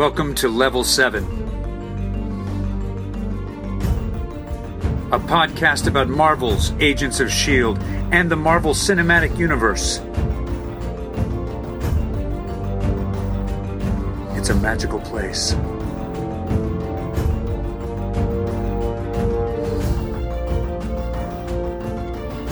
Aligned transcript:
Welcome 0.00 0.34
to 0.36 0.48
Level 0.48 0.82
7, 0.82 1.22
a 5.12 5.18
podcast 5.18 5.86
about 5.86 6.08
Marvel's 6.08 6.72
Agents 6.80 7.20
of 7.20 7.28
S.H.I.E.L.D. 7.28 7.84
and 8.10 8.30
the 8.30 8.36
Marvel 8.36 8.72
Cinematic 8.72 9.36
Universe. 9.36 9.98
It's 14.38 14.48
a 14.48 14.54
magical 14.54 15.00
place. 15.00 15.52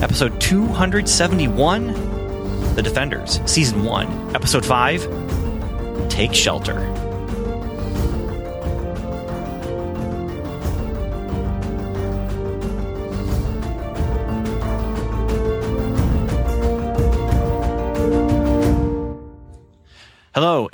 Episode 0.03 0.39
271 0.39 2.75
The 2.75 2.83
Defenders, 2.83 3.41
Season 3.47 3.85
1, 3.85 4.37
Episode 4.37 4.67
5 4.67 6.09
Take 6.11 6.35
Shelter. 6.35 7.08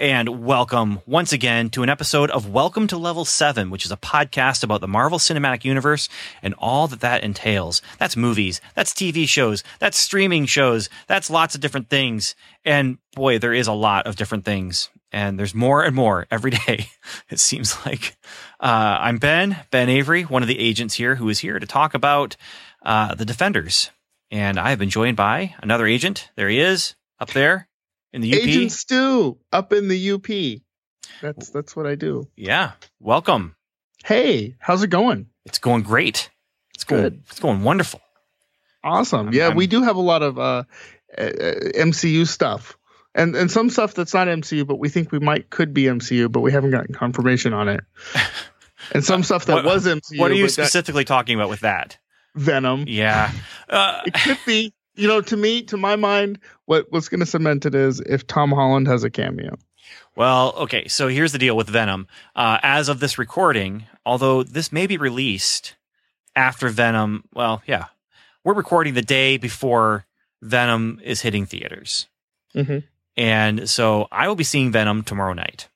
And 0.05 0.45
welcome 0.45 1.01
once 1.07 1.33
again 1.33 1.71
to 1.71 1.83
an 1.83 1.89
episode 1.89 2.31
of 2.31 2.47
Welcome 2.47 2.87
to 2.89 2.99
Level 2.99 3.25
7, 3.25 3.71
which 3.71 3.87
is 3.87 3.91
a 3.91 3.97
podcast 3.97 4.63
about 4.63 4.83
the 4.83 4.87
Marvel 4.87 5.19
Cinematic 5.19 5.65
Universe 5.65 6.11
and 6.43 6.53
all 6.59 6.87
that 6.89 7.01
that 7.01 7.25
entails. 7.25 7.81
That's 7.99 8.15
movies, 8.15 8.61
that's 8.75 8.93
TV 8.93 9.27
shows, 9.27 9.65
that's 9.79 9.99
streaming 9.99 10.45
shows, 10.45 10.91
that's 11.07 11.31
lots 11.31 11.55
of 11.55 11.63
different 11.63 11.89
things. 11.89 12.35
And 12.67 12.99
boy, 13.15 13.39
there 13.39 13.55
is 13.55 13.67
a 13.67 13.73
lot 13.73 14.07
of 14.07 14.17
different 14.17 14.45
things. 14.45 14.91
And 15.11 15.39
there's 15.39 15.55
more 15.55 15.83
and 15.83 15.97
more 15.97 16.27
every 16.31 16.51
day, 16.67 16.89
it 17.31 17.41
seems 17.41 17.75
like. 17.87 18.15
Uh, 18.61 18.99
I'm 19.01 19.17
Ben, 19.17 19.57
Ben 19.71 19.89
Avery, 19.89 20.25
one 20.25 20.43
of 20.43 20.49
the 20.49 20.61
agents 20.61 20.97
here 20.97 21.15
who 21.15 21.31
is 21.31 21.39
here 21.39 21.59
to 21.59 21.67
talk 21.67 21.95
about 21.95 22.37
uh, 22.85 23.15
the 23.15 23.25
Defenders. 23.25 23.91
And 24.31 24.61
I 24.61 24.69
have 24.69 24.79
been 24.79 24.91
joined 24.91 25.17
by 25.17 25.55
another 25.63 25.87
agent. 25.87 26.29
There 26.37 26.51
he 26.51 26.61
is, 26.61 26.95
up 27.19 27.31
there 27.31 27.69
in 28.15 28.21
the 28.23 28.33
UP. 28.33 28.43
Agent 28.47 28.73
Stu 28.73 29.39
up 29.53 29.73
in 29.73 29.89
the 29.89 30.11
UP. 30.13 30.61
That's 31.21 31.51
that's 31.51 31.77
what 31.77 31.87
I 31.87 31.95
do. 31.97 32.29
Yeah. 32.37 32.73
Welcome. 33.01 33.57
Hey, 34.05 34.55
how's 34.59 34.83
it 34.83 34.89
going? 34.91 35.27
It's 35.45 35.59
going 35.59 35.83
great. 35.83 36.31
It's 36.75 36.85
going 36.85 37.03
Good. 37.03 37.23
it's 37.29 37.41
going 37.41 37.63
wonderful. 37.63 38.01
Awesome. 38.83 39.27
I'm- 39.27 39.35
yeah, 39.35 39.45
I'm- 39.49 39.57
we 39.57 39.67
do 39.67 39.83
have 39.83 39.97
a 39.97 40.01
lot 40.01 40.23
of 40.23 40.39
uh, 40.39 40.65
uh, 41.17 41.23
MCU 41.75 42.27
stuff. 42.27 42.77
And 43.15 43.37
and 43.37 43.51
some 43.51 43.71
stuff 43.71 43.95
that's 43.95 44.13
not 44.15 44.27
MCU, 44.29 44.67
but 44.67 44.79
we 44.81 44.89
think 44.89 45.13
we 45.13 45.21
might 45.21 45.49
could 45.51 45.73
be 45.73 45.85
MCU, 45.85 46.31
but 46.31 46.41
we 46.41 46.51
haven't 46.53 46.71
gotten 46.73 46.95
confirmation 46.95 47.53
on 47.53 47.69
it. 47.69 47.81
And 48.93 49.03
some 49.03 49.23
stuff 49.23 49.47
that 49.47 49.55
What- 49.55 49.65
was 49.65 49.87
MCU, 49.87 50.19
what 50.19 50.31
are 50.31 50.35
you 50.35 50.47
specifically 50.49 51.05
talking 51.05 51.37
about 51.37 51.49
with 51.49 51.61
that? 51.61 51.97
Venom. 52.35 52.85
Yeah. 52.87 53.31
Uh, 53.67 54.03
It 54.05 54.13
could 54.15 54.39
be, 54.45 54.75
you 54.97 55.09
know, 55.09 55.21
to 55.21 55.37
me, 55.37 55.63
to 55.65 55.77
my 55.77 55.97
mind, 55.97 56.39
what 56.67 56.87
what's 56.91 57.09
going 57.09 57.21
to 57.21 57.27
cement 57.27 57.67
it 57.67 57.75
is 57.75 58.01
if 58.01 58.27
Tom 58.27 58.51
Holland 58.53 58.87
has 58.87 59.05
a 59.05 59.11
cameo. 59.11 59.57
well, 60.17 60.53
okay. 60.57 60.87
So 60.89 61.09
here's 61.09 61.33
the 61.33 61.39
deal 61.39 61.57
with 61.57 61.69
Venom. 61.69 62.07
Uh, 62.37 62.59
as 62.63 62.89
of 62.89 63.01
this 63.01 63.19
recording, 63.19 63.85
although 64.07 64.43
this 64.43 64.73
may 64.73 64.87
be 64.87 64.97
released 64.97 65.75
after 66.37 66.69
Venom, 66.69 67.25
well, 67.35 67.63
yeah, 67.67 67.87
we're 68.45 68.55
recording 68.55 68.95
the 68.95 69.03
day 69.03 69.37
before 69.37 70.05
Venom 70.43 71.01
is 71.03 71.23
hitting 71.23 71.47
theaters, 71.47 72.07
Mhm. 72.55 72.85
and 73.17 73.69
so 73.71 74.07
I 74.13 74.29
will 74.29 74.35
be 74.37 74.45
seeing 74.45 74.71
Venom 74.73 75.03
tomorrow 75.03 75.33
night. 75.33 75.69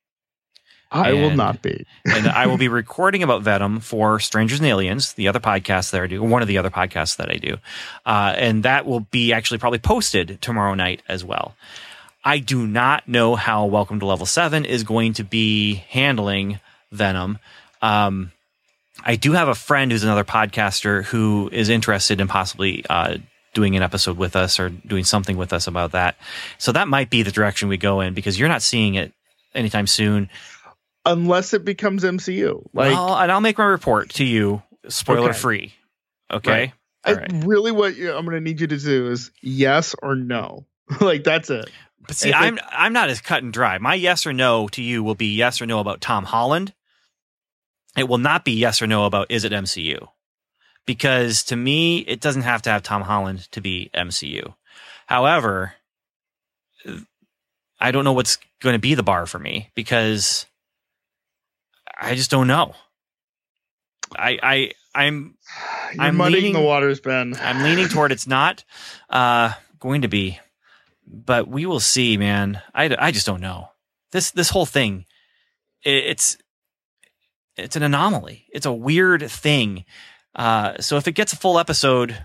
I 0.91 1.13
will 1.13 1.31
not 1.31 1.61
be. 1.61 1.87
and 2.07 2.27
I 2.27 2.47
will 2.47 2.57
be 2.57 2.69
recording 2.69 3.23
about 3.23 3.43
Venom 3.43 3.81
for 3.81 4.19
Strangers 4.21 4.61
and 4.61 4.69
Aliens, 4.69 5.13
the 5.15 5.29
other 5.29 5.41
podcast 5.41 5.91
that 5.91 6.03
I 6.03 6.07
do, 6.07 6.23
one 6.23 6.43
of 6.43 6.49
the 6.49 6.59
other 6.59 6.71
podcasts 6.71 7.17
that 7.17 7.31
I 7.31 7.37
do, 7.37 7.59
uh, 8.07 8.35
and 8.37 8.63
that 8.63 8.87
will 8.87 9.01
be 9.01 9.33
actually 9.33 9.59
probably 9.59 9.79
posted 9.79 10.41
tomorrow 10.41 10.75
night 10.75 11.03
as 11.09 11.25
well. 11.25 11.55
I 12.25 12.39
do 12.39 12.67
not 12.67 13.07
know 13.07 13.37
how 13.37 13.67
Welcome 13.67 14.01
to 14.01 14.07
Level 14.07 14.27
Seven 14.27 14.65
is 14.65 14.83
going 14.83 15.15
to 15.15 15.25
be 15.25 15.77
handling 15.89 16.61
Venom. 16.91 17.39
Um, 17.81 18.33
I 19.05 19.17
do 19.17 19.33
have 19.33 19.49
a 19.49 19.55
friend 19.55 19.93
who's 19.93 20.05
another 20.05 20.25
podcaster 20.25 21.05
who 21.05 21.49
is 21.53 21.69
interested 21.69 22.21
in 22.21 22.29
possibly 22.29 22.85
uh, 22.89 23.19
doing 23.55 23.77
an 23.77 23.83
episode 23.83 24.17
with 24.17 24.37
us 24.37 24.59
or 24.59 24.69
doing 24.69 25.05
something 25.05 25.37
with 25.37 25.53
us 25.53 25.67
about 25.67 25.93
that. 25.93 26.17
So 26.59 26.73
that 26.73 26.89
might 26.89 27.11
be 27.11 27.23
the 27.23 27.31
direction 27.31 27.69
we 27.69 27.77
go 27.77 28.01
in 28.01 28.15
because 28.15 28.39
you're 28.39 28.49
not 28.49 28.63
seeing 28.63 28.95
it 28.95 29.13
anytime 29.55 29.87
soon. 29.87 30.29
Unless 31.05 31.55
it 31.55 31.65
becomes 31.65 32.05
MCU. 32.05 32.67
Like 32.73 32.93
well, 32.93 33.17
and 33.17 33.33
I'll 33.33 33.41
make 33.41 33.59
my 33.59 33.65
report 33.65 34.11
to 34.11 34.25
you, 34.25 34.63
spoiler 34.89 35.33
free. 35.33 35.75
Okay. 36.31 36.51
Right. 36.51 36.73
I, 37.05 37.13
right. 37.15 37.31
really 37.47 37.73
what 37.73 37.97
you- 37.97 38.13
I'm 38.13 38.25
going 38.25 38.37
to 38.37 38.41
need 38.41 38.61
you 38.61 38.67
to 38.67 38.79
do 38.79 39.11
is 39.11 39.31
yes 39.41 39.95
or 40.03 40.15
no. 40.15 40.67
like 41.01 41.25
that's 41.25 41.51
it. 41.51 41.71
But 42.07 42.17
see, 42.17 42.31
if 42.31 42.35
I'm 42.35 42.59
I'm 42.71 42.93
not 42.93 43.11
as 43.11 43.21
cut 43.21 43.43
and 43.43 43.53
dry. 43.53 43.79
My 43.79 43.95
yes 43.95 44.27
or 44.27 44.33
no 44.33 44.69
to 44.69 44.83
you 44.83 45.03
will 45.03 45.15
be 45.15 45.35
yes 45.35 45.61
or 45.61 45.67
no 45.67 45.79
about 45.81 46.01
Tom 46.01 46.25
Holland. 46.25 46.73
It 47.97 48.09
will 48.09 48.19
not 48.19 48.45
be 48.45 48.53
yes 48.53 48.81
or 48.81 48.87
no 48.87 49.05
about 49.05 49.31
is 49.31 49.45
it 49.45 49.53
MCU. 49.53 50.09
Because 50.87 51.45
to 51.45 51.57
me, 51.57 51.99
it 51.99 52.21
doesn't 52.21 52.43
have 52.43 52.63
to 52.63 52.71
have 52.71 52.83
Tom 52.83 53.03
Holland 53.03 53.51
to 53.53 53.61
be 53.61 53.91
MCU. 53.95 54.55
However, 55.07 55.75
I 57.81 57.91
don't 57.91 58.05
know 58.05 58.13
what's 58.13 58.39
going 58.61 58.75
to 58.75 58.79
be 58.79 58.95
the 58.95 59.03
bar 59.03 59.27
for 59.27 59.39
me 59.39 59.71
because 59.75 60.47
I 61.99 62.15
just 62.15 62.31
don't 62.31 62.47
know. 62.47 62.75
I 64.17 64.39
I 64.43 64.71
I'm 64.95 65.37
You're 65.95 66.03
I'm 66.03 66.17
muddying 66.17 66.45
leaning- 66.45 66.53
the 66.55 66.67
waters, 66.67 67.01
Ben. 67.01 67.35
I'm 67.41 67.63
leaning 67.63 67.89
toward 67.89 68.13
it's 68.13 68.27
not 68.27 68.65
uh, 69.11 69.53
going 69.79 70.03
to 70.03 70.09
be, 70.09 70.39
but 71.07 71.49
we 71.49 71.67
will 71.67 71.81
see, 71.81 72.17
man. 72.17 72.61
I, 72.75 72.95
I 72.99 73.11
just 73.11 73.27
don't 73.27 73.41
know. 73.41 73.69
This 74.13 74.31
this 74.31 74.51
whole 74.51 74.67
thing, 74.67 75.05
i 75.85 75.89
it's 75.91 76.39
it's 77.57 77.77
an 77.77 77.83
anomaly. 77.83 78.47
It's 78.53 78.67
a 78.67 78.73
weird 78.73 79.29
thing. 79.31 79.85
Uh, 80.35 80.79
so 80.81 80.97
if 80.97 81.09
it 81.09 81.13
gets 81.13 81.33
a 81.33 81.37
full 81.37 81.59
episode, 81.59 82.17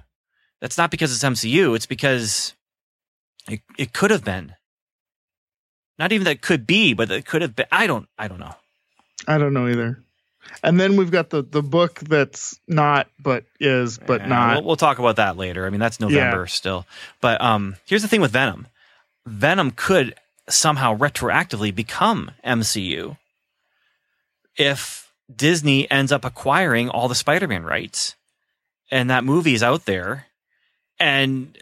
that's 0.61 0.77
not 0.77 0.91
because 0.91 1.11
it's 1.11 1.23
MCU. 1.23 1.75
It's 1.75 1.87
because 1.87 2.53
it 3.49 3.61
it 3.77 3.93
could 3.93 4.11
have 4.11 4.23
been. 4.23 4.53
Not 5.99 6.11
even 6.11 6.25
that 6.25 6.31
it 6.37 6.41
could 6.41 6.65
be, 6.65 6.93
but 6.93 7.11
it 7.11 7.25
could 7.25 7.41
have 7.41 7.55
been. 7.55 7.65
I 7.71 7.87
don't. 7.87 8.07
I 8.17 8.27
don't 8.27 8.39
know. 8.39 8.55
I 9.27 9.37
don't 9.37 9.53
know 9.53 9.67
either. 9.67 10.03
And 10.61 10.79
then 10.79 10.97
we've 10.97 11.11
got 11.11 11.29
the 11.29 11.41
the 11.41 11.63
book 11.63 11.99
that's 11.99 12.59
not 12.67 13.07
but 13.19 13.45
is 13.59 13.97
but 13.97 14.21
Yeah, 14.21 14.27
not. 14.27 14.55
We'll, 14.55 14.63
we'll 14.65 14.75
talk 14.75 14.99
about 14.99 15.15
that 15.15 15.37
later. 15.37 15.65
I 15.65 15.69
mean, 15.69 15.79
that's 15.79 15.99
November 15.99 16.45
still. 16.47 16.85
But 17.21 17.41
um, 17.41 17.77
here's 17.85 18.01
the 18.01 18.07
thing 18.07 18.21
with 18.21 18.31
Venom. 18.31 18.67
Venom 19.25 19.71
could 19.71 20.15
somehow 20.49 20.97
retroactively 20.97 21.73
become 21.73 22.31
MCU 22.45 23.17
if 24.57 25.11
Disney 25.33 25.89
ends 25.89 26.11
up 26.11 26.25
acquiring 26.25 26.89
all 26.89 27.07
the 27.07 27.15
Spider-Man 27.15 27.63
rights, 27.63 28.15
and 28.91 29.09
that 29.09 29.23
movie 29.23 29.53
is 29.53 29.63
out 29.63 29.85
there. 29.85 30.25
And 30.99 31.57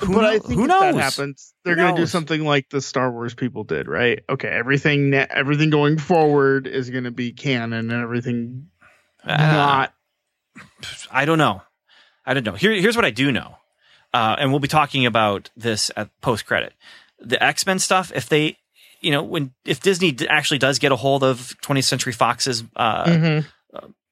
who, 0.00 0.14
but 0.14 0.20
know- 0.22 0.28
I 0.28 0.38
think 0.38 0.54
who 0.54 0.62
if 0.62 0.68
knows? 0.68 0.80
that 0.80 0.94
happens, 0.96 1.54
they're 1.64 1.76
going 1.76 1.94
to 1.94 2.02
do 2.02 2.06
something 2.06 2.44
like 2.44 2.68
the 2.70 2.80
Star 2.80 3.10
Wars 3.10 3.34
people 3.34 3.64
did, 3.64 3.86
right? 3.88 4.20
Okay, 4.28 4.48
everything 4.48 5.14
everything 5.14 5.70
going 5.70 5.98
forward 5.98 6.66
is 6.66 6.90
going 6.90 7.04
to 7.04 7.10
be 7.10 7.32
canon, 7.32 7.90
and 7.90 8.02
everything 8.02 8.68
Uh, 9.24 9.36
not. 9.36 9.94
I 11.10 11.24
don't 11.24 11.38
know. 11.38 11.62
I 12.26 12.34
don't 12.34 12.44
know. 12.44 12.52
Here, 12.54 12.72
here's 12.72 12.96
what 12.96 13.04
I 13.04 13.10
do 13.10 13.30
know, 13.32 13.56
uh, 14.14 14.36
and 14.38 14.50
we'll 14.50 14.60
be 14.60 14.68
talking 14.68 15.06
about 15.06 15.50
this 15.56 15.90
at 15.96 16.08
post 16.20 16.46
credit. 16.46 16.72
The 17.18 17.42
X 17.42 17.66
Men 17.66 17.78
stuff. 17.78 18.12
If 18.14 18.28
they, 18.28 18.56
you 19.00 19.10
know, 19.10 19.22
when 19.22 19.52
if 19.64 19.80
Disney 19.80 20.16
actually 20.28 20.58
does 20.58 20.78
get 20.78 20.92
a 20.92 20.96
hold 20.96 21.22
of 21.24 21.54
20th 21.62 21.84
Century 21.84 22.12
Fox's, 22.12 22.64
uh, 22.76 23.04
Mhm. 23.04 23.44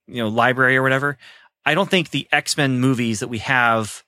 you 0.07 0.23
know, 0.23 0.29
library 0.29 0.77
or 0.77 0.83
whatever, 0.83 1.17
I 1.65 1.75
don't 1.75 1.89
think 1.91 2.11
the 2.11 2.27
X 2.33 2.57
Men 2.57 2.81
movies 2.81 3.21
that 3.21 3.29
we 3.29 3.39
have 3.39 4.03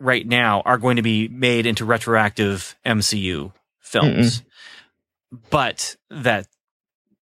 right 0.00 0.26
now 0.26 0.60
are 0.64 0.78
going 0.78 0.96
to 0.96 1.02
be 1.02 1.28
made 1.28 1.66
into 1.66 1.84
retroactive 1.84 2.76
MCU 2.84 3.52
films. 3.80 4.42
But 5.50 5.96
that 6.10 6.46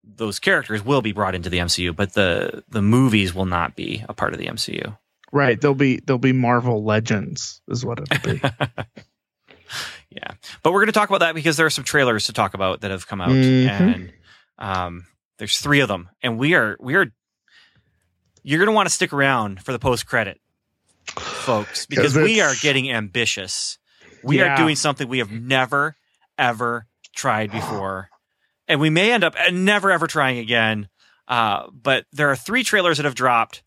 those 0.03 0.39
characters 0.39 0.83
will 0.83 1.01
be 1.01 1.11
brought 1.11 1.35
into 1.35 1.49
the 1.49 1.57
MCU, 1.59 1.95
but 1.95 2.13
the 2.13 2.63
the 2.69 2.81
movies 2.81 3.33
will 3.33 3.45
not 3.45 3.75
be 3.75 4.03
a 4.09 4.13
part 4.13 4.33
of 4.33 4.39
the 4.39 4.47
MCU. 4.47 4.97
Right, 5.31 5.59
they'll 5.61 5.75
be 5.75 5.97
they'll 5.99 6.17
be 6.17 6.33
Marvel 6.33 6.83
Legends, 6.83 7.61
is 7.67 7.85
what 7.85 7.99
it'll 7.99 8.33
be. 8.33 8.41
Yeah, 10.09 10.31
but 10.63 10.71
we're 10.73 10.79
going 10.79 10.87
to 10.87 10.91
talk 10.93 11.09
about 11.09 11.19
that 11.19 11.35
because 11.35 11.55
there 11.55 11.67
are 11.67 11.69
some 11.69 11.83
trailers 11.83 12.25
to 12.25 12.33
talk 12.33 12.55
about 12.55 12.81
that 12.81 12.89
have 12.89 13.05
come 13.05 13.21
out, 13.21 13.29
Mhm. 13.29 13.69
and 13.69 14.13
um, 14.57 15.05
there's 15.37 15.59
three 15.59 15.81
of 15.81 15.87
them, 15.87 16.09
and 16.23 16.39
we 16.39 16.55
are 16.55 16.75
we 16.79 16.95
are. 16.95 17.05
You're 18.41 18.57
going 18.57 18.69
to 18.69 18.73
want 18.73 18.87
to 18.89 18.93
stick 18.95 19.13
around 19.13 19.61
for 19.61 19.71
the 19.71 19.77
post 19.77 20.07
credit, 20.07 20.41
folks, 21.17 21.85
because 21.85 22.15
we 22.15 22.41
are 22.41 22.53
getting 22.61 22.91
ambitious. 22.91 23.77
We 24.23 24.41
are 24.41 24.55
doing 24.57 24.75
something 24.75 25.07
we 25.07 25.19
have 25.19 25.31
never 25.31 25.95
ever 26.37 26.87
tried 27.15 27.51
before, 27.51 28.09
and 28.67 28.79
we 28.79 28.89
may 28.89 29.11
end 29.11 29.23
up 29.23 29.35
uh, 29.39 29.51
never 29.51 29.91
ever 29.91 30.07
trying 30.07 30.37
again. 30.39 30.89
Uh, 31.27 31.67
but 31.71 32.05
there 32.11 32.29
are 32.29 32.35
three 32.35 32.63
trailers 32.63 32.97
that 32.97 33.05
have 33.05 33.15
dropped. 33.15 33.63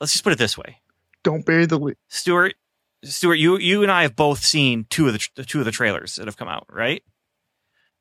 Let's 0.00 0.12
just 0.12 0.24
put 0.24 0.32
it 0.32 0.38
this 0.38 0.56
way, 0.58 0.80
Don't 1.22 1.44
bury 1.46 1.66
the 1.66 1.78
lead. 1.78 1.96
Stuart. 2.08 2.54
Stuart, 3.04 3.34
you 3.36 3.58
you 3.58 3.82
and 3.82 3.90
I 3.92 4.02
have 4.02 4.16
both 4.16 4.42
seen 4.44 4.86
two 4.90 5.06
of 5.08 5.12
the 5.12 5.44
two 5.44 5.58
of 5.58 5.64
the 5.64 5.70
trailers 5.72 6.16
that 6.16 6.26
have 6.26 6.36
come 6.36 6.48
out, 6.48 6.66
right? 6.70 7.02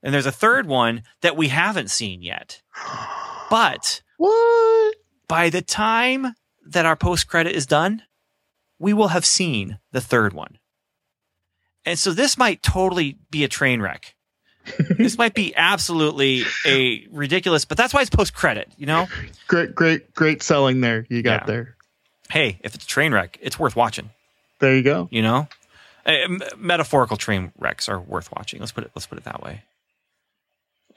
And 0.02 0.14
there's 0.14 0.26
a 0.26 0.32
third 0.32 0.68
one 0.68 1.04
that 1.22 1.38
we 1.38 1.48
haven't 1.48 1.90
seen 1.92 2.22
yet. 2.22 2.62
But 3.50 4.02
What? 4.18 4.96
by 5.28 5.50
the 5.50 5.62
time 5.62 6.34
that 6.66 6.88
our 6.88 6.96
post 6.96 7.28
credit 7.28 7.56
is 7.56 7.68
done, 7.68 8.02
we 8.80 8.94
will 8.94 9.10
have 9.10 9.26
seen 9.26 9.80
the 9.92 10.02
third 10.02 10.34
one. 10.34 10.58
And 11.86 12.00
so 12.00 12.12
this 12.14 12.38
might 12.38 12.62
totally 12.64 13.18
be 13.30 13.44
a 13.44 13.48
train 13.48 13.82
wreck. 13.82 14.16
this 14.98 15.18
might 15.18 15.34
be 15.34 15.54
absolutely 15.56 16.44
a 16.66 17.06
ridiculous, 17.12 17.66
but 17.66 17.78
that's 17.78 17.94
why 17.94 18.00
it's 18.02 18.10
post 18.10 18.34
credit, 18.34 18.72
you 18.78 18.86
know? 18.86 19.08
Great, 19.48 19.76
great, 19.76 20.14
great 20.16 20.42
selling 20.42 20.80
there. 20.80 21.06
You 21.10 21.22
got 21.22 21.42
Yeah. 21.42 21.46
there. 21.48 21.76
Hey, 22.30 22.60
if 22.64 22.74
it's 22.74 22.86
a 22.86 22.88
train 22.88 23.14
wreck, 23.14 23.38
it's 23.42 23.60
worth 23.60 23.76
watching, 23.76 24.10
There 24.60 24.74
you 24.76 24.82
go. 24.82 25.10
you 25.12 25.22
know? 25.22 25.48
Uh, 26.06 26.14
metaphorical 26.58 27.18
train 27.18 27.52
wrecks 27.58 27.90
are 27.90 28.00
worth 28.00 28.32
watching. 28.32 28.60
Let's 28.62 28.72
put 28.72 28.84
it 28.86 28.92
let's 28.96 29.06
put 29.06 29.18
it 29.18 29.24
that 29.26 29.42
way. 29.44 29.64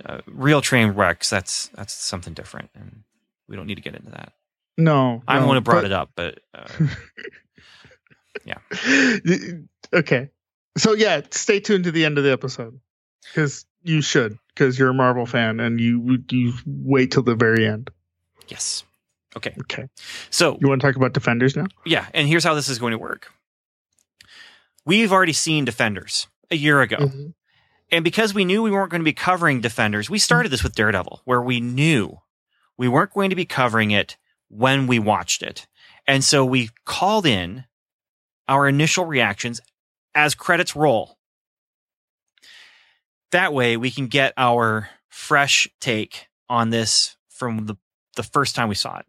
Uh, 0.05 0.21
real 0.27 0.61
train 0.61 0.91
wrecks, 0.91 1.31
that's 1.31 1.69
that's 1.75 1.93
something 1.93 2.35
different 2.35 2.71
and 2.75 3.03
we 3.49 3.57
don't 3.57 3.67
need 3.67 3.77
to 3.77 3.81
get 3.81 3.95
into 3.95 4.11
that. 4.13 4.33
No, 4.79 5.23
I'm 5.27 5.37
no, 5.37 5.43
the 5.43 5.47
one 5.49 5.57
who 5.57 5.61
brought 5.63 5.77
but- 5.83 5.85
it 5.87 5.93
up, 5.93 6.11
but 6.17 6.39
uh, 6.55 6.67
okay. 9.93 10.31
So 10.79 10.93
yeah, 10.95 11.23
stay 11.31 11.61
tuned 11.61 11.85
to 11.85 11.93
the 11.93 12.05
end 12.05 12.19
of 12.19 12.25
the 12.25 12.33
episode 12.33 12.79
because 13.25 13.65
you 13.83 14.01
should 14.03 14.39
because 14.55 14.79
you're 14.79 14.91
a 14.91 14.95
Marvel 14.95 15.27
fan 15.27 15.61
and 15.61 15.81
you 15.81 16.19
you 16.31 16.53
wait 16.67 17.11
till 17.13 17.23
the 17.23 17.35
very 17.35 17.67
end. 17.67 17.91
yes. 18.49 18.85
Okay. 19.37 19.55
Okay. 19.63 19.87
So 20.31 20.57
You 20.63 20.69
want 20.69 20.81
to 20.81 20.87
talk 20.87 20.97
about 20.97 21.13
Defenders 21.13 21.57
now? 21.57 21.67
Yeah, 21.85 22.07
and 22.15 22.27
here's 22.27 22.43
how 22.45 22.55
this 22.55 22.71
is 22.71 22.79
going 22.79 22.93
to 22.93 22.99
work. 22.99 23.31
We've 24.87 25.13
already 25.13 25.35
seen 25.35 25.65
Defenders 25.67 26.27
a 26.51 26.57
year 26.57 26.81
ago. 26.81 26.97
Mhm. 26.97 27.35
And 27.93 28.03
because 28.03 28.33
we 28.35 28.45
knew 28.45 28.63
we 28.63 28.71
weren't 28.71 28.91
going 28.91 29.01
to 29.03 29.05
be 29.05 29.13
covering 29.13 29.61
Defenders, 29.61 30.09
we 30.09 30.19
started 30.19 30.51
this 30.51 30.63
with 30.63 30.75
Daredevil, 30.75 31.21
where 31.25 31.43
we 31.43 31.61
knew 31.61 32.21
we 32.79 32.89
weren't 32.89 33.13
going 33.13 33.31
to 33.31 33.37
be 33.37 33.45
covering 33.45 33.91
it 33.91 34.17
when 34.49 34.87
we 34.87 34.99
watched 34.99 35.43
it. 35.43 35.67
And 36.07 36.25
so 36.25 36.45
we 36.45 36.71
called 36.85 37.27
in 37.27 37.65
our 38.49 38.69
initial 38.69 39.05
reactions 39.05 39.61
as 40.15 40.35
credits 40.35 40.75
roll. 40.77 41.19
That 43.33 43.53
way 43.53 43.77
we 43.77 43.91
can 43.91 44.07
get 44.07 44.33
our 44.37 44.89
fresh 45.09 45.69
take 45.81 46.29
on 46.49 46.71
this 46.71 47.17
from 47.29 47.67
the, 47.67 47.77
the 48.15 48.23
first 48.23 48.55
time 48.55 48.69
we 48.69 48.75
saw 48.75 48.99
it. 48.99 49.07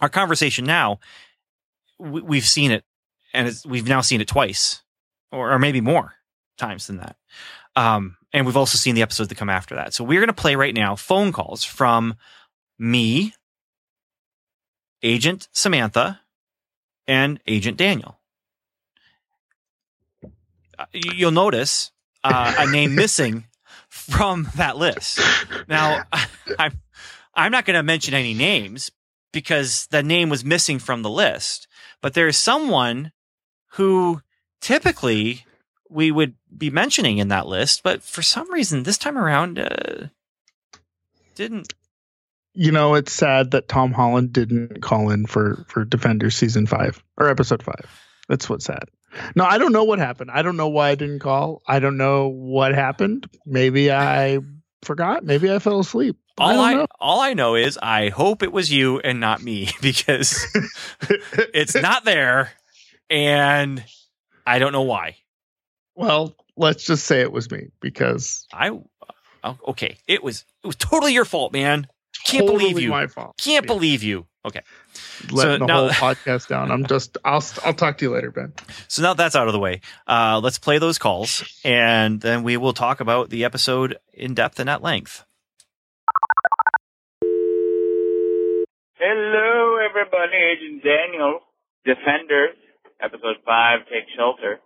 Our 0.00 0.08
conversation 0.08 0.64
now, 0.64 1.00
we, 1.98 2.20
we've 2.20 2.46
seen 2.46 2.70
it 2.70 2.84
and 3.32 3.54
we've 3.66 3.88
now 3.88 4.00
seen 4.00 4.20
it 4.20 4.28
twice 4.28 4.82
or, 5.30 5.52
or 5.52 5.58
maybe 5.58 5.80
more 5.80 6.14
times 6.58 6.86
than 6.86 6.98
that. 6.98 7.16
Um, 7.74 8.16
and 8.32 8.46
we've 8.46 8.56
also 8.56 8.76
seen 8.76 8.94
the 8.94 9.02
episodes 9.02 9.28
that 9.28 9.38
come 9.38 9.50
after 9.50 9.74
that. 9.76 9.94
So 9.94 10.04
we're 10.04 10.20
going 10.20 10.28
to 10.28 10.34
play 10.34 10.56
right 10.56 10.74
now 10.74 10.94
phone 10.94 11.32
calls 11.32 11.64
from 11.64 12.14
me, 12.78 13.34
Agent 15.02 15.48
Samantha, 15.52 16.20
and 17.06 17.40
Agent 17.46 17.76
Daniel. 17.76 18.18
You- 20.92 21.12
You'll 21.14 21.30
notice 21.32 21.90
uh, 22.24 22.54
a 22.58 22.70
name 22.70 22.94
missing 22.94 23.44
from 23.88 24.48
that 24.56 24.76
list. 24.76 25.20
Now, 25.68 26.02
I'm 26.58 26.72
I'm 27.34 27.52
not 27.52 27.64
going 27.64 27.76
to 27.76 27.82
mention 27.82 28.14
any 28.14 28.34
names 28.34 28.90
because 29.32 29.86
the 29.90 30.02
name 30.02 30.28
was 30.28 30.44
missing 30.44 30.78
from 30.78 31.02
the 31.02 31.10
list, 31.10 31.66
but 32.00 32.14
there 32.14 32.28
is 32.28 32.36
someone 32.36 33.12
who 33.72 34.20
typically 34.60 35.44
we 35.88 36.10
would 36.10 36.34
be 36.56 36.70
mentioning 36.70 37.18
in 37.18 37.28
that 37.28 37.46
list, 37.46 37.82
but 37.82 38.02
for 38.02 38.22
some 38.22 38.50
reason 38.52 38.82
this 38.82 38.98
time 38.98 39.16
around 39.18 39.58
uh, 39.58 40.06
didn't. 41.34 41.72
You 42.54 42.70
know, 42.70 42.94
it's 42.94 43.12
sad 43.12 43.52
that 43.52 43.68
Tom 43.68 43.92
Holland 43.92 44.32
didn't 44.32 44.82
call 44.82 45.10
in 45.10 45.26
for 45.26 45.64
for 45.68 45.84
Defender 45.84 46.30
season 46.30 46.66
five 46.66 47.02
or 47.16 47.28
episode 47.28 47.62
five. 47.62 47.86
That's 48.28 48.48
what's 48.48 48.66
sad. 48.66 48.84
No, 49.34 49.44
I 49.44 49.58
don't 49.58 49.72
know 49.72 49.84
what 49.84 49.98
happened. 49.98 50.30
I 50.30 50.42
don't 50.42 50.56
know 50.56 50.68
why 50.68 50.90
I 50.90 50.94
didn't 50.94 51.20
call. 51.20 51.62
I 51.66 51.78
don't 51.78 51.96
know 51.96 52.28
what 52.28 52.74
happened. 52.74 53.28
Maybe 53.46 53.92
I 53.92 54.38
forgot. 54.82 55.24
Maybe 55.24 55.52
I 55.52 55.58
fell 55.58 55.80
asleep. 55.80 56.16
All 56.38 56.60
I, 56.60 56.74
know. 56.74 56.86
all 56.98 57.20
I 57.20 57.34
know 57.34 57.54
is 57.54 57.78
I 57.82 58.08
hope 58.08 58.42
it 58.42 58.52
was 58.52 58.72
you 58.72 59.00
and 59.00 59.20
not 59.20 59.42
me 59.42 59.68
because 59.82 60.46
it's 61.52 61.74
not 61.74 62.04
there, 62.04 62.52
and 63.10 63.84
I 64.46 64.58
don't 64.58 64.72
know 64.72 64.82
why. 64.82 65.16
well, 65.94 66.34
let's 66.56 66.84
just 66.84 67.04
say 67.04 67.20
it 67.20 67.32
was 67.32 67.50
me 67.50 67.68
because 67.80 68.46
I 68.52 68.70
oh, 69.44 69.58
okay, 69.68 69.98
it 70.08 70.22
was 70.22 70.44
it 70.64 70.66
was 70.66 70.76
totally 70.76 71.12
your 71.12 71.26
fault, 71.26 71.52
man. 71.52 71.86
Can't 72.32 72.46
totally 72.46 72.70
believe 72.72 72.82
you. 72.84 72.90
My 72.90 73.06
fault. 73.06 73.36
Can't 73.38 73.64
Yeah. 73.64 73.72
believe 73.74 74.02
you. 74.02 74.26
Okay. 74.44 74.60
letting 75.30 75.60
the 75.60 75.66
now- 75.66 75.88
whole 75.88 75.90
podcast 76.14 76.48
down. 76.48 76.70
I'm 76.72 76.84
just. 76.86 77.16
I'll. 77.24 77.44
I'll 77.64 77.74
talk 77.74 77.98
to 77.98 78.04
you 78.04 78.12
later, 78.12 78.30
Ben. 78.32 78.52
So 78.88 79.02
now 79.02 79.14
that's 79.14 79.36
out 79.36 79.46
of 79.46 79.52
the 79.52 79.60
way. 79.60 79.80
Uh, 80.06 80.40
let's 80.42 80.58
play 80.58 80.78
those 80.78 80.98
calls, 80.98 81.44
and 81.64 82.20
then 82.20 82.42
we 82.42 82.56
will 82.56 82.72
talk 82.72 83.00
about 83.00 83.30
the 83.30 83.44
episode 83.44 83.98
in 84.12 84.34
depth 84.34 84.58
and 84.58 84.68
at 84.68 84.82
length. 84.82 85.24
Hello, 88.98 89.76
everybody. 89.88 90.36
Agent 90.36 90.82
Daniel, 90.84 91.40
Defenders, 91.84 92.56
episode 93.00 93.36
five. 93.44 93.80
Take 93.86 94.08
shelter. 94.16 94.60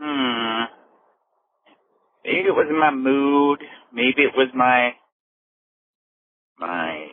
Hmm. 0.00 0.64
Maybe 2.24 2.48
it 2.48 2.54
was 2.56 2.68
my 2.70 2.90
mood. 2.90 3.60
Maybe 3.92 4.22
it 4.22 4.32
was 4.36 4.48
my 4.54 4.92
my 6.60 7.08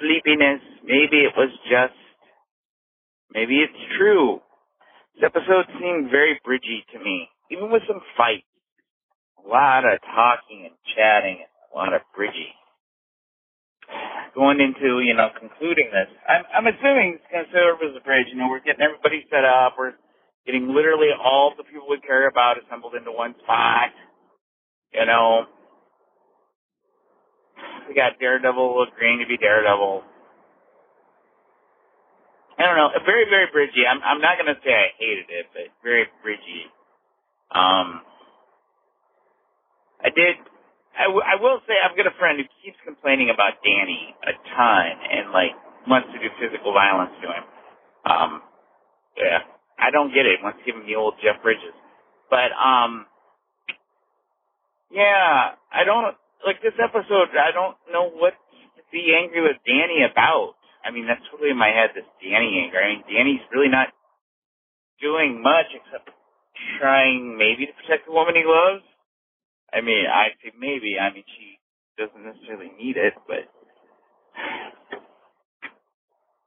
sleepiness. 0.00 0.64
Maybe 0.82 1.28
it 1.28 1.36
was 1.36 1.52
just. 1.68 1.94
Maybe 3.30 3.60
it's 3.60 3.82
true. 3.98 4.40
This 5.14 5.28
episode 5.28 5.68
seemed 5.78 6.10
very 6.10 6.40
bridgy 6.46 6.82
to 6.92 6.98
me, 6.98 7.28
even 7.50 7.70
with 7.70 7.82
some 7.86 8.00
fights. 8.16 8.48
A 9.44 9.48
lot 9.48 9.84
of 9.84 10.00
talking 10.00 10.64
and 10.66 10.74
chatting, 10.96 11.44
and 11.44 11.52
a 11.70 11.76
lot 11.76 11.92
of 11.92 12.00
bridgy 12.16 12.56
going 14.36 14.60
into, 14.60 15.00
you 15.00 15.16
know, 15.16 15.32
concluding 15.32 15.88
this, 15.88 16.12
I'm, 16.28 16.44
I'm 16.52 16.66
assuming 16.68 17.16
it's 17.16 17.28
going 17.32 17.48
to 17.48 17.50
serve 17.50 17.80
as 17.80 17.96
a 17.96 18.04
bridge. 18.04 18.28
You 18.28 18.36
know, 18.36 18.52
we're 18.52 18.60
getting 18.60 18.84
everybody 18.84 19.24
set 19.32 19.48
up. 19.48 19.80
We're 19.80 19.96
getting 20.44 20.68
literally 20.68 21.08
all 21.16 21.56
the 21.56 21.64
people 21.64 21.88
we 21.88 21.98
care 22.04 22.28
about 22.28 22.60
assembled 22.60 22.94
into 22.94 23.10
one 23.10 23.34
spot. 23.42 23.96
You 24.92 25.08
know, 25.08 25.48
we 27.88 27.94
got 27.94 28.18
Daredevil 28.20 28.86
agreeing 28.92 29.20
to 29.20 29.26
be 29.26 29.36
Daredevil. 29.38 30.02
I 32.58 32.62
don't 32.64 32.76
know, 32.76 32.90
very, 33.04 33.26
very 33.28 33.46
bridgy. 33.52 33.84
I'm, 33.88 34.00
I'm 34.02 34.20
not 34.20 34.38
going 34.38 34.54
to 34.54 34.60
say 34.64 34.72
I 34.72 34.88
hated 34.98 35.26
it, 35.28 35.46
but 35.52 35.64
very 35.84 36.06
bridgy. 36.24 36.68
Um, 37.52 38.02
I 40.02 40.10
did 40.10 40.36
I, 40.96 41.04
w- 41.12 41.24
I 41.24 41.36
will 41.40 41.60
say 41.68 41.76
I've 41.76 41.96
got 41.96 42.08
a 42.08 42.16
friend 42.18 42.40
who 42.40 42.48
keeps 42.64 42.78
complaining 42.84 43.28
about 43.30 43.60
Danny 43.60 44.16
a 44.24 44.32
ton 44.56 44.86
and 45.12 45.32
like 45.32 45.52
wants 45.86 46.08
to 46.12 46.18
do 46.18 46.28
physical 46.40 46.72
violence 46.72 47.12
to 47.20 47.28
him. 47.28 47.44
Um, 48.08 48.32
yeah, 49.16 49.40
I 49.78 49.90
don't 49.92 50.14
get 50.14 50.26
it. 50.26 50.40
Wants 50.42 50.60
to 50.60 50.64
give 50.64 50.76
him 50.80 50.86
the 50.88 50.96
old 50.96 51.14
Jeff 51.22 51.42
Bridges, 51.42 51.76
but 52.30 52.50
um, 52.56 53.06
yeah, 54.92 55.56
I 55.72 55.84
don't 55.84 56.16
like 56.46 56.62
this 56.62 56.78
episode. 56.78 57.34
I 57.34 57.50
don't 57.50 57.76
know 57.90 58.08
what 58.08 58.38
to 58.78 58.82
be 58.94 59.12
angry 59.12 59.42
with 59.42 59.58
Danny 59.66 60.06
about. 60.06 60.54
I 60.86 60.94
mean, 60.94 61.10
that's 61.10 61.22
totally 61.30 61.50
in 61.50 61.58
my 61.58 61.74
head. 61.74 61.90
This 61.92 62.06
Danny 62.22 62.62
anger. 62.62 62.78
I 62.78 62.94
mean, 62.94 63.04
Danny's 63.10 63.42
really 63.50 63.68
not 63.68 63.90
doing 65.02 65.42
much 65.42 65.74
except 65.74 66.08
trying 66.78 67.36
maybe 67.36 67.66
to 67.66 67.74
protect 67.82 68.06
the 68.06 68.14
woman 68.14 68.38
he 68.38 68.46
loves. 68.46 68.86
I 69.74 69.82
mean, 69.82 70.06
I 70.06 70.32
say 70.40 70.54
maybe. 70.54 70.96
I 70.96 71.12
mean, 71.12 71.26
she 71.26 71.58
doesn't 71.98 72.22
necessarily 72.22 72.70
need 72.78 72.96
it, 72.96 73.14
but 73.26 73.50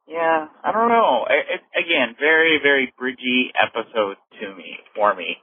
yeah, 0.07 0.47
I 0.63 0.71
don't 0.71 0.89
know. 0.89 1.27
It, 1.29 1.59
it, 1.59 1.61
again, 1.77 2.15
very, 2.17 2.57
very 2.63 2.93
bridgy 2.97 3.51
episode 3.53 4.17
to 4.41 4.55
me, 4.55 4.77
for 4.95 5.13
me. 5.13 5.37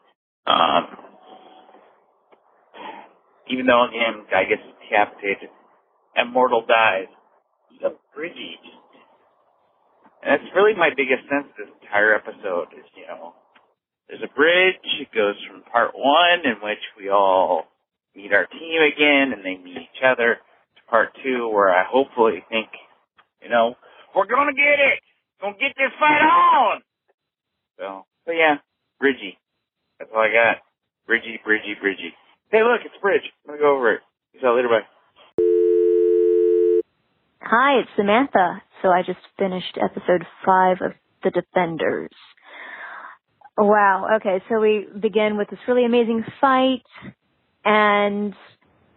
Um, 0.47 1.06
even 3.49 3.67
though 3.67 3.87
again, 3.87 4.27
guy 4.31 4.45
gets 4.45 4.63
decapitated, 4.83 5.51
immortal 6.17 6.65
dies. 6.67 7.09
So 7.81 7.97
bridgy. 8.17 8.57
And 10.23 10.33
that's 10.33 10.57
really 10.57 10.75
my 10.75 10.91
biggest 10.97 11.29
sense 11.29 11.47
of 11.51 11.57
this 11.57 11.75
entire 11.83 12.15
episode 12.15 12.73
is, 12.73 12.87
you 12.97 13.07
know, 13.07 13.35
there's 14.09 14.23
a 14.23 14.35
bridge. 14.35 14.81
It 15.01 15.13
goes 15.15 15.37
from 15.47 15.63
part 15.71 15.93
one 15.95 16.43
in 16.45 16.59
which 16.63 16.83
we 16.99 17.11
all 17.11 17.67
meet 18.15 18.33
our 18.33 18.47
team 18.47 18.81
again 18.83 19.35
and 19.37 19.45
they 19.45 19.61
meet 19.63 19.77
each 19.77 20.03
other. 20.03 20.39
To 20.77 20.83
part 20.89 21.11
two, 21.23 21.49
where 21.49 21.71
I 21.71 21.85
hopefully 21.89 22.45
think, 22.49 22.69
you 23.43 23.49
know, 23.49 23.75
we're 24.15 24.27
gonna 24.27 24.55
get 24.55 24.81
it. 24.81 24.99
Gonna 25.41 25.57
get 25.61 25.77
this 25.77 25.93
fight 25.99 26.23
on. 26.25 26.81
So, 27.79 28.07
but 28.25 28.33
yeah, 28.33 28.57
Bridgie. 28.99 29.39
That's 29.99 30.11
all 30.15 30.23
I 30.23 30.33
got. 30.33 30.63
Bridgie, 31.07 31.41
Bridgie, 31.45 31.77
Bridgie. 31.81 32.15
Hey, 32.51 32.63
look, 32.63 32.81
it's 32.85 32.95
Bridge. 33.03 33.23
I'm 33.45 33.55
gonna 33.55 33.61
go 33.61 33.77
over 33.77 33.95
it. 33.95 34.01
See 34.35 34.39
you 34.43 34.55
later. 34.57 34.69
Bye. 34.69 34.87
Hi, 37.43 37.81
it's 37.81 37.91
Samantha. 37.97 38.63
So 38.83 38.89
I 38.89 39.03
just 39.03 39.19
finished 39.39 39.77
episode 39.83 40.25
five 40.45 40.79
of 40.81 40.93
The 41.25 41.31
Defenders. 41.31 42.11
Wow. 43.59 44.17
Okay, 44.17 44.43
so 44.49 44.61
we 44.61 44.87
begin 45.01 45.37
with 45.37 45.49
this 45.51 45.59
really 45.67 45.85
amazing 45.85 46.25
fight, 46.41 46.85
and 47.65 48.35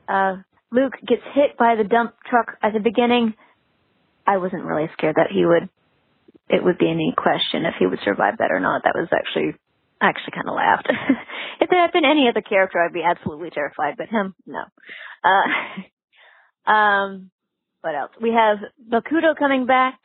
uh, 0.08 0.36
Luke 0.72 0.94
gets 1.08 1.24
hit 1.34 1.58
by 1.58 1.76
the 1.76 1.84
dump 1.84 2.16
truck 2.30 2.58
at 2.62 2.74
the 2.74 2.80
beginning. 2.80 3.34
I 4.28 4.38
wasn't 4.38 4.64
really 4.64 4.90
scared 4.94 5.16
that 5.16 5.32
he 5.34 5.46
would. 5.46 5.70
It 6.50 6.64
would 6.64 6.78
be 6.78 6.90
any 6.90 7.14
question 7.18 7.66
if 7.66 7.76
he 7.80 7.88
would 7.88 8.00
survive 8.04 8.38
that 8.40 8.52
or 8.52 8.60
not. 8.60 8.84
That 8.84 8.94
was 8.96 9.08
actually, 9.12 9.56
I 10.02 10.08
actually 10.08 10.34
kind 10.34 10.48
of 10.48 10.56
laughed. 10.56 10.88
if 11.62 11.70
there 11.70 11.82
had 11.82 11.92
been 11.92 12.06
any 12.06 12.28
other 12.30 12.42
character, 12.42 12.80
I'd 12.80 12.94
be 12.94 13.04
absolutely 13.04 13.50
terrified, 13.50 13.96
but 13.98 14.08
him, 14.08 14.34
no. 14.46 14.64
Uh, 15.24 16.72
um, 16.72 17.32
what 17.82 17.96
else? 17.96 18.12
We 18.22 18.32
have 18.32 18.60
Bakuto 18.92 19.38
coming 19.38 19.66
back. 19.66 20.00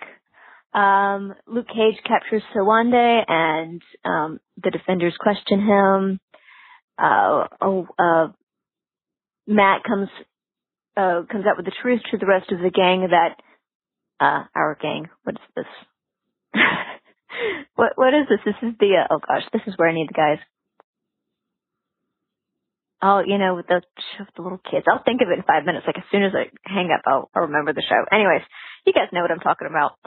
Um, 0.72 1.34
Luke 1.46 1.68
Cage 1.68 2.00
captures 2.06 2.42
Sowande 2.52 3.24
and 3.28 3.82
um, 4.04 4.40
the 4.62 4.70
defenders 4.70 5.14
question 5.18 5.60
him. 5.60 6.20
Uh, 6.98 7.46
oh, 7.60 7.86
uh, 7.98 8.28
Matt 9.46 9.84
comes 9.84 10.08
uh, 10.96 11.22
comes 11.30 11.44
out 11.46 11.56
with 11.56 11.66
the 11.66 11.72
truth 11.82 12.00
to 12.10 12.18
the 12.18 12.26
rest 12.26 12.50
of 12.52 12.60
the 12.60 12.70
gang 12.70 13.08
that 13.10 13.36
uh, 14.20 14.44
our 14.54 14.76
gang. 14.80 15.08
What 15.24 15.36
is 15.36 15.40
this? 15.56 15.66
what 17.74 17.92
what 17.96 18.14
is 18.14 18.26
this? 18.28 18.40
This 18.44 18.60
is 18.62 18.74
the 18.78 19.04
uh, 19.04 19.14
oh 19.14 19.18
gosh, 19.18 19.42
this 19.52 19.62
is 19.66 19.74
where 19.76 19.88
I 19.88 19.94
need 19.94 20.08
the 20.08 20.14
guys. 20.14 20.38
Oh, 23.02 23.20
you 23.20 23.36
know, 23.36 23.54
with 23.54 23.66
the, 23.66 23.82
with 24.18 24.28
the 24.34 24.42
little 24.42 24.60
kids. 24.70 24.86
I'll 24.88 25.02
think 25.04 25.20
of 25.20 25.28
it 25.28 25.36
in 25.36 25.44
five 25.44 25.66
minutes. 25.66 25.84
Like 25.86 25.98
as 25.98 26.08
soon 26.10 26.24
as 26.24 26.32
I 26.32 26.48
hang 26.64 26.88
up, 26.88 27.02
I'll, 27.06 27.28
I'll 27.36 27.52
remember 27.52 27.74
the 27.74 27.84
show. 27.86 28.00
Anyways, 28.10 28.40
you 28.86 28.94
guys 28.94 29.12
know 29.12 29.20
what 29.20 29.30
I'm 29.30 29.44
talking 29.44 29.68
about. 29.68 29.98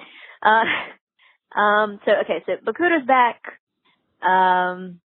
Uh, 0.41 0.65
um, 1.59 1.99
so 2.05 2.11
okay, 2.25 2.41
so 2.47 2.53
Bakuto's 2.65 3.05
back. 3.05 3.41
Um, 4.27 4.99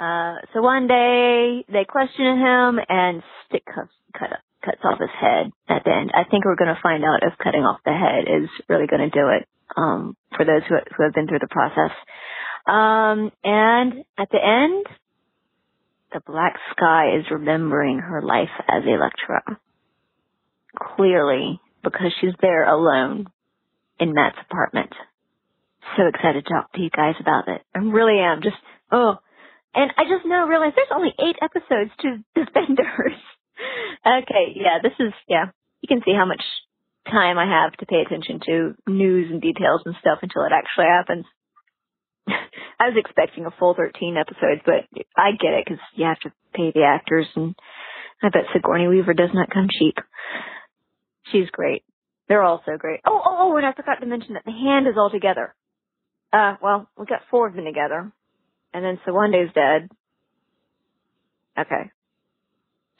uh, 0.00 0.36
so 0.52 0.62
one 0.62 0.86
day 0.86 1.64
they 1.68 1.84
question 1.84 2.38
him 2.38 2.80
and 2.88 3.22
stick 3.48 3.64
cuts, 3.66 3.92
cut, 4.18 4.30
cuts 4.64 4.80
off 4.84 5.00
his 5.00 5.12
head 5.20 5.52
at 5.68 5.84
the 5.84 5.92
end. 5.92 6.12
I 6.14 6.24
think 6.28 6.44
we're 6.44 6.56
going 6.56 6.74
to 6.74 6.80
find 6.82 7.04
out 7.04 7.22
if 7.22 7.36
cutting 7.38 7.62
off 7.62 7.80
the 7.84 7.92
head 7.92 8.24
is 8.24 8.48
really 8.68 8.86
going 8.86 9.08
to 9.08 9.10
do 9.10 9.28
it. 9.28 9.48
Um, 9.74 10.16
for 10.36 10.44
those 10.44 10.62
who, 10.68 10.76
who 10.96 11.02
have 11.02 11.12
been 11.12 11.26
through 11.26 11.40
the 11.40 11.48
process. 11.48 11.90
Um, 12.66 13.30
and 13.42 14.04
at 14.18 14.28
the 14.30 14.38
end, 14.42 14.86
the 16.12 16.20
black 16.26 16.56
sky 16.72 17.16
is 17.18 17.24
remembering 17.30 17.98
her 17.98 18.22
life 18.22 18.50
as 18.68 18.82
Elektra. 18.86 19.58
Clearly, 20.96 21.60
because 21.82 22.12
she's 22.20 22.34
there 22.40 22.68
alone 22.68 23.26
in 23.98 24.12
Matt's 24.12 24.38
apartment. 24.50 24.92
So 25.96 26.06
excited 26.06 26.44
to 26.44 26.52
talk 26.52 26.72
to 26.72 26.80
you 26.80 26.90
guys 26.90 27.14
about 27.20 27.48
it. 27.48 27.62
I 27.74 27.78
really 27.78 28.18
am. 28.20 28.42
Just, 28.42 28.56
oh. 28.90 29.16
And 29.74 29.92
I 29.96 30.04
just 30.04 30.26
now 30.26 30.46
realize 30.46 30.72
there's 30.74 30.88
only 30.94 31.14
eight 31.18 31.36
episodes 31.40 31.90
to 32.00 32.24
Defenders. 32.34 33.20
okay, 34.06 34.52
yeah, 34.54 34.78
this 34.82 34.92
is, 34.98 35.12
yeah. 35.28 35.46
You 35.80 35.88
can 35.88 36.02
see 36.04 36.14
how 36.14 36.26
much 36.26 36.42
time 37.06 37.38
I 37.38 37.46
have 37.46 37.72
to 37.78 37.86
pay 37.86 38.02
attention 38.04 38.40
to 38.46 38.74
news 38.86 39.30
and 39.30 39.40
details 39.40 39.82
and 39.84 39.94
stuff 40.00 40.18
until 40.22 40.42
it 40.44 40.52
actually 40.52 40.86
happens. 40.86 41.24
I 42.28 42.88
was 42.88 42.96
expecting 42.96 43.46
a 43.46 43.50
full 43.58 43.74
13 43.74 44.16
episodes, 44.16 44.62
but 44.64 44.84
I 45.16 45.32
get 45.32 45.54
it 45.54 45.64
because 45.64 45.80
you 45.94 46.06
have 46.06 46.20
to 46.20 46.32
pay 46.54 46.72
the 46.74 46.84
actors, 46.84 47.26
and 47.36 47.54
I 48.22 48.28
bet 48.28 48.50
Sigourney 48.52 48.88
Weaver 48.88 49.14
does 49.14 49.30
not 49.32 49.50
come 49.50 49.68
cheap. 49.70 49.96
She's 51.32 51.50
great. 51.50 51.84
They're 52.28 52.42
all 52.42 52.62
so 52.66 52.76
great. 52.76 53.00
Oh, 53.06 53.20
oh, 53.24 53.36
oh, 53.38 53.56
and 53.56 53.66
I 53.66 53.72
forgot 53.72 54.00
to 54.00 54.06
mention 54.06 54.34
that 54.34 54.44
the 54.44 54.52
hand 54.52 54.86
is 54.88 54.94
all 54.96 55.10
together. 55.10 55.54
Uh, 56.32 56.56
well, 56.60 56.88
we 56.98 57.06
got 57.06 57.22
four 57.30 57.46
of 57.46 57.54
them 57.54 57.64
together, 57.64 58.12
and 58.74 58.84
then 58.84 58.98
Sowande's 59.06 59.54
dead. 59.54 59.88
Okay. 61.58 61.90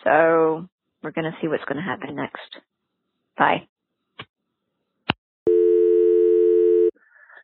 So, 0.05 0.69
we're 1.03 1.11
gonna 1.11 1.37
see 1.41 1.49
what's 1.49 1.65
gonna 1.65 1.83
happen 1.83 2.15
next. 2.15 2.57
Bye. 3.37 3.69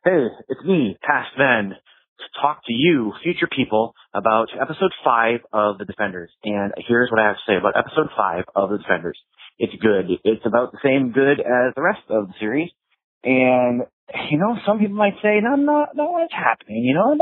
Hey, 0.05 0.27
it's 0.49 0.61
me, 0.65 0.97
Past 1.01 1.29
Ben, 1.37 1.69
to 1.69 2.41
talk 2.41 2.59
to 2.67 2.73
you, 2.73 3.13
future 3.23 3.47
people, 3.47 3.93
about 4.13 4.47
episode 4.51 4.91
five 5.01 5.39
of 5.53 5.77
The 5.77 5.85
Defenders. 5.85 6.29
And 6.43 6.73
here's 6.89 7.09
what 7.09 7.21
I 7.21 7.27
have 7.27 7.37
to 7.37 7.47
say 7.47 7.55
about 7.55 7.77
episode 7.77 8.11
five 8.11 8.43
of 8.53 8.69
The 8.69 8.79
Defenders. 8.79 9.17
It's 9.59 9.71
good. 9.81 10.11
It's 10.25 10.45
about 10.45 10.73
the 10.73 10.83
same 10.83 11.13
good 11.13 11.39
as 11.39 11.71
the 11.77 11.81
rest 11.81 12.03
of 12.09 12.27
the 12.27 12.33
series. 12.37 12.69
And, 13.23 13.83
you 14.29 14.37
know, 14.39 14.57
some 14.67 14.79
people 14.79 14.97
might 14.97 15.15
say, 15.23 15.39
no, 15.39 15.55
no, 15.55 15.87
no, 15.95 16.11
what's 16.11 16.33
happening? 16.33 16.83
You 16.83 16.95
know, 16.95 17.15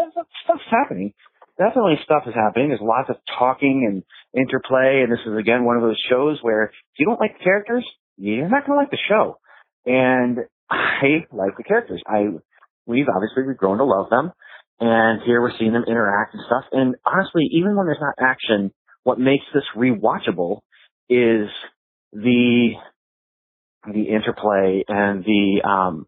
stuff's 0.44 0.66
happening. 0.72 1.14
Definitely 1.60 2.00
stuff 2.04 2.24
is 2.26 2.34
happening. 2.34 2.70
There's 2.70 2.82
lots 2.82 3.12
of 3.12 3.18
talking 3.38 3.86
and 3.86 4.02
interplay. 4.34 5.06
And 5.06 5.14
this 5.14 5.22
is, 5.24 5.38
again, 5.38 5.66
one 5.66 5.76
of 5.76 5.84
those 5.84 6.02
shows 6.10 6.40
where 6.42 6.74
if 6.74 6.98
you 6.98 7.06
don't 7.06 7.22
like 7.22 7.38
the 7.38 7.44
characters, 7.44 7.86
you're 8.18 8.50
not 8.50 8.66
going 8.66 8.76
to 8.76 8.82
like 8.82 8.90
the 8.90 9.06
show. 9.08 9.38
And 9.86 10.40
I 10.72 11.30
like 11.32 11.58
the 11.58 11.64
characters. 11.64 12.02
I 12.08 12.26
we've 12.86 13.08
obviously 13.14 13.44
we've 13.44 13.58
grown 13.58 13.78
to 13.78 13.86
love 13.86 14.10
them, 14.10 14.32
and 14.80 15.22
here 15.26 15.42
we're 15.42 15.58
seeing 15.58 15.74
them 15.74 15.86
interact 15.88 16.34
and 16.34 16.44
stuff. 16.46 16.66
And 16.72 16.96
honestly, 17.06 17.48
even 17.52 17.76
when 17.76 17.86
there's 17.86 18.02
not 18.02 18.16
action, 18.20 18.72
what 19.04 19.20
makes 19.20 19.46
this 19.54 19.64
rewatchable 19.76 20.60
is 21.10 21.50
the 22.14 22.72
the 23.86 24.04
interplay 24.10 24.84
and 24.88 25.24
the 25.24 25.62
um 25.68 26.08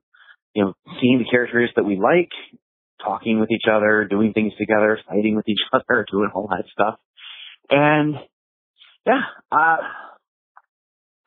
you 0.54 0.64
know 0.64 0.74
seeing 1.02 1.20
the 1.20 1.30
characters 1.30 1.72
that 1.76 1.84
we 1.84 1.98
like, 1.98 2.32
talking 3.04 3.40
with 3.40 3.52
each 3.52 3.66
other, 3.72 4.08
doing 4.10 4.34
things 4.34 4.54
together, 4.58 5.00
fighting 5.08 5.36
with 5.36 5.48
each 5.48 5.62
other, 5.74 6.06
doing 6.12 6.30
all 6.34 6.48
that 6.50 6.66
stuff. 6.72 6.96
And 7.70 8.16
yeah, 9.06 9.22
uh 9.52 9.78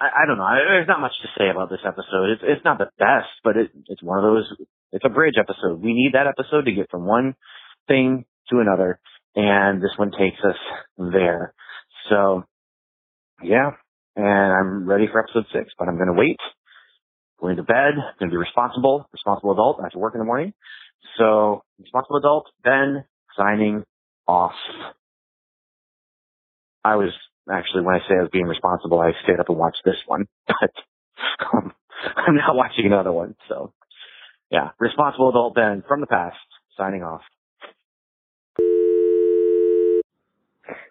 I, 0.01 0.23
I 0.23 0.27
don't 0.27 0.39
know. 0.39 0.47
There's 0.47 0.89
not 0.89 1.01
much 1.01 1.13
to 1.23 1.29
say 1.39 1.49
about 1.51 1.71
this 1.71 1.85
episode. 1.87 2.31
It's 2.37 2.43
it's 2.45 2.65
not 2.65 2.79
the 2.79 2.91
best, 2.99 3.33
but 3.43 3.57
it, 3.57 3.71
it's 3.89 4.03
one 4.03 4.19
of 4.19 4.25
those 4.25 4.67
it's 4.93 5.05
a 5.05 5.11
bridge 5.11 5.35
episode. 5.39 5.83
We 5.83 5.93
need 5.93 6.13
that 6.15 6.27
episode 6.27 6.67
to 6.67 6.73
get 6.73 6.91
from 6.91 7.07
one 7.07 7.35
thing 7.89 8.25
to 8.51 8.61
another, 8.61 9.01
and 9.35 9.83
this 9.83 9.91
one 9.97 10.11
takes 10.11 10.39
us 10.45 10.57
there. 10.97 11.55
So, 12.09 12.45
yeah, 13.43 13.71
and 14.15 14.27
I'm 14.27 14.89
ready 14.89 15.07
for 15.11 15.21
episode 15.21 15.45
six, 15.53 15.73
but 15.79 15.89
I'm 15.89 15.97
going 15.97 16.09
to 16.09 16.19
wait. 16.19 16.39
Going 17.41 17.57
to 17.57 17.63
bed. 17.63 17.95
Going 18.19 18.31
to 18.31 18.35
be 18.35 18.39
responsible, 18.39 19.09
responsible 19.13 19.53
adult. 19.53 19.79
I 19.81 19.85
have 19.85 19.93
to 19.93 19.99
work 19.99 20.15
in 20.15 20.21
the 20.21 20.25
morning. 20.25 20.55
So, 21.19 21.63
responsible 21.79 22.17
adult. 22.17 22.47
Ben 22.65 23.05
signing 23.37 23.85
off. 24.27 24.55
I 26.85 26.97
was 26.97 27.11
actually 27.51 27.83
when 27.83 27.95
I 27.95 27.99
say 28.01 28.15
I 28.19 28.23
was 28.23 28.31
being 28.33 28.47
responsible, 28.47 29.01
I 29.01 29.13
stayed 29.25 29.41
up 29.41 29.49
and 29.49 29.59
watched 29.59 29.83
this 29.85 29.97
one, 30.07 30.27
but 30.47 30.73
um, 31.53 31.73
I'm 32.17 32.37
now 32.37 32.55
watching 32.55 32.87
another 32.87 33.13
one. 33.13 33.37
So 33.49 33.73
yeah, 34.51 34.71
responsible 34.79 35.31
adult 35.31 35.55
Ben 35.55 35.83
from 35.87 36.01
the 36.01 36.07
past, 36.07 36.37
signing 36.77 37.03
off. 37.03 37.23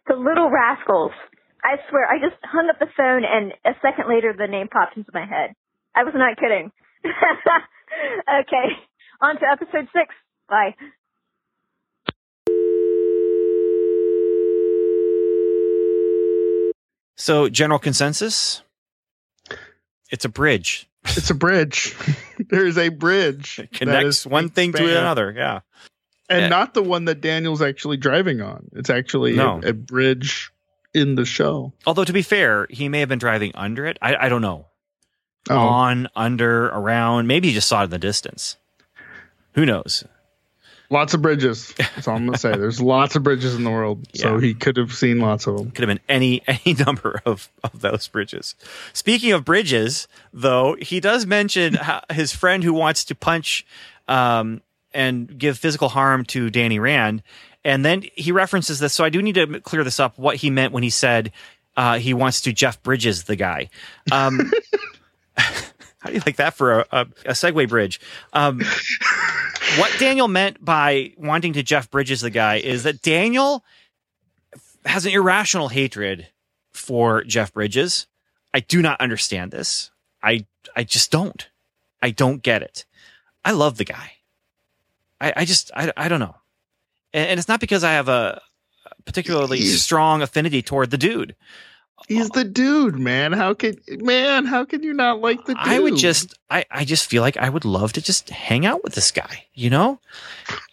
The 0.07 0.15
Little 0.15 0.50
Rascals. 0.51 1.12
I 1.63 1.77
swear, 1.89 2.05
I 2.05 2.19
just 2.19 2.38
hung 2.43 2.69
up 2.69 2.77
the 2.77 2.91
phone 2.95 3.24
and 3.25 3.51
a 3.65 3.74
second 3.81 4.07
later 4.07 4.35
the 4.38 4.45
name 4.45 4.67
popped 4.67 4.97
into 4.97 5.09
my 5.13 5.25
head. 5.25 5.55
I 5.95 6.03
was 6.03 6.13
not 6.15 6.38
kidding. 6.38 6.71
okay, 7.05 8.67
on 9.21 9.39
to 9.39 9.45
episode 9.50 9.89
six. 9.91 10.13
Bye. 10.47 10.75
So, 17.15 17.50
general 17.50 17.79
consensus? 17.79 18.62
It's 20.12 20.25
a 20.25 20.29
bridge. 20.29 20.88
It's 21.05 21.29
a 21.29 21.34
bridge. 21.36 21.95
There's 22.50 22.77
a 22.77 22.89
bridge. 22.89 23.60
It 23.60 23.72
connects 23.72 24.25
one 24.25 24.50
thing 24.50 24.74
to 24.74 24.84
another. 25.00 25.34
Yeah. 25.36 25.60
And 26.29 26.41
Yeah. 26.43 26.48
not 26.50 26.74
the 26.74 26.84
one 26.84 27.05
that 27.05 27.22
Daniel's 27.22 27.62
actually 27.62 27.98
driving 27.98 28.41
on. 28.41 28.69
It's 28.75 28.89
actually 28.89 29.34
No. 29.36 29.62
a, 29.63 29.69
a 29.69 29.74
bridge 29.74 30.51
in 30.93 31.15
the 31.15 31.25
show. 31.25 31.74
Although, 31.86 32.03
to 32.05 32.13
be 32.13 32.22
fair, 32.22 32.67
he 32.69 32.89
may 32.89 33.00
have 33.00 33.10
been 33.10 33.19
driving 33.19 33.51
under 33.55 33.86
it. 33.86 33.98
I, 34.01 34.15
I 34.15 34.29
don't 34.29 34.41
know. 34.41 34.65
Oh, 35.50 35.57
On, 35.57 36.07
under, 36.15 36.67
around. 36.67 37.27
Maybe 37.27 37.50
he 37.50 37.53
just 37.53 37.67
saw 37.67 37.81
it 37.81 37.86
in 37.86 37.89
the 37.91 38.00
distance. 38.00 38.57
Who 39.53 39.65
knows? 39.65 40.03
Lots 40.89 41.13
of 41.13 41.22
bridges. 41.22 41.74
That's 41.77 42.08
all 42.08 42.15
I'm 42.15 42.25
gonna 42.25 42.38
say. 42.38 42.51
There's 42.58 42.80
lots 42.80 43.15
of 43.15 43.24
bridges 43.24 43.56
in 43.56 43.63
the 43.63 43.72
world, 43.72 44.08
so 44.13 44.38
he 44.38 44.54
could 44.54 44.77
have 44.77 44.94
seen 44.94 45.20
lots 45.20 45.48
of 45.48 45.58
them. 45.58 45.72
Could 45.72 45.88
have 45.88 45.98
been 45.98 46.06
any 46.08 46.44
any 46.48 46.75
number 46.75 47.22
of 47.25 47.50
of 47.63 47.82
those 47.82 48.08
bridges. 48.08 48.56
Speaking 48.94 49.32
of 49.32 49.44
bridges, 49.46 50.08
though, 50.32 50.75
he 50.80 51.00
does 51.00 51.25
mention 51.25 51.74
how, 51.75 52.01
his 52.12 52.34
friend 52.34 52.63
who 52.63 52.74
wants 52.74 53.04
to 53.06 53.15
punch 53.15 53.65
um, 54.08 54.62
and 54.94 55.38
give 55.38 55.58
physical 55.58 55.89
harm 55.89 56.24
to 56.25 56.50
Danny 56.50 56.80
Rand, 56.80 57.24
and 57.63 57.84
then 57.84 58.04
he 58.13 58.32
references 58.32 58.80
this. 58.80 58.94
So 58.94 59.04
I 59.04 59.10
do 59.10 59.22
need 59.22 59.36
to 59.36 59.60
clear 59.62 59.84
this 59.84 60.00
up. 60.00 60.18
What 60.20 60.38
he 60.38 60.50
meant 60.50 60.72
when 60.72 60.84
he 60.84 60.92
said 60.92 61.32
uh, 61.75 61.98
he 61.98 62.13
wants 62.13 62.42
to 62.42 62.54
Jeff 62.54 62.82
Bridges 62.84 63.24
the 63.24 63.36
guy. 63.36 63.70
Um, 64.12 64.51
how 65.36 66.10
do 66.10 66.13
you 66.13 66.22
like 66.25 66.36
that 66.36 66.54
for 66.54 66.82
a, 66.82 66.86
a, 66.92 67.01
a 67.25 67.32
segue 67.32 67.68
bridge? 67.68 68.00
Um, 68.34 68.62
what 69.77 69.91
Daniel 70.00 70.27
meant 70.27 70.63
by 70.63 71.13
wanting 71.17 71.53
to 71.53 71.63
Jeff 71.63 71.89
Bridges 71.89 72.22
the 72.22 72.29
guy 72.29 72.55
is 72.55 72.84
that 72.84 73.01
Daniel 73.01 73.63
has 74.86 75.05
an 75.05 75.12
irrational 75.12 75.69
hatred 75.69 76.27
for 76.74 77.24
Jeff 77.24 77.53
Bridges. 77.53 78.07
I 78.53 78.60
do 78.60 78.81
not 78.81 79.01
understand 79.01 79.51
this. 79.51 79.91
I 80.24 80.45
I 80.75 80.84
just 80.84 81.12
don't. 81.12 81.48
I 82.01 82.12
don't 82.12 82.41
get 82.41 82.62
it. 82.62 82.86
I 83.43 83.51
love 83.51 83.77
the 83.77 83.86
guy. 83.86 84.12
I, 85.19 85.34
I 85.38 85.45
just 85.45 85.72
I, 85.75 85.91
I 85.98 86.07
don't 86.07 86.19
know. 86.19 86.36
And, 87.13 87.29
and 87.29 87.39
it's 87.39 87.48
not 87.48 87.60
because 87.60 87.84
I 87.84 87.93
have 87.93 88.10
a 88.10 88.41
particularly 89.05 89.62
strong 89.62 90.22
affinity 90.22 90.62
toward 90.62 90.91
the 90.91 90.98
dude. 90.98 91.36
He's 92.07 92.29
the 92.29 92.43
dude, 92.43 92.99
man. 92.99 93.31
How 93.31 93.53
can 93.53 93.77
man? 93.87 94.45
How 94.45 94.63
can 94.65 94.83
you 94.83 94.93
not 94.93 95.21
like 95.21 95.45
the 95.45 95.53
dude? 95.55 95.63
I 95.63 95.79
would 95.79 95.95
just 95.95 96.37
I, 96.49 96.65
I 96.69 96.85
just 96.85 97.07
feel 97.09 97.21
like 97.21 97.37
I 97.37 97.49
would 97.49 97.65
love 97.65 97.93
to 97.93 98.01
just 98.01 98.29
hang 98.29 98.65
out 98.65 98.83
with 98.83 98.93
this 98.93 99.11
guy, 99.11 99.45
you 99.53 99.69
know? 99.69 99.99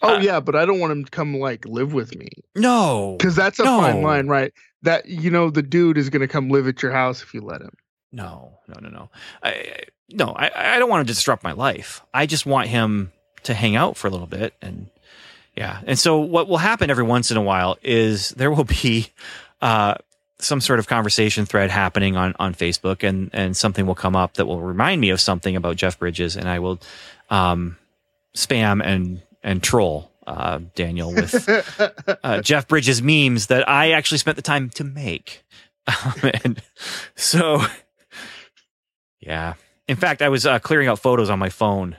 Oh 0.03 0.17
uh, 0.17 0.19
yeah, 0.21 0.41
but 0.41 0.57
I 0.57 0.67
don't 0.67 0.79
want 0.81 0.93
him 0.93 1.05
to 1.05 1.11
come 1.11 1.39
like 1.39 1.65
live 1.65 1.93
with 1.95 2.15
me 2.17 2.29
No. 2.55 3.17
because 3.19 3.35
that's 3.37 3.59
a 3.61 3.65
No. 3.65 3.81
fine 3.81 4.03
line, 4.03 4.27
right? 4.27 4.53
That 4.83 5.07
you 5.07 5.31
know 5.31 5.49
the 5.49 5.63
dude 5.63 5.97
is 5.97 6.11
gonna 6.11 6.29
come 6.29 6.51
live 6.51 6.67
at 6.67 6.83
your 6.83 6.93
house 6.93 7.23
if 7.23 7.33
you 7.33 7.41
let 7.41 7.63
him. 7.63 7.73
No, 8.11 8.59
no, 8.69 8.81
no, 8.81 8.89
no. 8.91 9.11
I, 9.43 9.49
I 9.51 9.83
no, 10.11 10.35
I, 10.37 10.75
I 10.75 10.79
don't 10.79 10.91
want 10.91 11.07
to 11.07 11.11
disrupt 11.15 11.43
my 11.43 11.53
life. 11.53 12.03
I 12.13 12.27
just 12.27 12.45
want 12.45 12.69
him 12.69 13.13
to 13.45 13.55
hang 13.55 13.75
out 13.77 13.97
for 13.97 14.09
a 14.09 14.11
little 14.11 14.27
bit 14.27 14.55
and 14.61 14.89
yeah. 15.57 15.81
And 15.87 15.99
so 15.99 16.19
what 16.19 16.49
will 16.49 16.59
happen 16.59 16.91
every 16.91 17.05
once 17.05 17.31
in 17.31 17.37
a 17.39 17.43
while 17.43 17.79
is 17.83 18.31
there 18.31 18.51
will 18.51 18.65
be 18.65 19.07
uh 19.63 19.95
some 20.43 20.61
sort 20.61 20.79
of 20.79 20.87
conversation 20.87 21.47
thread 21.47 21.71
happening 21.71 22.17
on 22.17 22.35
on 22.39 22.55
Facebook 22.55 23.07
and 23.07 23.31
and 23.33 23.57
something 23.57 23.87
will 23.87 23.95
come 23.95 24.17
up 24.17 24.35
that 24.35 24.47
will 24.47 24.61
remind 24.61 25.01
me 25.01 25.11
of 25.11 25.21
something 25.21 25.57
about 25.57 25.77
Jeff 25.77 25.99
Bridges 25.99 26.37
and 26.37 26.49
I 26.49 26.59
will 26.59 26.81
um 27.31 27.77
spam 28.37 28.85
and 28.85 29.23
and 29.43 29.63
troll 29.63 30.11
uh 30.27 30.61
Daniel 30.75 31.13
with 31.15 31.49
uh, 32.25 32.41
Jeff 32.43 32.69
Bridges 32.69 33.03
memes 33.03 33.47
that 33.47 33.69
I 33.69 33.93
actually 33.93 34.19
spent 34.19 34.37
the 34.37 34.43
time 34.43 34.71
to 34.71 34.85
make. 34.85 35.45
Um, 35.87 36.15
and 36.45 36.63
so, 37.15 37.63
yeah. 39.21 39.55
In 39.89 39.97
fact, 39.97 40.23
I 40.23 40.29
was 40.29 40.47
uh, 40.47 40.59
clearing 40.59 40.89
out 40.89 40.99
photos 40.99 41.29
on 41.29 41.39
my 41.39 41.49
phone, 41.49 41.97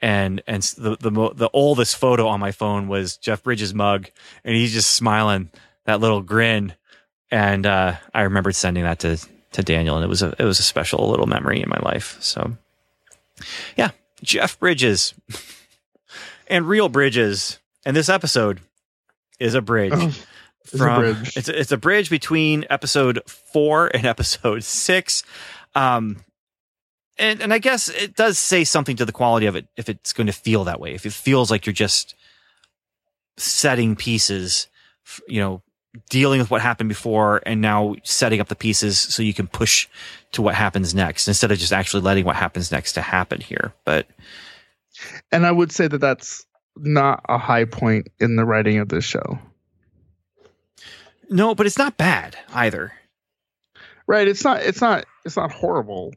and 0.00 0.42
and 0.46 0.62
the 0.62 0.96
the 1.00 1.10
mo- 1.10 1.32
the 1.32 1.48
oldest 1.52 1.96
photo 1.96 2.28
on 2.28 2.40
my 2.40 2.52
phone 2.52 2.88
was 2.88 3.16
Jeff 3.16 3.42
Bridges' 3.42 3.74
mug, 3.74 4.10
and 4.44 4.54
he's 4.54 4.72
just 4.72 4.90
smiling 4.90 5.50
that 5.86 6.00
little 6.00 6.20
grin. 6.20 6.74
And 7.32 7.64
uh, 7.66 7.96
I 8.14 8.22
remembered 8.22 8.54
sending 8.54 8.84
that 8.84 9.00
to 9.00 9.18
to 9.52 9.62
Daniel, 9.62 9.96
and 9.96 10.04
it 10.04 10.08
was 10.08 10.22
a 10.22 10.34
it 10.38 10.44
was 10.44 10.60
a 10.60 10.62
special 10.62 11.08
little 11.10 11.26
memory 11.26 11.62
in 11.62 11.68
my 11.68 11.78
life. 11.82 12.18
So, 12.20 12.56
yeah, 13.76 13.90
Jeff 14.22 14.58
Bridges 14.60 15.14
and 16.46 16.68
real 16.68 16.88
bridges, 16.90 17.58
and 17.86 17.96
this 17.96 18.08
episode 18.10 18.60
is 19.40 19.54
a 19.54 19.62
bridge 19.62 19.92
Oh, 19.96 20.12
it's 20.60 20.74
a 20.74 20.78
from 20.78 21.00
bridge. 21.00 21.36
it's 21.36 21.48
a, 21.48 21.58
it's 21.58 21.72
a 21.72 21.76
bridge 21.78 22.10
between 22.10 22.66
episode 22.70 23.20
four 23.26 23.88
and 23.94 24.04
episode 24.06 24.62
six. 24.62 25.24
Um, 25.74 26.18
and 27.18 27.40
and 27.40 27.52
I 27.52 27.58
guess 27.58 27.88
it 27.88 28.14
does 28.14 28.38
say 28.38 28.62
something 28.64 28.96
to 28.96 29.06
the 29.06 29.12
quality 29.12 29.46
of 29.46 29.56
it 29.56 29.66
if 29.76 29.88
it's 29.88 30.12
going 30.12 30.26
to 30.26 30.32
feel 30.34 30.64
that 30.64 30.80
way. 30.80 30.92
If 30.94 31.06
it 31.06 31.14
feels 31.14 31.50
like 31.50 31.64
you're 31.64 31.72
just 31.72 32.14
setting 33.38 33.96
pieces, 33.96 34.68
you 35.26 35.40
know, 35.40 35.62
dealing 36.08 36.38
with 36.40 36.50
what 36.50 36.62
happened 36.62 36.88
before 36.88 37.42
and 37.44 37.60
now 37.60 37.94
setting 38.02 38.40
up 38.40 38.48
the 38.48 38.56
pieces 38.56 38.98
so 38.98 39.22
you 39.22 39.34
can 39.34 39.46
push 39.46 39.88
to 40.32 40.40
what 40.40 40.54
happens 40.54 40.94
next 40.94 41.28
instead 41.28 41.50
of 41.52 41.58
just 41.58 41.72
actually 41.72 42.02
letting 42.02 42.24
what 42.24 42.36
happens 42.36 42.72
next 42.72 42.94
to 42.94 43.02
happen 43.02 43.40
here. 43.40 43.72
But 43.84 44.06
And 45.30 45.44
I 45.44 45.50
would 45.50 45.70
say 45.72 45.88
that 45.88 45.98
that's 45.98 46.46
not 46.76 47.22
a 47.28 47.36
high 47.36 47.66
point 47.66 48.08
in 48.20 48.36
the 48.36 48.44
writing 48.44 48.78
of 48.78 48.88
this 48.88 49.04
show. 49.04 49.38
no, 51.28 51.54
but 51.54 51.66
it's 51.66 51.78
not 51.78 51.96
bad 51.98 52.36
either. 52.54 52.92
Right. 54.06 54.26
It's 54.26 54.44
not 54.44 54.62
it's 54.62 54.80
not 54.80 55.04
it's 55.24 55.36
not 55.36 55.52
horrible. 55.52 56.12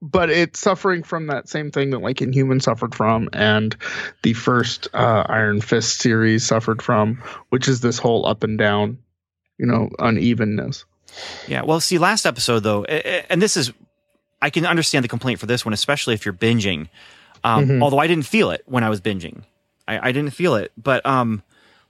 But 0.00 0.30
it's 0.30 0.60
suffering 0.60 1.02
from 1.02 1.26
that 1.26 1.48
same 1.48 1.72
thing 1.72 1.90
that 1.90 1.98
like 1.98 2.22
Inhuman 2.22 2.60
suffered 2.60 2.94
from 2.94 3.28
and 3.32 3.74
the 4.22 4.32
first 4.32 4.86
uh, 4.94 5.24
Iron 5.28 5.60
Fist 5.60 5.98
series 6.00 6.46
suffered 6.46 6.80
from, 6.82 7.20
which 7.48 7.66
is 7.66 7.80
this 7.80 7.98
whole 7.98 8.24
up 8.24 8.44
and 8.44 8.56
down, 8.56 8.98
you 9.58 9.66
know, 9.66 9.90
unevenness. 9.98 10.84
Yeah. 11.48 11.62
Well, 11.62 11.80
see, 11.80 11.98
last 11.98 12.26
episode 12.26 12.60
though, 12.60 12.84
and 12.84 13.42
this 13.42 13.56
is, 13.56 13.72
I 14.40 14.50
can 14.50 14.64
understand 14.66 15.04
the 15.04 15.08
complaint 15.08 15.40
for 15.40 15.46
this 15.46 15.64
one, 15.64 15.72
especially 15.72 16.14
if 16.14 16.24
you're 16.24 16.32
binging. 16.34 16.88
Um, 17.42 17.66
Mhm. 17.66 17.82
Although 17.82 17.98
I 17.98 18.06
didn't 18.06 18.26
feel 18.26 18.52
it 18.52 18.62
when 18.66 18.84
I 18.84 18.90
was 18.90 19.00
binging, 19.00 19.42
I, 19.88 20.10
I 20.10 20.12
didn't 20.12 20.32
feel 20.32 20.54
it. 20.54 20.70
But 20.76 21.04
um, 21.06 21.42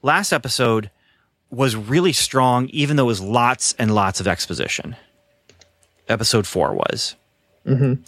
last 0.02 0.32
episode 0.32 0.90
was 1.50 1.76
really 1.76 2.14
strong, 2.14 2.68
even 2.70 2.96
though 2.96 3.04
it 3.04 3.06
was 3.06 3.20
lots 3.20 3.74
and 3.78 3.94
lots 3.94 4.18
of 4.20 4.26
exposition. 4.26 4.96
Episode 6.08 6.46
four 6.46 6.72
was, 6.74 7.16
Mm-hmm. 7.68 8.02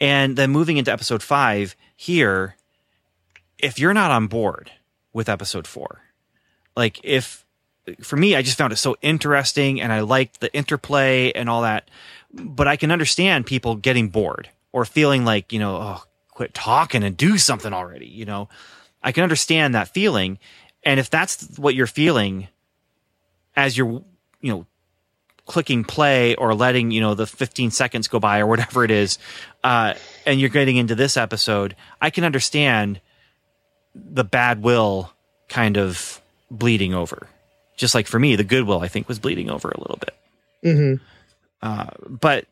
and 0.00 0.36
then 0.36 0.50
moving 0.50 0.76
into 0.76 0.92
episode 0.92 1.22
five 1.22 1.76
here, 1.96 2.56
if 3.58 3.78
you're 3.78 3.94
not 3.94 4.10
on 4.10 4.26
board 4.26 4.70
with 5.12 5.28
episode 5.28 5.66
four, 5.66 6.02
like 6.76 7.00
if 7.02 7.44
for 8.02 8.16
me, 8.16 8.36
I 8.36 8.42
just 8.42 8.58
found 8.58 8.72
it 8.72 8.76
so 8.76 8.96
interesting 9.02 9.80
and 9.80 9.92
I 9.92 10.00
liked 10.00 10.40
the 10.40 10.52
interplay 10.54 11.32
and 11.32 11.48
all 11.48 11.62
that. 11.62 11.90
But 12.32 12.68
I 12.68 12.76
can 12.76 12.90
understand 12.90 13.46
people 13.46 13.74
getting 13.76 14.08
bored 14.08 14.48
or 14.72 14.84
feeling 14.84 15.24
like, 15.24 15.52
you 15.52 15.58
know, 15.58 15.76
oh, 15.76 16.04
quit 16.28 16.54
talking 16.54 17.02
and 17.02 17.16
do 17.16 17.38
something 17.38 17.72
already. 17.72 18.06
You 18.06 18.24
know, 18.24 18.48
I 19.02 19.12
can 19.12 19.22
understand 19.22 19.74
that 19.74 19.88
feeling. 19.88 20.38
And 20.84 21.00
if 21.00 21.10
that's 21.10 21.58
what 21.58 21.74
you're 21.74 21.86
feeling 21.86 22.48
as 23.56 23.76
you're, 23.76 24.02
you 24.40 24.52
know, 24.52 24.66
clicking 25.50 25.84
play 25.84 26.34
or 26.36 26.54
letting, 26.54 26.90
you 26.90 27.00
know, 27.00 27.14
the 27.14 27.26
15 27.26 27.70
seconds 27.70 28.08
go 28.08 28.20
by 28.20 28.38
or 28.40 28.46
whatever 28.46 28.84
it 28.84 28.90
is, 28.90 29.18
uh, 29.64 29.94
and 30.24 30.40
you're 30.40 30.48
getting 30.48 30.76
into 30.76 30.94
this 30.94 31.16
episode, 31.16 31.74
I 32.00 32.10
can 32.10 32.24
understand 32.24 33.00
the 33.94 34.24
bad 34.24 34.62
will 34.62 35.12
kind 35.48 35.76
of 35.76 36.20
bleeding 36.50 36.94
over 36.94 37.28
just 37.80 37.94
like 37.94 38.06
for 38.06 38.18
me, 38.18 38.36
the 38.36 38.44
goodwill 38.44 38.80
I 38.80 38.88
think 38.88 39.08
was 39.08 39.18
bleeding 39.18 39.50
over 39.50 39.70
a 39.70 39.80
little 39.80 39.96
bit. 39.96 40.14
Mm-hmm. 40.62 41.02
Uh, 41.62 41.86
but 42.06 42.46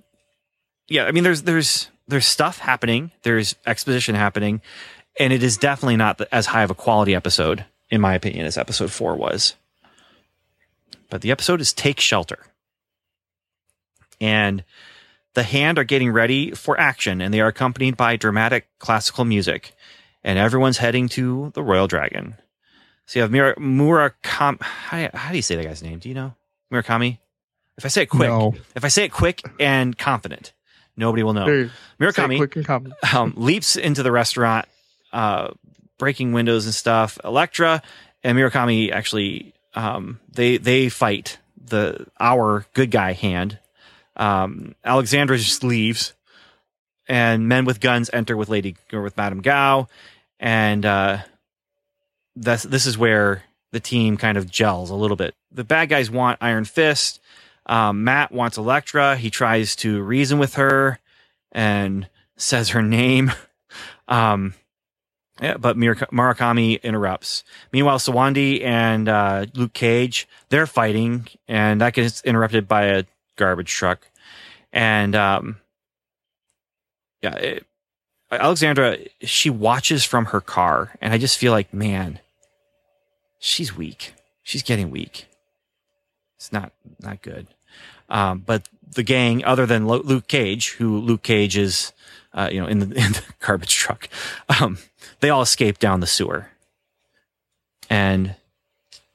yeah, 0.89 1.05
I 1.05 1.13
mean, 1.13 1.23
there's 1.23 1.43
there's 1.43 1.89
there's 2.09 2.27
stuff 2.27 2.59
happening, 2.59 3.13
there's 3.23 3.55
exposition 3.67 4.15
happening, 4.15 4.63
and 5.21 5.33
it 5.33 5.43
is 5.43 5.59
definitely 5.59 5.97
not 5.97 6.21
as 6.33 6.47
high 6.47 6.63
of 6.63 6.71
a 6.71 6.75
quality 6.75 7.15
episode, 7.15 7.67
in 7.91 8.01
my 8.01 8.15
opinion, 8.15 8.47
as 8.47 8.57
episode 8.57 8.91
four 8.91 9.17
was. 9.17 9.55
But 11.11 11.21
the 11.21 11.31
episode 11.31 11.61
is 11.61 11.75
Take 11.75 12.01
Shelter, 12.01 12.47
and 14.21 14.65
the 15.35 15.43
Hand 15.43 15.79
are 15.79 15.85
getting 15.85 16.11
ready 16.11 16.51
for 16.53 16.79
action, 16.79 17.21
and 17.21 17.33
they 17.33 17.41
are 17.41 17.49
accompanied 17.49 17.97
by 17.97 18.17
dramatic 18.17 18.67
classical 18.79 19.25
music, 19.25 19.75
and 20.25 20.39
everyone's 20.39 20.79
heading 20.79 21.09
to 21.11 21.51
the 21.55 21.63
Royal 21.63 21.87
Dragon. 21.87 22.35
So 23.07 23.19
you 23.19 23.23
have 23.23 23.31
Mura, 23.31 23.55
Murakami. 23.57 24.61
How, 24.61 25.09
how 25.15 25.31
do 25.31 25.37
you 25.37 25.43
say 25.43 25.57
that 25.57 25.65
guy's 25.65 25.83
name? 25.83 25.99
Do 25.99 26.09
you 26.09 26.15
know 26.15 26.35
Murakami? 26.73 27.19
If 27.77 27.85
I 27.85 27.89
say 27.89 28.03
it 28.03 28.07
quick, 28.07 28.29
No. 28.29 28.55
if 28.75 28.85
I 28.85 28.89
say 28.89 29.05
it 29.05 29.13
quick 29.13 29.43
and 29.61 29.97
confident, 29.97 30.53
nobody 30.97 31.23
will 31.23 31.33
know. 31.33 31.47
Say 31.47 31.71
Murakami 32.01 32.37
quick 32.37 32.57
and 32.57 32.67
common. 32.67 32.95
um, 33.15 33.33
leaps 33.37 33.77
into 33.77 34.03
the 34.03 34.11
restaurant, 34.13 34.67
uh, 35.13 35.53
breaking 35.99 36.33
windows 36.33 36.67
and 36.67 36.75
stuff. 36.75 37.19
Elektra 37.25 37.83
and 38.25 38.37
Murakami 38.37 38.91
actually 38.93 39.55
um, 39.75 40.19
they 40.33 40.57
they 40.59 40.89
fight 40.89 41.39
the 41.65 42.07
our 42.19 42.67
good 42.75 42.91
guy 42.91 43.13
hand. 43.13 43.59
Um, 44.19 44.75
Alexandra 44.85 45.39
just 45.39 45.63
leaves, 45.65 46.15
and 47.07 47.49
men 47.49 47.65
with 47.65 47.81
guns 47.81 48.11
enter 48.13 48.37
with 48.37 48.49
Lady 48.49 48.77
or 48.93 49.03
with 49.03 49.17
Madame 49.17 49.41
Gao, 49.41 49.89
and 50.41 50.85
uh, 50.85 51.19
this 52.37 52.63
this 52.65 52.87
is 52.87 52.99
where 52.99 53.45
the 53.73 53.81
team 53.81 54.17
kind 54.17 54.37
of 54.39 54.51
gels 54.51 54.91
a 54.91 54.95
little 54.95 55.17
bit. 55.17 55.35
The 55.53 55.65
bad 55.65 55.89
guys 55.89 56.11
want 56.11 56.39
Iron 56.41 56.65
Fist. 56.65 57.21
Um, 57.67 58.03
Matt 58.05 58.33
wants 58.33 58.57
Elektra. 58.57 59.17
He 59.17 59.31
tries 59.31 59.77
to 59.77 60.03
reason 60.03 60.39
with 60.39 60.55
her 60.55 60.99
and 61.53 62.09
says 62.37 62.71
her 62.71 62.83
name. 62.83 63.33
Um, 64.11 64.55
Yeah, 65.41 65.59
but 65.59 65.77
Murakami 65.77 66.83
interrupts. 66.83 67.45
Meanwhile, 67.73 67.99
Sowande 67.99 68.63
and 68.63 69.07
uh, 69.07 69.47
Luke 69.55 69.75
Cage 69.75 70.27
they're 70.49 70.67
fighting, 70.67 71.29
and 71.47 71.83
that 71.83 71.93
gets 71.93 72.23
interrupted 72.23 72.67
by 72.67 72.85
a 72.85 73.05
garbage 73.39 73.71
truck. 73.71 74.07
And 74.73 75.17
um, 75.17 75.57
yeah, 77.23 77.35
it, 77.37 77.67
Alexandra 78.31 78.99
she 79.23 79.49
watches 79.49 80.05
from 80.05 80.27
her 80.27 80.41
car, 80.41 80.93
and 81.01 81.15
I 81.15 81.19
just 81.19 81.39
feel 81.39 81.53
like, 81.53 81.73
man, 81.73 82.21
she's 83.39 83.75
weak. 83.75 84.13
She's 84.43 84.63
getting 84.63 84.91
weak. 84.91 85.27
It's 86.37 86.53
not 86.53 86.73
not 87.01 87.23
good. 87.23 87.47
Um, 88.11 88.43
but 88.45 88.69
the 88.95 89.03
gang, 89.03 89.45
other 89.45 89.67
than 89.67 89.87
Luke 89.87 90.29
Cage, 90.29 90.73
who 90.73 90.99
Luke 90.99 91.23
Cage 91.23 91.57
is, 91.57 91.93
uh, 92.33 92.49
you 92.51 92.61
know, 92.61 92.67
in 92.67 92.79
the, 92.79 92.85
in 92.97 93.13
the 93.13 93.23
garbage 93.41 93.75
truck, 93.75 94.09
um, 94.61 94.79
they 95.21 95.31
all 95.31 95.43
escape 95.43 95.79
down 95.79 96.01
the 96.01 96.07
sewer. 96.07 96.49
And 97.91 98.35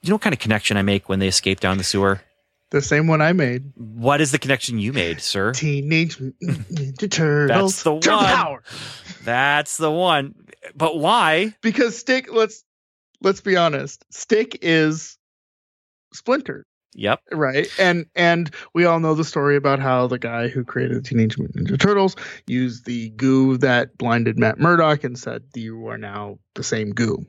you 0.02 0.10
know 0.10 0.16
what 0.16 0.22
kind 0.22 0.34
of 0.34 0.38
connection 0.38 0.76
I 0.76 0.82
make 0.82 1.08
when 1.08 1.18
they 1.18 1.28
escape 1.28 1.60
down 1.60 1.78
the 1.78 1.84
sewer? 1.84 2.20
The 2.70 2.82
same 2.82 3.06
one 3.06 3.20
I 3.20 3.32
made. 3.32 3.72
What 3.76 4.20
is 4.20 4.32
the 4.32 4.38
connection 4.38 4.78
you 4.78 4.92
made, 4.92 5.20
sir? 5.20 5.52
Teenage 5.52 6.18
Ninja 6.18 7.10
Turtles. 7.10 7.48
That's 7.48 7.82
the 7.84 7.98
Turtle 8.00 8.18
one. 8.18 8.26
Power. 8.36 8.62
That's 9.22 9.76
the 9.76 9.90
one. 9.90 10.34
But 10.74 10.98
why? 10.98 11.54
Because 11.60 11.96
Stick, 11.96 12.32
let's 12.32 12.64
let's 13.22 13.40
be 13.40 13.56
honest. 13.56 14.04
Stick 14.10 14.58
is 14.62 15.18
Splinter, 16.12 16.66
Yep. 16.94 17.20
right? 17.32 17.68
And 17.78 18.06
and 18.16 18.50
we 18.72 18.86
all 18.86 18.98
know 18.98 19.14
the 19.14 19.24
story 19.24 19.56
about 19.56 19.78
how 19.78 20.06
the 20.08 20.18
guy 20.18 20.48
who 20.48 20.64
created 20.64 20.96
the 20.96 21.02
Teenage 21.08 21.38
Mutant 21.38 21.68
Ninja 21.68 21.78
Turtles 21.78 22.16
used 22.46 22.86
the 22.86 23.10
goo 23.10 23.56
that 23.58 23.96
blinded 23.98 24.38
Matt 24.38 24.58
Murdock 24.58 25.04
and 25.04 25.16
said 25.18 25.44
you 25.54 25.86
are 25.88 25.98
now 25.98 26.38
the 26.54 26.62
same 26.64 26.90
goo. 26.90 27.24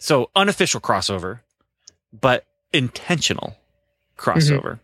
So 0.00 0.30
unofficial 0.34 0.80
crossover, 0.80 1.40
but 2.12 2.46
intentional 2.72 3.56
Mm-hmm. 4.18 4.30
crossover. 4.30 4.78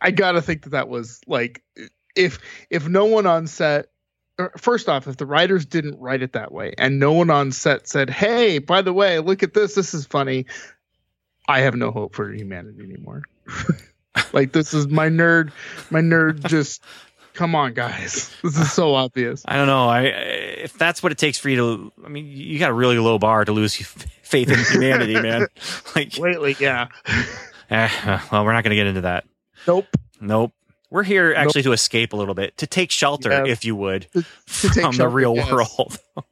I 0.00 0.10
gotta 0.10 0.42
think 0.42 0.62
that 0.62 0.70
that 0.70 0.88
was 0.88 1.20
like 1.26 1.62
if 2.16 2.38
if 2.70 2.88
no 2.88 3.04
one 3.04 3.26
on 3.26 3.46
set. 3.46 3.86
Er, 4.38 4.52
first 4.58 4.88
off, 4.88 5.06
if 5.06 5.16
the 5.16 5.24
writers 5.24 5.64
didn't 5.64 5.98
write 5.98 6.20
it 6.22 6.32
that 6.32 6.52
way, 6.52 6.74
and 6.76 6.98
no 6.98 7.12
one 7.12 7.30
on 7.30 7.52
set 7.52 7.88
said, 7.88 8.10
"Hey, 8.10 8.58
by 8.58 8.82
the 8.82 8.92
way, 8.92 9.18
look 9.20 9.42
at 9.42 9.54
this. 9.54 9.74
This 9.74 9.94
is 9.94 10.04
funny," 10.04 10.44
I 11.48 11.60
have 11.60 11.74
no 11.74 11.90
hope 11.90 12.14
for 12.14 12.30
humanity 12.32 12.82
anymore. 12.82 13.22
like 14.32 14.52
this 14.52 14.74
is 14.74 14.88
my 14.88 15.08
nerd. 15.08 15.52
My 15.90 16.00
nerd 16.00 16.44
just. 16.46 16.82
Come 17.34 17.54
on, 17.54 17.74
guys. 17.74 18.34
This 18.42 18.56
is 18.56 18.72
so 18.72 18.94
obvious. 18.94 19.42
I 19.44 19.56
don't 19.56 19.66
know. 19.66 19.88
I 19.88 20.04
if 20.04 20.72
that's 20.78 21.02
what 21.02 21.12
it 21.12 21.18
takes 21.18 21.36
for 21.36 21.50
you 21.50 21.56
to, 21.56 21.92
I 22.04 22.08
mean, 22.08 22.26
you 22.26 22.58
got 22.58 22.70
a 22.70 22.74
really 22.74 22.98
low 22.98 23.18
bar 23.18 23.44
to 23.44 23.52
lose 23.52 23.74
faith 24.22 24.50
in 24.50 24.58
humanity, 24.58 25.20
man. 25.20 25.46
Like, 25.94 26.16
Lately, 26.16 26.56
yeah. 26.58 26.88
Eh, 27.70 27.88
well, 28.30 28.44
we're 28.44 28.52
not 28.52 28.62
going 28.64 28.70
to 28.70 28.76
get 28.76 28.86
into 28.86 29.00
that. 29.02 29.24
Nope. 29.66 29.86
Nope. 30.20 30.52
We're 30.90 31.02
here 31.02 31.34
actually 31.36 31.64
to 31.64 31.72
escape 31.72 32.12
a 32.12 32.16
little 32.16 32.34
bit, 32.34 32.56
to 32.58 32.66
take 32.66 32.90
shelter, 32.92 33.30
Yeah. 33.30 33.46
if 33.52 33.64
you 33.64 33.74
would, 33.74 34.06
To, 34.12 34.22
to 34.22 34.68
from 34.80 34.96
the 34.96 35.08
real 35.08 35.34
yes. 35.34 35.50
world. 35.50 35.98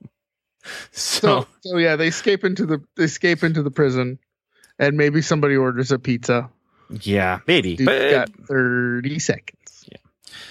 so, 0.93 1.43
So, 1.43 1.47
so 1.61 1.77
yeah, 1.79 1.97
they 1.97 2.07
escape 2.09 2.45
into 2.45 2.65
the 2.67 2.83
they 2.97 3.05
escape 3.05 3.43
into 3.43 3.63
the 3.63 3.71
prison, 3.71 4.19
and 4.79 4.97
maybe 4.97 5.23
somebody 5.23 5.57
orders 5.57 5.91
a 5.91 5.99
pizza. 5.99 6.51
yeah, 6.89 7.41
maybe. 7.47 7.77
Dude's 7.77 7.87
But, 7.87 8.11
got 8.11 8.31
thirty 8.47 9.19
seconds. 9.19 9.85
Yeah. 9.91 9.99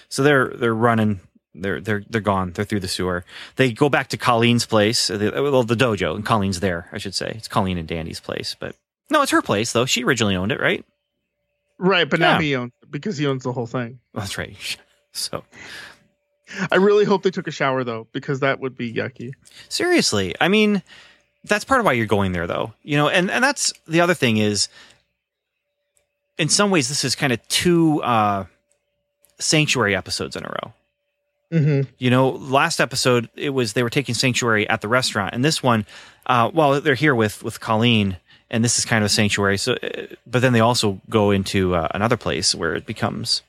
so 0.10 0.22
they're 0.24 0.50
they're 0.50 0.76
running. 0.76 1.22
They're 1.56 1.80
they're 1.80 2.04
they're 2.10 2.22
gone. 2.22 2.52
They're 2.52 2.66
through 2.66 2.82
the 2.82 2.88
sewer. 2.88 3.24
They 3.56 3.72
go 3.72 3.88
back 3.90 4.10
to 4.10 4.18
Colleen's 4.18 4.66
place. 4.66 5.08
the- 5.08 5.32
Well, 5.34 5.64
the 5.64 5.76
dojo, 5.76 6.16
and 6.16 6.26
Colleen's 6.26 6.60
there. 6.60 6.90
I 6.92 6.98
should 6.98 7.16
say 7.16 7.32
it's 7.36 7.48
Colleen 7.48 7.78
and 7.78 7.88
Danny's 7.88 8.20
place, 8.20 8.56
but 8.60 8.76
no, 9.10 9.22
it's 9.22 9.32
her 9.32 9.42
place 9.42 9.72
though. 9.72 9.86
She 9.86 10.04
originally 10.04 10.36
owned 10.36 10.52
it, 10.52 10.60
right? 10.60 10.84
Right, 11.78 12.10
but 12.10 12.20
now 12.20 12.40
he 12.40 12.56
owns 12.56 12.72
it 12.82 12.92
because 12.92 13.18
he 13.18 13.28
owns 13.28 13.44
the 13.44 13.52
whole 13.52 13.68
thing. 13.68 14.00
That's 14.14 14.38
right. 14.38 14.58
So 15.16 15.44
I 16.72 16.78
really 16.78 17.06
hope 17.06 17.22
they 17.22 17.30
took 17.30 17.48
a 17.48 17.52
shower 17.52 17.84
though, 17.84 18.08
because 18.14 18.40
that 18.40 18.60
would 18.60 18.76
be 18.76 18.92
yucky. 18.92 19.34
seriously, 19.70 20.34
I 20.42 20.48
mean, 20.48 20.82
that's 21.44 21.66
part 21.66 21.80
of 21.80 21.86
why 21.86 21.94
you're 21.94 22.06
going 22.06 22.32
there, 22.32 22.48
though. 22.48 22.74
You 22.84 22.98
know, 22.98 23.10
and 23.10 23.30
and 23.30 23.44
that's 23.44 23.74
the 23.88 24.02
other 24.02 24.14
thing 24.14 24.38
is, 24.38 24.70
in 26.38 26.50
some 26.50 26.72
ways, 26.72 26.90
this 26.90 27.04
is 27.04 27.16
kind 27.16 27.34
of 27.34 27.46
two 27.48 28.02
uh, 28.02 28.46
sanctuary 29.40 29.96
episodes 29.96 30.36
in 30.36 30.46
a 30.46 30.50
row. 30.50 30.74
Mm-hmm. 31.52 31.92
You 32.00 32.10
know, 32.10 32.30
last 32.30 32.80
episode 32.80 33.30
it 33.36 33.52
was 33.52 33.74
they 33.74 33.84
were 33.84 33.90
taking 33.90 34.16
sanctuary 34.16 34.68
at 34.68 34.82
the 34.82 34.88
restaurant, 34.88 35.34
and 35.34 35.44
this 35.44 35.62
one, 35.62 35.86
uh, 36.26 36.50
well, 36.54 36.82
they're 36.82 36.96
here 36.96 37.16
with 37.16 37.44
with 37.44 37.60
Colleen, 37.60 38.18
and 38.54 38.64
this 38.64 38.78
is 38.78 38.86
kind 38.86 39.04
of 39.04 39.08
a 39.08 39.10
sanctuary. 39.10 39.58
So, 39.58 39.74
uh, 39.74 40.06
but 40.26 40.42
then 40.42 40.54
they 40.54 40.62
also 40.62 41.02
go 41.10 41.32
into 41.32 41.76
uh, 41.76 41.90
another 41.94 42.16
place 42.16 42.56
where 42.56 42.74
it 42.76 42.86
becomes 42.86 43.42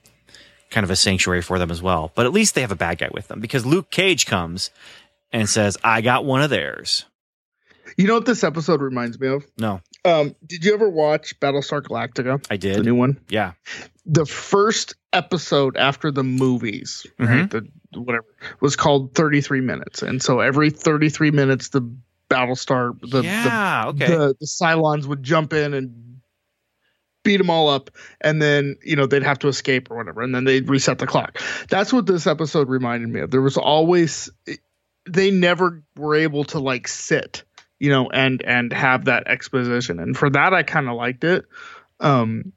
kind 0.71 0.83
of 0.83 0.91
a 0.91 0.97
sanctuary 0.97 1.43
for 1.43 1.59
them 1.61 1.71
as 1.71 1.81
well. 1.81 2.11
But 2.17 2.27
at 2.27 2.33
least 2.33 2.57
they 2.57 2.63
have 2.63 2.73
a 2.73 2.77
bad 2.77 2.99
guy 2.99 3.11
with 3.13 3.29
them 3.29 3.39
because 3.41 3.65
Luke 3.65 3.91
Cage 3.91 4.27
comes 4.27 4.71
and 5.33 5.49
says, 5.49 5.77
"I 5.85 6.01
got 6.01 6.25
one 6.25 6.43
of 6.43 6.51
theirs." 6.51 7.05
You 7.97 8.07
know 8.09 8.15
what 8.15 8.25
this 8.27 8.43
episode 8.43 8.81
reminds 8.81 9.21
me 9.21 9.29
of? 9.29 9.47
No, 9.59 9.81
Um, 10.07 10.35
did 10.45 10.65
you 10.65 10.73
ever 10.75 10.89
watch 10.89 11.39
Battlestar 11.39 11.83
Galactica, 11.83 12.45
I 12.51 12.57
did. 12.57 12.77
the 12.79 12.83
new 12.83 12.95
one? 12.95 13.21
Yeah, 13.29 13.53
The 14.07 14.25
first 14.27 14.97
episode 15.13 15.77
after 15.77 16.11
the 16.11 16.25
movies, 16.25 17.07
right? 17.19 17.49
The 17.49 17.69
whatever 17.93 18.25
was 18.61 18.75
called 18.75 19.15
33 19.15 19.61
minutes, 19.61 20.03
and 20.03 20.21
so 20.23 20.41
every 20.41 20.71
33 20.71 21.31
minutes, 21.31 21.69
the 21.69 21.83
Battlestar, 22.29 22.99
the 23.01 23.23
the 23.23 23.89
okay. 23.89 24.07
the, 24.07 24.37
the 24.41 24.47
Cylons 24.47 25.07
would 25.07 25.23
jump 25.23 25.53
in 25.53 25.75
and 25.75 26.21
beat 27.23 27.39
them 27.39 27.51
all 27.51 27.69
up, 27.69 27.91
and 28.21 28.41
then 28.41 28.77
you 28.83 28.97
know 28.97 29.07
they'd 29.07 29.23
have 29.23 29.41
to 29.41 29.49
escape 29.49 29.91
or 29.91 29.97
whatever, 29.97 30.23
and 30.23 30.35
then 30.35 30.45
they'd 30.45 30.69
reset 30.69 30.99
the 30.99 31.07
clock. 31.07 31.41
That's 31.69 31.93
what 31.93 32.07
this 32.07 32.27
episode 32.27 32.69
reminded 32.69 33.09
me 33.09 33.21
of. 33.21 33.31
There 33.31 33.41
was 33.41 33.57
always 33.57 34.31
they 35.07 35.31
never 35.31 35.83
were 35.97 36.15
able 36.15 36.45
to 36.45 36.61
like 36.61 36.89
sit, 36.89 37.43
you 37.79 37.91
know, 37.91 38.11
and 38.11 38.43
and 38.43 38.73
have 38.73 39.07
that 39.07 39.27
exposition, 39.27 39.99
and 39.99 40.17
for 40.17 40.31
that 40.31 40.55
I 40.55 40.63
kind 40.63 40.89
of 40.89 40.97
liked 40.97 41.25
it. 41.25 41.45
Um, 42.01 42.53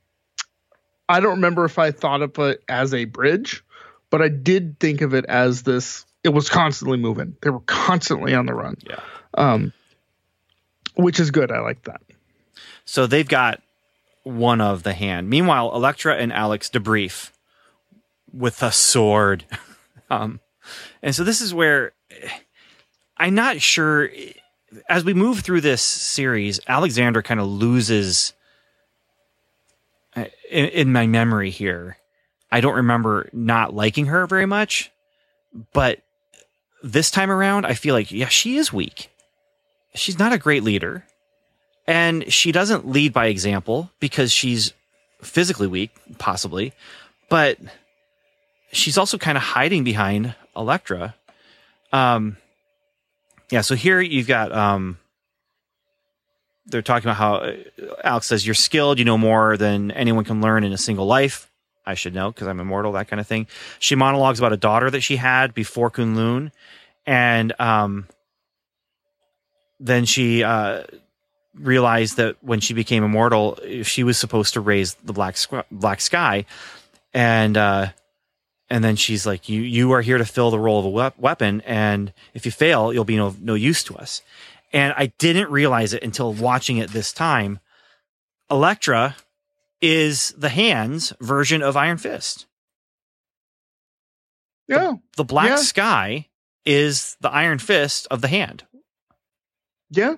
I 1.09 1.19
don't 1.19 1.35
remember 1.35 1.65
if 1.65 1.79
I 1.79 1.91
thought 1.91 2.21
of 2.21 2.37
it 2.39 2.63
as 2.67 2.93
a 2.93 3.05
bridge, 3.05 3.63
but 4.09 4.21
I 4.21 4.27
did 4.27 4.79
think 4.79 5.01
of 5.01 5.13
it 5.13 5.25
as 5.25 5.63
this. 5.63 6.05
It 6.23 6.29
was 6.29 6.49
constantly 6.49 6.97
moving. 6.97 7.37
They 7.41 7.49
were 7.49 7.61
constantly 7.61 8.33
on 8.33 8.45
the 8.45 8.53
run. 8.53 8.75
Yeah. 8.85 8.99
Um, 9.33 9.73
which 10.95 11.19
is 11.19 11.31
good. 11.31 11.51
I 11.51 11.59
like 11.59 11.83
that. 11.83 12.01
So 12.85 13.07
they've 13.07 13.27
got 13.27 13.61
one 14.23 14.61
of 14.61 14.83
the 14.83 14.93
hand. 14.93 15.29
Meanwhile, 15.29 15.73
Elektra 15.73 16.15
and 16.15 16.33
Alex 16.33 16.69
debrief 16.69 17.31
with 18.33 18.61
a 18.61 18.71
sword. 18.71 19.45
um, 20.09 20.39
and 21.01 21.15
so 21.15 21.23
this 21.23 21.41
is 21.41 21.53
where 21.53 21.93
I'm 23.17 23.35
not 23.35 23.61
sure. 23.61 24.09
As 24.89 25.05
we 25.05 25.13
move 25.13 25.39
through 25.39 25.61
this 25.61 25.81
series, 25.81 26.59
Alexandra 26.67 27.23
kind 27.23 27.39
of 27.39 27.47
loses 27.47 28.33
uh, 30.15 30.25
in, 30.49 30.65
in 30.65 30.91
my 30.91 31.07
memory 31.07 31.49
here. 31.49 31.97
I 32.51 32.61
don't 32.61 32.75
remember 32.75 33.29
not 33.33 33.73
liking 33.73 34.07
her 34.07 34.25
very 34.25 34.45
much, 34.45 34.91
but 35.73 36.01
this 36.83 37.11
time 37.11 37.31
around, 37.31 37.65
I 37.65 37.73
feel 37.73 37.93
like, 37.93 38.11
yeah, 38.11 38.27
she 38.27 38.57
is 38.57 38.71
weak. 38.71 39.09
She's 39.97 40.19
not 40.19 40.33
a 40.33 40.37
great 40.37 40.63
leader. 40.63 41.05
And 41.87 42.31
she 42.31 42.51
doesn't 42.51 42.87
lead 42.87 43.13
by 43.13 43.27
example 43.27 43.89
because 43.99 44.31
she's 44.31 44.73
physically 45.21 45.67
weak, 45.67 45.91
possibly, 46.17 46.73
but 47.29 47.57
she's 48.71 48.97
also 48.97 49.17
kind 49.17 49.37
of 49.37 49.43
hiding 49.43 49.83
behind 49.83 50.35
Elektra. 50.55 51.15
Um, 51.93 52.37
yeah, 53.49 53.61
so 53.61 53.75
here 53.75 54.01
you've 54.01 54.27
got 54.27 54.51
um, 54.51 54.97
they're 56.65 56.81
talking 56.81 57.09
about 57.09 57.17
how 57.17 57.35
uh, 57.35 57.55
Alex 58.03 58.27
says 58.27 58.45
you're 58.45 58.53
skilled, 58.53 58.99
you 58.99 59.05
know 59.05 59.17
more 59.17 59.57
than 59.57 59.91
anyone 59.91 60.25
can 60.25 60.41
learn 60.41 60.63
in 60.63 60.73
a 60.73 60.77
single 60.77 61.05
life. 61.05 61.49
I 61.85 61.93
should 61.93 62.13
know 62.13 62.31
because 62.31 62.47
I'm 62.47 62.59
immortal, 62.59 62.91
that 62.93 63.07
kind 63.07 63.21
of 63.21 63.27
thing. 63.27 63.47
She 63.79 63.95
monologues 63.95 64.39
about 64.39 64.51
a 64.51 64.57
daughter 64.57 64.89
that 64.91 65.01
she 65.01 65.15
had 65.15 65.53
before 65.53 65.89
Kunlun, 65.89 66.51
and 67.05 67.53
um, 67.59 68.07
then 69.79 70.05
she 70.05 70.43
uh, 70.43 70.83
realized 71.55 72.17
that 72.17 72.37
when 72.41 72.59
she 72.59 72.73
became 72.73 73.03
immortal, 73.03 73.59
she 73.83 74.03
was 74.03 74.17
supposed 74.17 74.53
to 74.53 74.61
raise 74.61 74.93
the 74.95 75.13
black 75.13 75.35
squ- 75.35 75.63
black 75.71 76.01
sky, 76.01 76.45
and 77.13 77.57
uh, 77.57 77.87
and 78.69 78.83
then 78.83 78.95
she's 78.95 79.25
like, 79.25 79.49
"You 79.49 79.61
you 79.61 79.91
are 79.93 80.01
here 80.01 80.17
to 80.17 80.25
fill 80.25 80.51
the 80.51 80.59
role 80.59 80.79
of 80.79 80.85
a 80.85 81.13
weapon, 81.19 81.61
and 81.61 82.13
if 82.33 82.45
you 82.45 82.51
fail, 82.51 82.93
you'll 82.93 83.03
be 83.05 83.17
no 83.17 83.35
no 83.39 83.53
use 83.53 83.83
to 83.85 83.95
us." 83.95 84.21
And 84.73 84.93
I 84.97 85.07
didn't 85.17 85.49
realize 85.49 85.93
it 85.93 86.03
until 86.03 86.33
watching 86.33 86.77
it 86.77 86.91
this 86.91 87.13
time. 87.13 87.59
Elektra 88.51 89.15
is 89.81 90.33
the 90.37 90.49
hands 90.49 91.13
version 91.21 91.61
of 91.61 91.77
Iron 91.77 91.97
Fist. 91.97 92.45
Yeah. 94.67 94.95
The 95.15 95.23
black 95.23 95.49
Yeah. 95.49 95.55
sky 95.57 96.27
is 96.65 97.15
the 97.21 97.29
Iron 97.29 97.59
Fist 97.59 98.07
of 98.11 98.21
the 98.21 98.27
hand. 98.27 98.65
Yeah. 99.89 100.15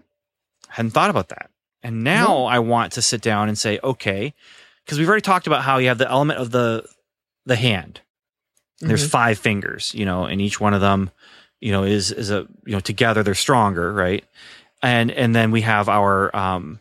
Hadn't 0.67 0.91
thought 0.91 1.10
about 1.10 1.29
that. 1.29 1.49
And 1.84 2.03
now 2.03 2.27
No. 2.27 2.45
I 2.45 2.60
want 2.60 2.93
to 2.93 3.01
sit 3.01 3.21
down 3.21 3.47
and 3.47 3.58
say, 3.58 3.79
okay, 3.84 4.34
because 4.86 4.97
we've 4.99 5.08
already 5.08 5.21
talked 5.21 5.47
about 5.47 5.63
how 5.63 5.77
you 5.77 5.88
have 5.88 5.97
the 5.97 6.10
element 6.10 6.39
of 6.39 6.51
the 6.51 6.86
the 7.45 7.55
hand. 7.55 8.01
There's 8.79 9.05
Mhm. 9.08 9.12
five 9.12 9.39
fingers, 9.39 9.93
you 9.93 10.05
know, 10.05 10.25
and 10.25 10.39
each 10.41 10.60
one 10.60 10.73
of 10.73 10.82
them, 10.82 11.12
you 11.60 11.71
know, 11.71 11.84
is 11.84 12.12
is 12.12 12.29
a 12.32 12.47
you 12.65 12.73
know 12.73 12.79
together 12.79 13.23
they're 13.23 13.36
stronger, 13.36 13.91
right? 13.93 14.23
And 14.82 15.10
and 15.12 15.36
then 15.36 15.51
we 15.51 15.62
have 15.62 15.89
our 15.89 16.36
um, 16.36 16.79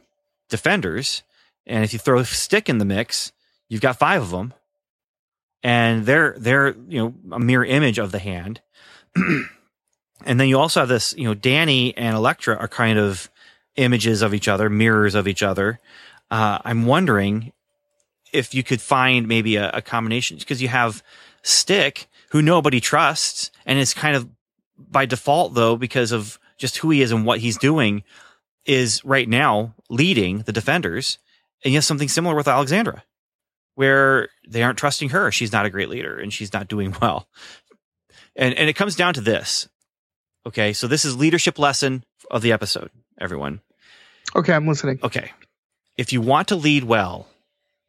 defenders, 0.48 1.22
and 1.66 1.85
if 1.85 1.92
you 1.92 1.98
throw 1.98 2.18
a 2.20 2.24
stick 2.24 2.68
in 2.68 2.79
the 2.79 2.85
mix, 2.85 3.33
you've 3.68 3.81
got 3.81 3.98
five 3.98 4.22
of 4.22 4.31
them, 4.31 4.53
and 5.62 6.07
they're 6.07 6.35
they're 6.38 6.74
you 6.88 6.98
know 6.98 7.14
a 7.37 7.38
mirror 7.40 7.64
image 7.64 7.98
of 7.98 8.12
the 8.12 8.18
hand. 8.18 8.61
and 10.24 10.38
then 10.38 10.48
you 10.48 10.59
also 10.59 10.81
have 10.81 10.88
this, 10.88 11.14
you 11.16 11.24
know, 11.24 11.35
Danny 11.35 11.96
and 11.96 12.16
Elektra 12.16 12.57
are 12.57 12.68
kind 12.68 12.98
of 12.98 13.31
images 13.76 14.22
of 14.22 14.35
each 14.35 14.48
other, 14.48 14.68
mirrors 14.68 15.14
of 15.14 15.28
each 15.28 15.42
other. 15.42 15.78
Uh, 16.31 16.59
I'm 16.64 16.87
wondering 16.87 17.52
if 18.33 18.54
you 18.54 18.62
could 18.62 18.81
find 18.81 19.26
maybe 19.28 19.57
a, 19.57 19.70
a 19.70 19.83
combination 19.83 20.37
because 20.38 20.61
you 20.61 20.68
have 20.68 21.02
Stick, 21.42 22.09
who 22.31 22.42
nobody 22.42 22.81
trusts, 22.81 23.50
and 23.64 23.78
is 23.78 23.94
kind 23.94 24.16
of 24.16 24.28
by 24.76 25.07
default 25.07 25.54
though 25.54 25.76
because 25.76 26.12
of 26.12 26.38
just 26.59 26.78
who 26.78 26.90
he 26.90 27.00
is 27.00 27.12
and 27.12 27.24
what 27.24 27.38
he's 27.38 27.57
doing, 27.57 28.02
is 28.66 29.04
right 29.04 29.28
now 29.28 29.74
leading 29.88 30.40
the 30.40 30.52
defenders. 30.52 31.18
And 31.64 31.72
you 31.72 31.78
have 31.78 31.85
something 31.85 32.09
similar 32.09 32.35
with 32.35 32.48
Alexandra, 32.48 33.04
where 33.76 34.28
they 34.46 34.62
aren't 34.62 34.78
trusting 34.78 35.11
her. 35.11 35.31
She's 35.33 35.52
not 35.52 35.64
a 35.64 35.70
great 35.70 35.88
leader 35.88 36.18
and 36.18 36.33
she's 36.33 36.52
not 36.52 36.68
doing 36.68 36.94
well. 37.00 37.28
And 38.37 38.54
and 38.54 38.68
it 38.68 38.74
comes 38.74 38.96
down 38.96 39.14
to 39.14 39.20
this. 39.20 39.68
Okay, 40.49 40.73
so 40.73 40.87
this 40.87 41.05
is 41.05 41.15
leadership 41.15 41.59
lesson 41.59 42.05
of 42.31 42.41
the 42.41 42.53
episode, 42.53 42.91
everyone. 43.21 43.61
Okay, 44.35 44.55
I'm 44.55 44.67
listening. 44.67 44.99
Okay. 45.03 45.31
If 45.99 46.11
you 46.11 46.23
want 46.23 46.49
to 46.49 46.57
lead 46.57 46.85
well, 46.85 47.29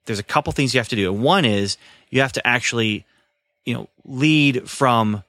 there's 0.06 0.19
a 0.19 0.24
couple 0.24 0.52
things 0.52 0.74
you 0.74 0.82
have 0.82 0.89
to 0.89 0.98
do. 0.98 1.13
One 1.13 1.45
is 1.45 1.78
you 2.10 2.19
have 2.19 2.34
to 2.34 2.45
actually, 2.45 3.06
you 3.63 3.74
know, 3.74 3.88
lead 4.04 4.69
from 4.69 5.24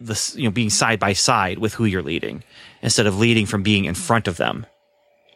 the 0.00 0.32
you 0.34 0.44
know 0.44 0.50
being 0.50 0.68
side 0.68 0.98
by 0.98 1.12
side 1.12 1.58
with 1.58 1.74
who 1.74 1.84
you're 1.84 2.02
leading 2.02 2.42
instead 2.82 3.06
of 3.06 3.20
leading 3.20 3.46
from 3.46 3.62
being 3.62 3.84
in 3.84 3.94
front 3.94 4.26
of 4.26 4.36
them. 4.36 4.66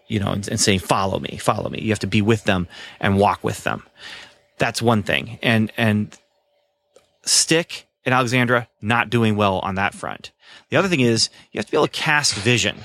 You 0.08 0.18
know, 0.18 0.32
and, 0.32 0.48
and 0.48 0.58
saying 0.58 0.80
follow 0.80 1.20
me, 1.20 1.36
follow 1.36 1.70
me. 1.70 1.80
You 1.80 1.90
have 1.90 2.00
to 2.00 2.08
be 2.08 2.20
with 2.20 2.44
them 2.44 2.66
and 2.98 3.16
walk 3.16 3.44
with 3.44 3.62
them. 3.62 3.84
That's 4.58 4.82
one 4.82 5.04
thing. 5.04 5.38
And 5.40 5.70
and 5.76 6.18
Stick 7.24 7.86
and 8.04 8.12
Alexandra 8.12 8.66
not 8.82 9.08
doing 9.08 9.36
well 9.36 9.60
on 9.60 9.76
that 9.76 9.94
front. 9.94 10.32
The 10.70 10.76
other 10.76 10.88
thing 10.88 11.00
is 11.00 11.30
you 11.52 11.58
have 11.58 11.66
to 11.66 11.70
be 11.70 11.76
able 11.76 11.86
to 11.86 11.92
cast 11.92 12.34
vision. 12.34 12.78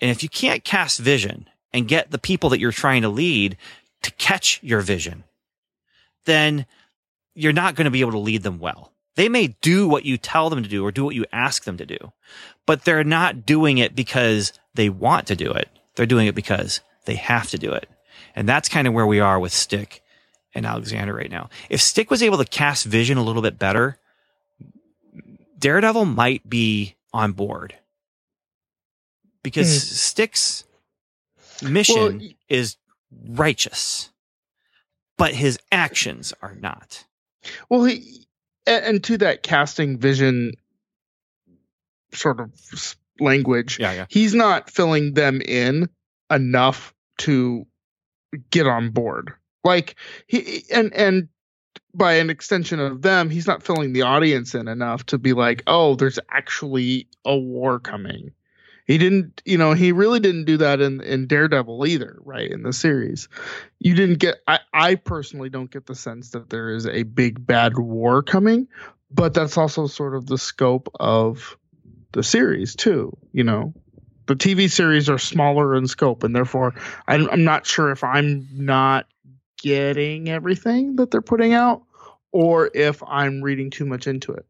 And 0.00 0.10
if 0.10 0.22
you 0.22 0.28
can't 0.28 0.64
cast 0.64 0.98
vision 0.98 1.48
and 1.72 1.88
get 1.88 2.10
the 2.10 2.18
people 2.18 2.50
that 2.50 2.60
you're 2.60 2.72
trying 2.72 3.02
to 3.02 3.08
lead 3.08 3.56
to 4.02 4.10
catch 4.12 4.60
your 4.62 4.80
vision, 4.80 5.24
then 6.24 6.66
you're 7.34 7.52
not 7.52 7.74
going 7.74 7.86
to 7.86 7.90
be 7.90 8.00
able 8.00 8.12
to 8.12 8.18
lead 8.18 8.42
them 8.42 8.58
well. 8.58 8.92
They 9.16 9.28
may 9.28 9.48
do 9.60 9.88
what 9.88 10.04
you 10.04 10.16
tell 10.16 10.50
them 10.50 10.62
to 10.62 10.68
do 10.68 10.84
or 10.84 10.90
do 10.90 11.04
what 11.04 11.14
you 11.14 11.24
ask 11.32 11.64
them 11.64 11.76
to 11.76 11.86
do, 11.86 12.12
but 12.66 12.84
they're 12.84 13.04
not 13.04 13.46
doing 13.46 13.78
it 13.78 13.94
because 13.94 14.52
they 14.74 14.88
want 14.88 15.28
to 15.28 15.36
do 15.36 15.52
it. 15.52 15.68
They're 15.94 16.06
doing 16.06 16.26
it 16.26 16.34
because 16.34 16.80
they 17.04 17.14
have 17.14 17.50
to 17.50 17.58
do 17.58 17.72
it. 17.72 17.88
And 18.34 18.48
that's 18.48 18.68
kind 18.68 18.88
of 18.88 18.94
where 18.94 19.06
we 19.06 19.20
are 19.20 19.38
with 19.38 19.52
Stick 19.52 20.02
and 20.54 20.66
Alexander 20.66 21.14
right 21.14 21.30
now. 21.30 21.48
If 21.70 21.80
Stick 21.80 22.10
was 22.10 22.22
able 22.22 22.38
to 22.38 22.44
cast 22.44 22.86
vision 22.86 23.18
a 23.18 23.22
little 23.22 23.42
bit 23.42 23.58
better, 23.58 23.98
Daredevil 25.64 26.04
might 26.04 26.46
be 26.46 26.94
on 27.14 27.32
board 27.32 27.74
because 29.42 29.66
Hmm. 29.72 29.94
Stick's 29.94 30.64
mission 31.62 32.18
Well, 32.18 32.28
is 32.50 32.76
righteous, 33.28 34.10
but 35.16 35.32
his 35.32 35.58
actions 35.72 36.34
are 36.42 36.54
not. 36.56 37.06
Well, 37.70 37.84
he 37.84 38.26
and, 38.66 38.84
and 38.84 39.04
to 39.04 39.16
that 39.16 39.42
casting 39.42 39.96
vision 39.96 40.52
sort 42.12 42.40
of 42.40 42.52
language, 43.18 43.78
Yeah, 43.80 43.92
yeah. 43.92 44.06
he's 44.10 44.34
not 44.34 44.68
filling 44.68 45.14
them 45.14 45.40
in 45.40 45.88
enough 46.30 46.92
to 47.20 47.66
get 48.50 48.66
on 48.66 48.90
board. 48.90 49.32
Like 49.64 49.96
he 50.26 50.64
and 50.70 50.92
and 50.92 51.28
by 51.94 52.14
an 52.14 52.30
extension 52.30 52.80
of 52.80 53.02
them, 53.02 53.30
he's 53.30 53.46
not 53.46 53.62
filling 53.62 53.92
the 53.92 54.02
audience 54.02 54.54
in 54.54 54.68
enough 54.68 55.06
to 55.06 55.18
be 55.18 55.32
like, 55.32 55.62
oh, 55.66 55.94
there's 55.94 56.18
actually 56.30 57.08
a 57.24 57.36
war 57.36 57.78
coming. 57.78 58.32
He 58.86 58.98
didn't, 58.98 59.40
you 59.46 59.56
know, 59.56 59.72
he 59.72 59.92
really 59.92 60.20
didn't 60.20 60.44
do 60.44 60.58
that 60.58 60.80
in 60.80 61.00
in 61.00 61.26
Daredevil 61.26 61.86
either, 61.86 62.18
right? 62.22 62.50
In 62.50 62.62
the 62.62 62.72
series, 62.72 63.28
you 63.78 63.94
didn't 63.94 64.18
get. 64.18 64.36
I 64.46 64.60
I 64.74 64.94
personally 64.96 65.48
don't 65.48 65.70
get 65.70 65.86
the 65.86 65.94
sense 65.94 66.30
that 66.30 66.50
there 66.50 66.68
is 66.68 66.86
a 66.86 67.04
big 67.04 67.46
bad 67.46 67.78
war 67.78 68.22
coming, 68.22 68.68
but 69.10 69.32
that's 69.32 69.56
also 69.56 69.86
sort 69.86 70.14
of 70.14 70.26
the 70.26 70.36
scope 70.36 70.88
of 71.00 71.56
the 72.12 72.22
series 72.22 72.76
too. 72.76 73.16
You 73.32 73.44
know, 73.44 73.72
the 74.26 74.36
TV 74.36 74.70
series 74.70 75.08
are 75.08 75.18
smaller 75.18 75.74
in 75.74 75.86
scope, 75.86 76.22
and 76.22 76.34
therefore, 76.34 76.74
I'm, 77.08 77.28
I'm 77.30 77.44
not 77.44 77.66
sure 77.66 77.90
if 77.90 78.04
I'm 78.04 78.46
not 78.52 79.06
getting 79.64 80.28
everything 80.28 80.96
that 80.96 81.10
they're 81.10 81.22
putting 81.22 81.54
out, 81.54 81.82
or 82.32 82.70
if 82.74 83.02
I'm 83.02 83.40
reading 83.40 83.70
too 83.70 83.86
much 83.86 84.06
into 84.06 84.32
it. 84.32 84.44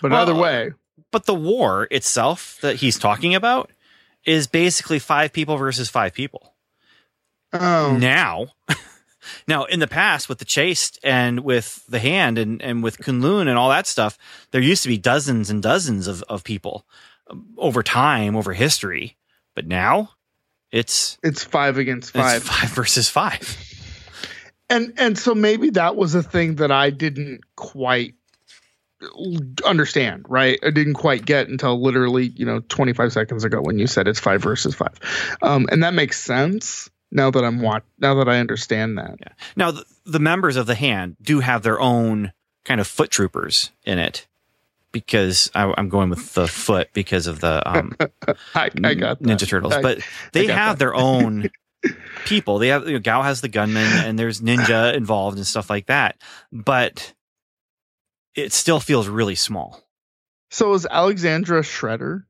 But 0.00 0.10
Well, 0.10 0.22
either 0.22 0.34
way, 0.34 0.72
But 1.10 1.26
the 1.26 1.34
war 1.34 1.86
itself 1.90 2.58
that 2.62 2.76
he's 2.76 2.98
talking 2.98 3.34
about 3.34 3.70
is 4.24 4.46
basically 4.46 4.98
five 4.98 5.34
people 5.34 5.58
versus 5.58 5.90
five 5.90 6.14
people. 6.14 6.54
oh, 7.52 7.94
Now, 8.00 8.46
now 9.46 9.64
in 9.64 9.80
the 9.80 9.86
past 9.86 10.30
with 10.30 10.38
the 10.38 10.46
Chaste 10.46 10.98
and 11.04 11.40
with 11.40 11.84
the 11.86 11.98
hand 11.98 12.38
and, 12.38 12.62
and 12.62 12.82
with 12.82 12.96
Kunlun 12.98 13.48
and 13.48 13.58
all 13.58 13.68
that 13.68 13.86
stuff, 13.86 14.16
there 14.50 14.62
used 14.62 14.82
to 14.84 14.88
be 14.88 14.96
dozens 14.96 15.50
and 15.50 15.62
dozens 15.62 16.06
of, 16.06 16.22
of 16.22 16.42
people 16.42 16.86
um, 17.28 17.48
over 17.58 17.82
time, 17.82 18.34
over 18.34 18.54
history. 18.54 19.18
But 19.54 19.66
now 19.66 20.12
it's, 20.72 21.18
it's 21.22 21.44
five 21.44 21.76
against 21.76 22.16
it's 22.16 22.24
five. 22.24 22.42
five 22.42 22.70
versus 22.74 23.10
five. 23.10 23.58
And 24.70 24.92
and 24.98 25.18
so 25.18 25.34
maybe 25.34 25.70
that 25.70 25.96
was 25.96 26.14
a 26.14 26.22
thing 26.22 26.56
that 26.56 26.70
I 26.70 26.90
didn't 26.90 27.40
quite 27.56 28.14
understand, 29.64 30.24
right? 30.28 30.58
I 30.62 30.70
didn't 30.70 30.94
quite 30.94 31.26
get 31.26 31.48
until 31.48 31.80
literally, 31.82 32.26
you 32.28 32.46
know, 32.46 32.60
25 32.68 33.12
seconds 33.12 33.44
ago 33.44 33.60
when 33.60 33.78
you 33.78 33.86
said 33.86 34.08
it's 34.08 34.20
five 34.20 34.42
versus 34.42 34.74
five, 34.74 34.98
um, 35.42 35.66
and 35.70 35.82
that 35.82 35.94
makes 35.94 36.20
sense 36.22 36.88
now 37.10 37.30
that 37.30 37.44
I'm 37.44 37.60
watch 37.60 37.84
now 37.98 38.14
that 38.16 38.28
I 38.28 38.38
understand 38.40 38.98
that. 38.98 39.16
Yeah. 39.20 39.32
Now, 39.56 39.70
the, 39.72 39.84
the 40.06 40.18
members 40.20 40.56
of 40.56 40.66
the 40.66 40.74
hand 40.74 41.16
do 41.20 41.40
have 41.40 41.62
their 41.62 41.80
own 41.80 42.32
kind 42.64 42.80
of 42.80 42.86
foot 42.86 43.10
troopers 43.10 43.70
in 43.84 43.98
it 43.98 44.26
because 44.90 45.50
I, 45.54 45.72
I'm 45.76 45.88
going 45.88 46.08
with 46.08 46.34
the 46.34 46.46
foot 46.48 46.88
because 46.94 47.26
of 47.26 47.40
the 47.40 47.68
um, 47.68 47.96
I, 48.54 48.70
I 48.82 48.94
got. 48.94 49.20
Ninja 49.20 49.46
Turtles, 49.46 49.74
I- 49.74 49.82
but 49.82 49.98
they 50.32 50.46
have 50.46 50.78
that. 50.78 50.78
their 50.78 50.94
own 50.94 51.50
people. 52.24 52.58
They 52.58 52.68
have 52.68 52.86
you 52.86 52.94
know, 52.94 53.00
Gao 53.00 53.22
has 53.22 53.40
the 53.40 53.48
gunman, 53.48 53.86
and 54.04 54.18
there's 54.18 54.40
ninja 54.40 54.94
involved 54.96 55.36
and 55.36 55.46
stuff 55.46 55.70
like 55.70 55.86
that. 55.86 56.16
But 56.52 57.14
it 58.34 58.52
still 58.52 58.80
feels 58.80 59.08
really 59.08 59.34
small. 59.34 59.80
So 60.50 60.74
is 60.74 60.86
Alexandra 60.90 61.62
Shredder? 61.62 62.24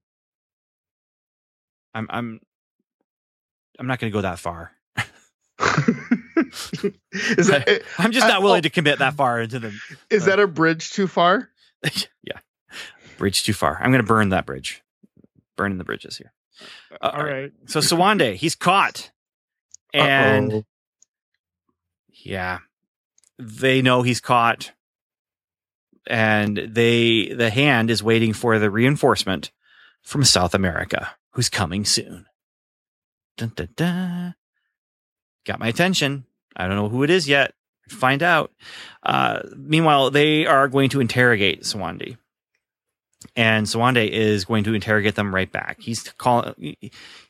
I'm 1.94 2.06
I'm 2.10 2.40
I'm 3.78 3.86
not 3.86 3.98
going 3.98 4.10
to 4.12 4.16
go 4.16 4.22
that 4.22 4.38
far. 4.38 4.72
is 7.12 7.46
that 7.48 7.82
I'm 7.98 8.12
just 8.12 8.26
I- 8.26 8.28
not 8.28 8.42
willing 8.42 8.58
oh. 8.58 8.62
to 8.62 8.70
commit 8.70 8.98
that 8.98 9.14
far 9.14 9.40
into 9.40 9.58
the 9.58 9.72
is 10.10 10.26
that 10.26 10.40
a 10.40 10.46
bridge 10.46 10.90
too 10.90 11.06
far? 11.06 11.50
yeah 12.22 12.38
bridge 13.18 13.44
too 13.44 13.52
far. 13.52 13.78
I'm 13.80 13.90
going 13.90 14.02
to 14.02 14.06
burn 14.06 14.30
that 14.30 14.46
bridge. 14.46 14.82
Burning 15.56 15.78
the 15.78 15.84
bridges 15.84 16.16
here. 16.16 16.32
Uh, 17.00 17.10
All 17.14 17.24
right. 17.24 17.52
So 17.66 17.80
Sowande, 17.80 18.34
he's 18.34 18.54
caught, 18.54 19.10
and 19.94 20.52
Uh-oh. 20.52 20.64
yeah, 22.24 22.58
they 23.38 23.82
know 23.82 24.02
he's 24.02 24.20
caught, 24.20 24.72
and 26.06 26.56
they 26.56 27.32
the 27.32 27.50
hand 27.50 27.90
is 27.90 28.02
waiting 28.02 28.32
for 28.32 28.58
the 28.58 28.70
reinforcement 28.70 29.52
from 30.02 30.24
South 30.24 30.54
America, 30.54 31.16
who's 31.30 31.48
coming 31.48 31.84
soon. 31.84 32.26
Dun, 33.36 33.52
dun, 33.56 33.68
dun. 33.76 34.34
Got 35.44 35.60
my 35.60 35.68
attention. 35.68 36.24
I 36.56 36.66
don't 36.66 36.76
know 36.76 36.88
who 36.88 37.02
it 37.02 37.10
is 37.10 37.28
yet. 37.28 37.54
Find 37.88 38.22
out. 38.22 38.52
Uh, 39.02 39.40
meanwhile, 39.56 40.10
they 40.10 40.46
are 40.46 40.68
going 40.68 40.88
to 40.90 41.00
interrogate 41.00 41.66
Sowande. 41.66 42.16
And 43.36 43.68
Sowande 43.68 43.98
is 43.98 44.44
going 44.44 44.64
to 44.64 44.74
interrogate 44.74 45.14
them 45.14 45.34
right 45.34 45.50
back. 45.50 45.80
He's 45.80 46.02
calling. 46.18 46.76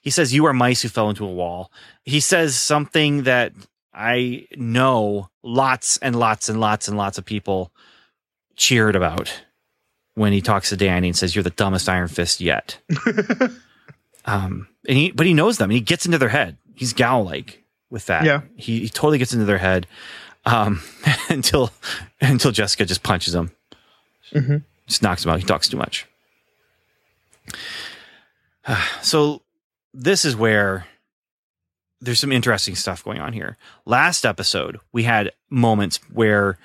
He 0.02 0.10
says, 0.10 0.34
"You 0.34 0.46
are 0.46 0.52
mice 0.52 0.82
who 0.82 0.88
fell 0.88 1.08
into 1.10 1.24
a 1.24 1.32
wall." 1.32 1.70
He 2.04 2.20
says 2.20 2.56
something 2.56 3.22
that 3.24 3.52
I 3.92 4.46
know 4.56 5.30
lots 5.42 5.96
and 5.98 6.16
lots 6.16 6.48
and 6.48 6.60
lots 6.60 6.88
and 6.88 6.96
lots 6.96 7.16
of 7.18 7.24
people 7.24 7.72
cheered 8.56 8.96
about 8.96 9.42
when 10.14 10.32
he 10.32 10.40
talks 10.40 10.68
to 10.70 10.76
Danny 10.76 11.08
and 11.08 11.16
says, 11.16 11.34
"You're 11.34 11.42
the 11.44 11.50
dumbest 11.50 11.88
Iron 11.88 12.08
Fist 12.08 12.40
yet." 12.40 12.78
Um, 14.26 14.68
and 14.88 14.96
he, 14.96 15.12
but 15.12 15.26
he 15.26 15.34
knows 15.34 15.58
them 15.58 15.70
and 15.70 15.74
he 15.74 15.80
gets 15.80 16.06
into 16.06 16.18
their 16.18 16.28
head. 16.30 16.56
He's 16.74 16.92
Gal 16.92 17.24
like 17.24 17.62
with 17.90 18.06
that. 18.06 18.24
Yeah. 18.24 18.40
He, 18.56 18.80
he 18.80 18.88
totally 18.88 19.18
gets 19.18 19.32
into 19.34 19.44
their 19.44 19.58
head. 19.58 19.86
Um, 20.46 20.82
until, 21.28 21.70
until 22.20 22.50
Jessica 22.50 22.84
just 22.84 23.02
punches 23.02 23.34
him. 23.34 23.50
Mhm. 24.32 24.64
Just 24.86 25.02
knocks 25.02 25.24
him 25.24 25.30
out. 25.30 25.38
He 25.38 25.46
talks 25.46 25.68
too 25.68 25.76
much. 25.76 26.06
so 29.02 29.42
this 29.92 30.24
is 30.24 30.36
where 30.36 30.86
there's 32.00 32.20
some 32.20 32.32
interesting 32.32 32.74
stuff 32.74 33.04
going 33.04 33.20
on 33.20 33.32
here. 33.32 33.56
Last 33.86 34.26
episode, 34.26 34.78
we 34.92 35.04
had 35.04 35.32
moments 35.50 35.98
where 36.12 36.58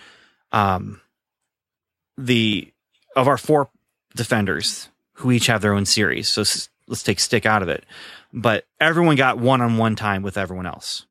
um 0.52 1.02
the 2.18 2.72
of 3.16 3.28
our 3.28 3.38
four 3.38 3.70
defenders 4.16 4.90
who 5.14 5.32
each 5.32 5.48
have 5.48 5.62
their 5.62 5.74
own 5.74 5.86
series. 5.86 6.30
So 6.30 6.44
let's 6.88 7.04
take 7.04 7.20
stick 7.20 7.46
out 7.46 7.62
of 7.62 7.70
it. 7.70 7.86
But 8.34 8.66
everyone 8.80 9.16
got 9.16 9.38
one-on-one 9.38 9.96
time 9.96 10.24
with 10.24 10.38
everyone 10.38 10.66
else. 10.66 11.06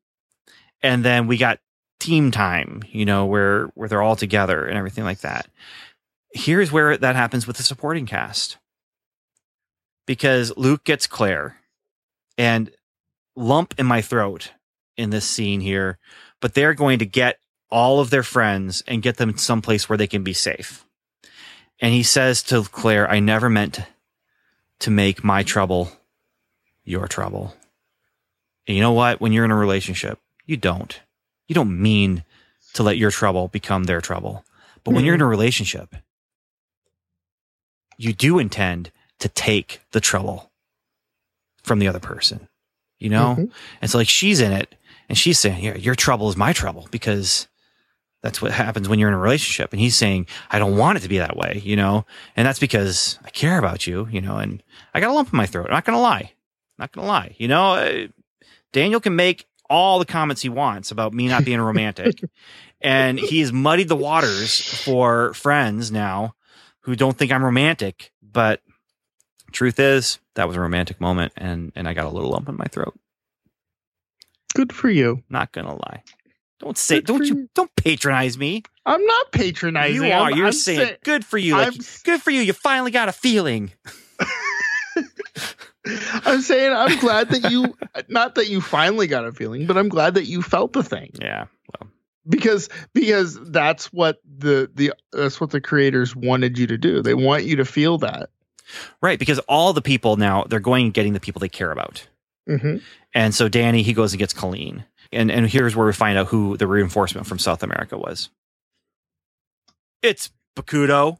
And 0.81 1.03
then 1.03 1.27
we 1.27 1.37
got 1.37 1.59
team 1.99 2.31
time, 2.31 2.83
you 2.89 3.05
know, 3.05 3.25
where 3.25 3.65
where 3.75 3.89
they're 3.89 4.01
all 4.01 4.15
together 4.15 4.65
and 4.65 4.77
everything 4.77 5.03
like 5.03 5.19
that. 5.19 5.47
Here's 6.31 6.71
where 6.71 6.97
that 6.97 7.15
happens 7.15 7.47
with 7.47 7.57
the 7.57 7.63
supporting 7.63 8.05
cast. 8.05 8.57
Because 10.05 10.51
Luke 10.57 10.83
gets 10.83 11.07
Claire 11.07 11.57
and 12.37 12.71
lump 13.35 13.75
in 13.77 13.85
my 13.85 14.01
throat 14.01 14.51
in 14.97 15.11
this 15.11 15.25
scene 15.25 15.61
here, 15.61 15.97
but 16.41 16.53
they're 16.53 16.73
going 16.73 16.99
to 16.99 17.05
get 17.05 17.39
all 17.69 17.99
of 17.99 18.09
their 18.09 18.23
friends 18.23 18.83
and 18.87 19.01
get 19.01 19.17
them 19.17 19.37
someplace 19.37 19.87
where 19.87 19.97
they 19.97 20.07
can 20.07 20.23
be 20.23 20.33
safe. 20.33 20.85
And 21.79 21.93
he 21.93 22.03
says 22.03 22.43
to 22.43 22.63
Claire, 22.63 23.09
I 23.09 23.19
never 23.19 23.49
meant 23.49 23.79
to 24.79 24.91
make 24.91 25.23
my 25.23 25.43
trouble 25.43 25.91
your 26.83 27.07
trouble. 27.07 27.53
And 28.67 28.75
you 28.75 28.83
know 28.83 28.93
what? 28.93 29.21
When 29.21 29.31
you're 29.31 29.45
in 29.45 29.51
a 29.51 29.55
relationship, 29.55 30.19
you 30.45 30.57
don't. 30.57 30.99
You 31.47 31.55
don't 31.55 31.81
mean 31.81 32.23
to 32.73 32.83
let 32.83 32.97
your 32.97 33.11
trouble 33.11 33.47
become 33.47 33.85
their 33.85 34.01
trouble. 34.01 34.43
But 34.83 34.93
when 34.93 35.05
you're 35.05 35.15
in 35.15 35.21
a 35.21 35.23
mm-hmm. 35.23 35.31
relationship, 35.31 35.95
you 37.99 38.13
do 38.13 38.39
intend 38.39 38.91
to 39.19 39.27
take 39.27 39.81
the 39.91 39.99
trouble 39.99 40.49
from 41.61 41.79
the 41.79 41.87
other 41.87 41.99
person. 41.99 42.47
You 42.97 43.09
know? 43.09 43.35
Mhm. 43.37 43.51
And 43.81 43.91
so 43.91 43.97
like 43.97 44.07
she's 44.07 44.39
in 44.39 44.53
it 44.53 44.73
and 45.09 45.17
she's 45.17 45.37
saying, 45.37 45.63
yeah, 45.63 45.75
your 45.75 45.95
trouble 45.95 46.29
is 46.29 46.37
my 46.37 46.53
trouble 46.53 46.87
because 46.91 47.47
that's 48.23 48.41
what 48.41 48.51
happens 48.51 48.87
when 48.89 48.99
you're 48.99 49.09
in 49.09 49.15
a 49.15 49.19
relationship. 49.19 49.71
And 49.73 49.79
he's 49.81 49.95
saying, 49.97 50.27
I 50.49 50.59
don't 50.59 50.77
want 50.77 50.97
it 50.97 51.01
to 51.01 51.09
be 51.09 51.17
that 51.19 51.35
way, 51.37 51.61
you 51.63 51.75
know? 51.75 52.05
And 52.35 52.47
that's 52.47 52.59
because 52.59 53.19
I 53.23 53.29
care 53.29 53.59
about 53.59 53.85
you, 53.85 54.07
you 54.11 54.21
know, 54.21 54.37
and 54.37 54.63
I 54.93 55.01
got 55.01 55.09
a 55.11 55.13
lump 55.13 55.31
in 55.33 55.37
my 55.37 55.45
throat. 55.45 55.67
I'm 55.67 55.73
not 55.73 55.85
going 55.85 55.97
to 55.97 56.01
lie. 56.01 56.31
Not 56.77 56.93
going 56.93 57.03
to 57.05 57.09
lie. 57.09 57.35
You 57.37 57.49
know, 57.49 57.73
uh, 57.73 58.07
Daniel 58.71 59.01
can 59.01 59.15
make 59.15 59.45
all 59.69 59.99
the 59.99 60.05
comments 60.05 60.41
he 60.41 60.49
wants 60.49 60.91
about 60.91 61.13
me 61.13 61.27
not 61.27 61.45
being 61.45 61.59
romantic. 61.61 62.15
and 62.81 63.19
he 63.19 63.41
has 63.41 63.51
muddied 63.51 63.89
the 63.89 63.95
waters 63.95 64.59
for 64.83 65.33
friends 65.33 65.91
now 65.91 66.33
who 66.81 66.95
don't 66.95 67.17
think 67.17 67.31
I'm 67.31 67.43
romantic. 67.43 68.11
But 68.21 68.61
truth 69.51 69.79
is, 69.79 70.19
that 70.35 70.47
was 70.47 70.55
a 70.55 70.59
romantic 70.61 70.99
moment 71.01 71.33
and, 71.37 71.71
and 71.75 71.87
I 71.87 71.93
got 71.93 72.05
a 72.05 72.09
little 72.09 72.29
lump 72.31 72.49
in 72.49 72.55
my 72.57 72.65
throat. 72.65 72.97
Good 74.55 74.73
for 74.73 74.89
you. 74.89 75.23
Not 75.29 75.51
gonna 75.51 75.75
lie. 75.75 76.03
Don't 76.59 76.77
say 76.77 76.95
Good 76.97 77.05
don't 77.05 77.25
you 77.25 77.35
you. 77.35 77.49
don't 77.55 77.73
patronize 77.75 78.37
me. 78.37 78.63
I'm 78.85 79.05
not 79.05 79.31
patronizing. 79.31 79.95
you 80.03 80.11
are. 80.11 80.29
I'm, 80.31 80.37
You're 80.37 80.47
I'm 80.47 80.51
saying 80.53 80.79
say- 80.79 80.97
good 81.03 81.23
for 81.23 81.37
you. 81.37 81.53
Like 81.53 81.67
I'm- 81.73 81.79
good 82.03 82.21
for 82.21 82.31
you. 82.31 82.41
You 82.41 82.53
finally 82.53 82.91
got 82.91 83.07
a 83.09 83.13
feeling. 83.13 83.71
I'm 86.25 86.41
saying 86.41 86.73
I'm 86.73 86.99
glad 86.99 87.29
that 87.29 87.49
you, 87.51 87.75
not 88.09 88.35
that 88.35 88.49
you 88.49 88.59
finally 88.61 89.07
got 89.07 89.25
a 89.25 89.31
feeling, 89.31 89.65
but 89.65 89.77
I'm 89.77 89.89
glad 89.89 90.13
that 90.15 90.25
you 90.25 90.41
felt 90.41 90.73
the 90.73 90.83
thing 90.83 91.11
Yeah. 91.19 91.45
Well, 91.79 91.89
because 92.27 92.69
because 92.93 93.39
that's 93.51 93.91
what 93.93 94.19
the 94.25 94.69
the 94.73 94.93
that's 95.11 95.39
what 95.39 95.51
the 95.51 95.61
creators 95.61 96.15
wanted 96.15 96.57
you 96.57 96.67
to 96.67 96.77
do. 96.77 97.01
They 97.01 97.13
want 97.13 97.43
you 97.45 97.55
to 97.57 97.65
feel 97.65 97.97
that. 97.99 98.29
right. 99.01 99.17
Because 99.19 99.39
all 99.39 99.73
the 99.73 99.81
people 99.81 100.15
now 100.17 100.43
they're 100.43 100.59
going 100.59 100.85
and 100.85 100.93
getting 100.93 101.13
the 101.13 101.19
people 101.19 101.39
they 101.39 101.49
care 101.49 101.71
about. 101.71 102.07
hmm 102.47 102.77
And 103.13 103.33
so 103.33 103.49
Danny 103.49 103.81
he 103.83 103.93
goes 103.93 104.13
and 104.13 104.19
gets 104.19 104.33
Colleen. 104.33 104.85
And 105.11 105.31
and 105.31 105.47
here's 105.47 105.75
where 105.75 105.87
we 105.87 105.93
find 105.93 106.17
out 106.17 106.27
who 106.27 106.57
the 106.57 106.67
reinforcement 106.67 107.25
from 107.27 107.39
South 107.39 107.63
America 107.63 107.97
was. 107.97 108.29
It's 110.01 110.29
Bakuto. 110.55 111.17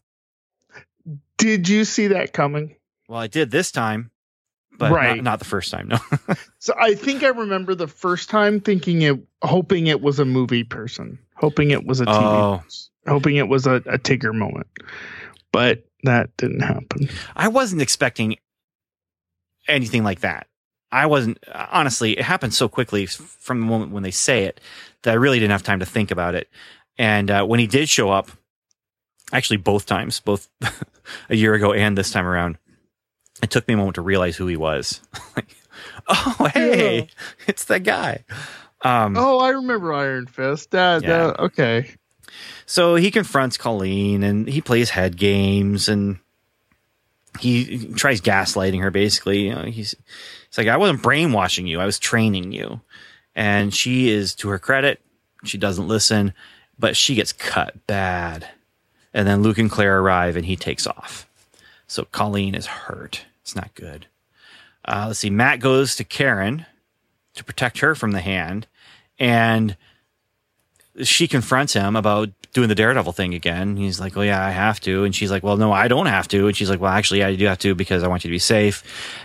Did 1.38 1.70
you 1.70 1.86
see 1.86 2.08
that 2.08 2.34
coming? 2.34 2.76
Well, 3.08 3.20
I 3.20 3.28
did 3.28 3.50
this 3.50 3.72
time, 3.72 4.12
but 4.80 4.92
Right. 4.92 5.18
not, 5.18 5.24
not 5.24 5.40
the 5.40 5.46
first 5.46 5.70
time. 5.72 5.90
No. 5.90 5.98
So 6.60 6.74
I 6.80 6.94
think 6.94 7.24
I 7.24 7.28
remember 7.30 7.74
the 7.76 7.88
first 7.88 8.30
time 8.30 8.60
thinking 8.60 9.02
it, 9.02 9.18
hoping 9.42 9.88
it 9.88 10.02
was 10.02 10.20
a 10.20 10.26
movie 10.26 10.64
person, 10.66 11.18
hoping 11.36 11.72
it 11.72 11.86
was 11.86 12.02
a 12.02 12.06
TV, 12.06 12.14
Oh. 12.14 12.64
hoping 13.08 13.38
it 13.38 13.48
was 13.48 13.66
a, 13.66 13.76
a 13.76 13.98
Tigger 13.98 14.34
moment, 14.34 14.68
but 15.54 15.86
that 16.04 16.36
didn't 16.38 16.60
happen. 16.62 17.08
I 17.36 17.48
wasn't 17.48 17.82
expecting 17.82 18.36
anything 19.68 20.04
like 20.04 20.20
that. 20.22 20.48
I 20.92 21.06
wasn't 21.06 21.38
honestly. 21.54 22.14
It 22.18 22.24
happened 22.24 22.54
so 22.54 22.68
quickly 22.68 23.06
from 23.06 23.60
the 23.62 23.66
moment 23.66 23.92
when 23.92 24.04
they 24.04 24.12
say 24.12 24.44
it 24.46 24.60
that 25.04 25.12
I 25.12 25.16
really 25.16 25.40
didn't 25.40 25.52
have 25.52 25.64
time 25.64 25.80
to 25.80 25.86
think 25.86 26.12
about 26.12 26.36
it. 26.36 26.50
And 26.98 27.30
uh, 27.32 27.46
when 27.46 27.60
he 27.60 27.68
did 27.68 27.88
show 27.90 28.10
up, 28.10 28.32
actually 29.32 29.58
both 29.58 29.86
times, 29.86 30.20
both 30.20 30.50
a 31.30 31.36
year 31.36 31.54
ago 31.54 31.74
and 31.74 31.98
this 31.98 32.12
time 32.12 32.26
around, 32.26 32.58
it 33.42 33.50
took 33.52 33.68
me 33.68 33.74
a 33.74 33.78
moment 33.78 33.96
to 33.96 34.02
realize 34.02 34.36
who 34.36 34.48
he 34.48 34.58
was. 34.58 35.02
like, 35.36 35.56
oh, 36.08 36.50
hey, 36.54 37.00
Yeah. 37.00 37.06
it's 37.48 37.66
that 37.66 37.84
guy. 37.84 38.24
Um, 38.82 39.16
Oh, 39.18 39.40
I 39.40 39.50
remember 39.50 39.94
Iron 39.94 40.28
Fist. 40.28 40.72
That, 40.72 41.04
Yeah. 41.04 41.10
that- 41.28 41.40
okay. 41.40 41.92
So 42.66 42.96
he 42.96 43.10
confronts 43.12 43.58
Colleen 43.58 44.24
and 44.24 44.48
he 44.48 44.62
plays 44.62 44.92
head 44.92 45.18
games 45.18 45.90
and 45.90 46.20
he, 47.40 47.64
he 47.64 47.94
tries 47.94 48.22
gaslighting 48.22 48.82
her 48.82 48.92
basically. 48.92 49.48
You 49.48 49.56
know, 49.56 49.64
he's 49.64 49.96
it's 50.48 50.58
like 50.58 50.68
I 50.68 50.78
wasn't 50.78 51.02
brainwashing 51.02 51.68
you, 51.68 51.80
I 51.80 51.86
was 51.86 52.00
training 52.00 52.52
you. 52.52 52.82
And 53.36 53.74
she 53.74 54.10
is 54.10 54.36
to 54.36 54.50
her 54.50 54.60
credit, 54.60 55.02
she 55.46 55.58
doesn't 55.58 55.88
listen, 55.88 56.34
but 56.78 56.96
she 56.96 57.16
gets 57.16 57.32
cut 57.32 57.86
bad. 57.88 58.48
And 59.14 59.28
then 59.28 59.42
Luke 59.42 59.58
and 59.58 59.72
Claire 59.72 60.00
arrive 60.00 60.36
and 60.36 60.46
he 60.46 60.56
takes 60.56 60.86
off. 60.86 61.28
So 61.88 62.06
Colleen 62.06 62.54
is 62.54 62.68
hurt. 62.68 63.26
It's 63.50 63.56
not 63.56 63.74
good. 63.74 64.06
Uh, 64.86 65.06
let's 65.08 65.18
see. 65.18 65.32
Matt 65.32 65.60
goes 65.60 65.96
to 65.96 66.04
Karen 66.04 66.68
to 67.34 67.44
protect 67.44 67.80
her 67.80 67.96
from 67.96 68.12
the 68.12 68.20
hand, 68.20 68.68
and 69.18 69.76
she 71.02 71.28
confronts 71.28 71.74
him 71.74 71.96
about 71.96 72.30
doing 72.54 72.70
the 72.70 72.76
daredevil 72.76 73.14
thing 73.14 73.34
again. 73.34 73.76
He's 73.76 74.00
like, 74.00 74.16
"Well, 74.16 74.24
yeah, 74.24 74.46
I 74.46 74.52
have 74.52 74.80
to," 74.82 75.04
and 75.04 75.16
she's 75.16 75.32
like, 75.32 75.42
"Well, 75.42 75.58
no, 75.58 75.72
I 75.72 75.88
don't 75.88 76.06
have 76.06 76.28
to." 76.28 76.46
And 76.46 76.56
she's 76.56 76.70
like, 76.70 76.80
"Well, 76.80 76.92
actually, 76.92 77.28
you 77.28 77.38
do 77.38 77.46
have 77.46 77.58
to 77.60 77.74
because 77.74 78.04
I 78.04 78.08
want 78.08 78.24
you 78.24 78.28
to 78.28 78.36
be 78.36 78.38
safe, 78.38 78.84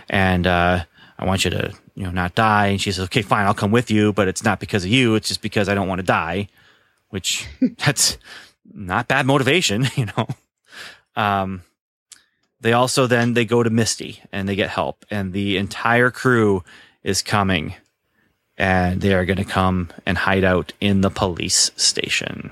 and 0.09 0.47
uh, 0.47 0.83
I 1.19 1.25
want 1.25 1.45
you 1.45 1.51
to, 1.51 1.71
you 1.93 2.05
know, 2.05 2.11
not 2.11 2.33
die." 2.33 2.67
And 2.67 2.81
she 2.81 2.91
says, 2.91 3.03
"Okay, 3.05 3.21
fine, 3.21 3.45
I'll 3.45 3.53
come 3.53 3.69
with 3.69 3.91
you, 3.91 4.11
but 4.11 4.27
it's 4.27 4.43
not 4.43 4.59
because 4.59 4.85
of 4.85 4.89
you. 4.89 5.13
It's 5.13 5.27
just 5.27 5.43
because 5.43 5.69
I 5.69 5.75
don't 5.75 5.87
want 5.87 5.99
to 5.99 6.03
die." 6.03 6.47
Which 7.09 7.47
that's 7.85 8.17
not 8.73 9.07
bad 9.07 9.27
motivation, 9.27 9.85
you 9.95 10.07
know. 10.07 10.27
Um, 11.15 11.61
they 12.65 12.73
also 12.73 13.05
then 13.05 13.35
they 13.35 13.45
go 13.45 13.61
to 13.61 13.69
Misty 13.69 14.23
and 14.31 14.49
they 14.49 14.55
get 14.55 14.71
help, 14.71 15.05
and 15.11 15.33
the 15.33 15.57
entire 15.57 16.09
crew 16.09 16.63
is 17.03 17.21
coming, 17.21 17.75
and 18.57 19.01
they 19.01 19.13
are 19.13 19.23
going 19.23 19.37
to 19.37 19.45
come 19.45 19.89
and 20.03 20.17
hide 20.17 20.43
out 20.43 20.73
in 20.81 21.01
the 21.01 21.11
police 21.11 21.69
station. 21.75 22.51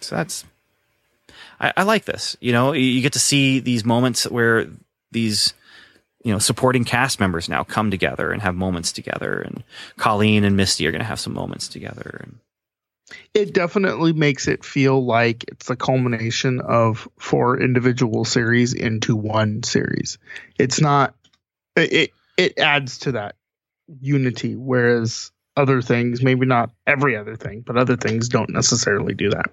So 0.00 0.16
that's 0.16 0.44
I, 1.60 1.72
I 1.76 1.82
like 1.84 2.06
this. 2.06 2.36
You 2.40 2.50
know, 2.50 2.72
you- 2.72 3.00
get 3.02 3.12
to 3.12 3.20
see 3.20 3.60
these 3.60 3.84
moments 3.84 4.28
where 4.28 4.66
these 5.12 5.54
you 6.24 6.32
know 6.32 6.40
supporting 6.40 6.82
cast 6.84 7.20
members 7.20 7.48
now 7.48 7.62
come 7.62 7.92
together 7.92 8.32
and 8.32 8.42
have 8.42 8.56
moments 8.56 8.90
together, 8.90 9.40
and 9.40 9.62
Colleen 9.96 10.42
and 10.42 10.56
Misty 10.56 10.88
are 10.88 10.90
going 10.90 11.02
to 11.02 11.06
have 11.06 11.20
some 11.20 11.34
moments 11.34 11.68
together. 11.68 12.18
And 12.24 12.40
It 13.34 13.54
definitely 13.54 14.12
makes 14.12 14.48
it 14.48 14.64
feel 14.64 15.04
like 15.04 15.44
it's 15.48 15.66
the 15.66 15.76
culmination 15.76 16.60
of 16.60 17.08
four 17.18 17.60
individual 17.60 18.24
series 18.24 18.74
into 18.74 19.14
one 19.14 19.62
series. 19.62 20.18
It's 20.58 20.80
not. 20.80 21.14
It 21.76 22.12
it, 22.36 22.58
adds 22.58 22.98
to 23.00 23.12
that 23.12 23.36
unity, 24.00 24.56
whereas 24.56 25.30
other 25.56 25.82
things, 25.82 26.22
maybe 26.22 26.46
not 26.46 26.70
every 26.86 27.16
other 27.16 27.36
thing, 27.36 27.60
but 27.60 27.76
other 27.76 27.96
things 27.96 28.28
don't 28.28 28.50
necessarily 28.50 29.14
do 29.14 29.30
that. 29.30 29.50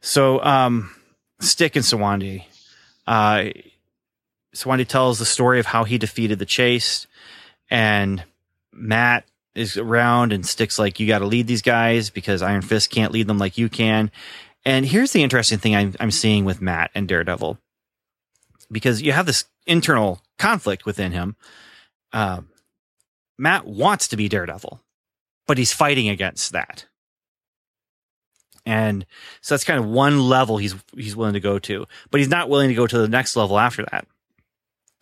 So, 0.00 0.42
um, 0.42 0.94
Stick 1.40 1.76
and 1.76 1.84
Sowande. 1.84 2.44
Uh, 3.06 3.46
Sowande 4.54 4.88
tells 4.88 5.18
the 5.18 5.24
story 5.24 5.58
of 5.58 5.66
how 5.66 5.84
he 5.84 5.98
defeated 5.98 6.38
the 6.38 6.46
Chaste, 6.46 7.06
and 7.70 8.22
Matt 8.72 9.24
is 9.54 9.76
around, 9.76 10.32
and 10.32 10.44
Stick's 10.46 10.78
like, 10.78 10.98
"You 11.00 11.06
got 11.06 11.20
to 11.20 11.26
lead 11.26 11.46
these 11.46 11.62
guys 11.62 12.10
because 12.10 12.42
Iron 12.42 12.62
Fist 12.62 12.90
can't 12.90 13.12
lead 13.12 13.26
them 13.26 13.38
like 13.38 13.58
you 13.58 13.68
can." 13.68 14.10
And 14.64 14.86
here's 14.86 15.12
the 15.12 15.22
interesting 15.22 15.58
thing 15.58 15.76
I'm, 15.76 15.94
I'm 16.00 16.10
seeing 16.10 16.44
with 16.44 16.62
Matt 16.62 16.90
and 16.94 17.06
Daredevil, 17.06 17.58
because 18.72 19.02
you 19.02 19.12
have 19.12 19.26
this 19.26 19.44
internal 19.66 20.22
conflict 20.38 20.86
within 20.86 21.12
him. 21.12 21.36
Uh, 22.12 22.42
Matt 23.38 23.66
wants 23.66 24.08
to 24.08 24.16
be 24.16 24.28
Daredevil, 24.28 24.80
but 25.46 25.58
he's 25.58 25.72
fighting 25.72 26.08
against 26.08 26.52
that. 26.52 26.86
And 28.66 29.04
so 29.42 29.54
that's 29.54 29.64
kind 29.64 29.78
of 29.78 29.86
one 29.86 30.28
level 30.28 30.56
he's 30.56 30.74
he's 30.96 31.14
willing 31.16 31.34
to 31.34 31.40
go 31.40 31.58
to, 31.58 31.86
but 32.10 32.20
he's 32.20 32.30
not 32.30 32.48
willing 32.48 32.68
to 32.68 32.74
go 32.74 32.86
to 32.86 32.98
the 32.98 33.08
next 33.08 33.36
level 33.36 33.58
after 33.58 33.84
that, 33.90 34.06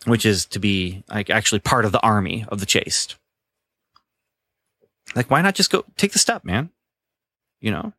which 0.05 0.25
is 0.25 0.45
to 0.47 0.59
be 0.59 1.03
like 1.09 1.29
actually 1.29 1.59
part 1.59 1.85
of 1.85 1.93
the 1.93 2.01
army 2.01 2.45
of 2.49 2.59
the 2.59 2.65
Chaste. 2.65 3.15
Like, 5.15 5.29
why 5.29 5.41
not 5.41 5.55
just 5.55 5.71
go 5.71 5.85
take 5.97 6.13
the 6.13 6.19
step, 6.19 6.43
man? 6.43 6.69
You 7.59 7.71
know, 7.71 7.93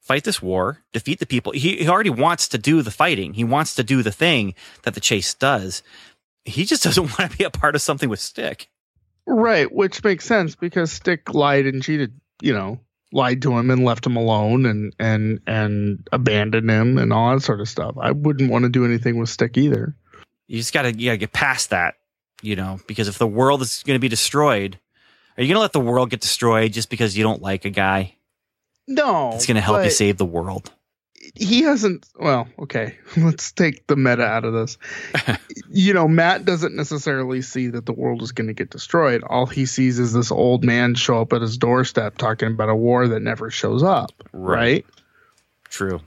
fight 0.00 0.24
this 0.24 0.40
war, 0.40 0.82
defeat 0.92 1.18
the 1.18 1.26
people. 1.26 1.52
He, 1.52 1.76
he 1.76 1.88
already 1.88 2.10
wants 2.10 2.48
to 2.48 2.58
do 2.58 2.82
the 2.82 2.90
fighting. 2.90 3.34
He 3.34 3.44
wants 3.44 3.74
to 3.74 3.82
do 3.82 4.02
the 4.02 4.12
thing 4.12 4.54
that 4.82 4.94
the 4.94 5.00
Chaste 5.00 5.40
does. 5.40 5.82
He 6.44 6.64
just 6.64 6.82
doesn't 6.84 7.18
want 7.18 7.32
to 7.32 7.38
be 7.38 7.44
a 7.44 7.50
part 7.50 7.74
of 7.74 7.82
something 7.82 8.08
with 8.08 8.20
Stick. 8.20 8.68
Right, 9.26 9.72
which 9.72 10.04
makes 10.04 10.26
sense 10.26 10.54
because 10.54 10.92
Stick 10.92 11.32
lied 11.32 11.66
and 11.66 11.82
cheated, 11.82 12.20
you 12.42 12.52
know, 12.52 12.78
lied 13.10 13.40
to 13.42 13.56
him 13.56 13.70
and 13.70 13.84
left 13.84 14.04
him 14.04 14.16
alone 14.16 14.66
and 14.66 14.94
and 14.98 15.40
and 15.46 16.06
abandoned 16.12 16.68
him 16.68 16.98
and 16.98 17.12
all 17.12 17.32
that 17.32 17.40
sort 17.40 17.60
of 17.60 17.68
stuff. 17.68 17.96
I 17.98 18.10
wouldn't 18.10 18.50
want 18.50 18.64
to 18.64 18.68
do 18.68 18.84
anything 18.84 19.18
with 19.18 19.30
Stick 19.30 19.56
either. 19.56 19.96
You 20.46 20.58
just 20.58 20.74
gotta 20.74 20.92
you 20.92 21.08
gotta 21.08 21.16
get 21.16 21.32
past 21.32 21.70
that, 21.70 21.94
you 22.42 22.54
know, 22.54 22.80
because 22.86 23.08
if 23.08 23.16
the 23.16 23.26
world 23.26 23.62
is 23.62 23.82
gonna 23.86 23.98
be 23.98 24.08
destroyed, 24.08 24.78
are 25.36 25.42
you 25.42 25.48
gonna 25.48 25.60
let 25.60 25.72
the 25.72 25.80
world 25.80 26.10
get 26.10 26.20
destroyed 26.20 26.72
just 26.72 26.90
because 26.90 27.16
you 27.16 27.24
don't 27.24 27.42
like 27.42 27.64
a 27.64 27.70
guy? 27.70 28.16
No, 28.86 29.32
It's 29.34 29.46
gonna 29.46 29.60
help 29.60 29.84
you 29.84 29.90
save 29.90 30.18
the 30.18 30.24
world. 30.24 30.70
He 31.34 31.62
hasn't. 31.62 32.06
Well, 32.18 32.48
okay, 32.58 32.98
let's 33.16 33.52
take 33.52 33.86
the 33.86 33.96
meta 33.96 34.24
out 34.24 34.44
of 34.44 34.52
this. 34.52 34.78
you 35.70 35.94
know, 35.94 36.06
Matt 36.06 36.44
doesn't 36.44 36.76
necessarily 36.76 37.40
see 37.42 37.68
that 37.68 37.86
the 37.86 37.92
world 37.92 38.22
is 38.22 38.32
going 38.32 38.48
to 38.48 38.52
get 38.52 38.70
destroyed. 38.70 39.22
All 39.24 39.46
he 39.46 39.64
sees 39.64 39.98
is 39.98 40.12
this 40.12 40.30
old 40.30 40.64
man 40.64 40.94
show 40.94 41.22
up 41.22 41.32
at 41.32 41.40
his 41.40 41.56
doorstep 41.56 42.18
talking 42.18 42.48
about 42.48 42.68
a 42.68 42.74
war 42.74 43.08
that 43.08 43.20
never 43.20 43.50
shows 43.50 43.82
up. 43.82 44.12
Right. 44.32 44.56
right? 44.56 44.86
True. 45.70 46.00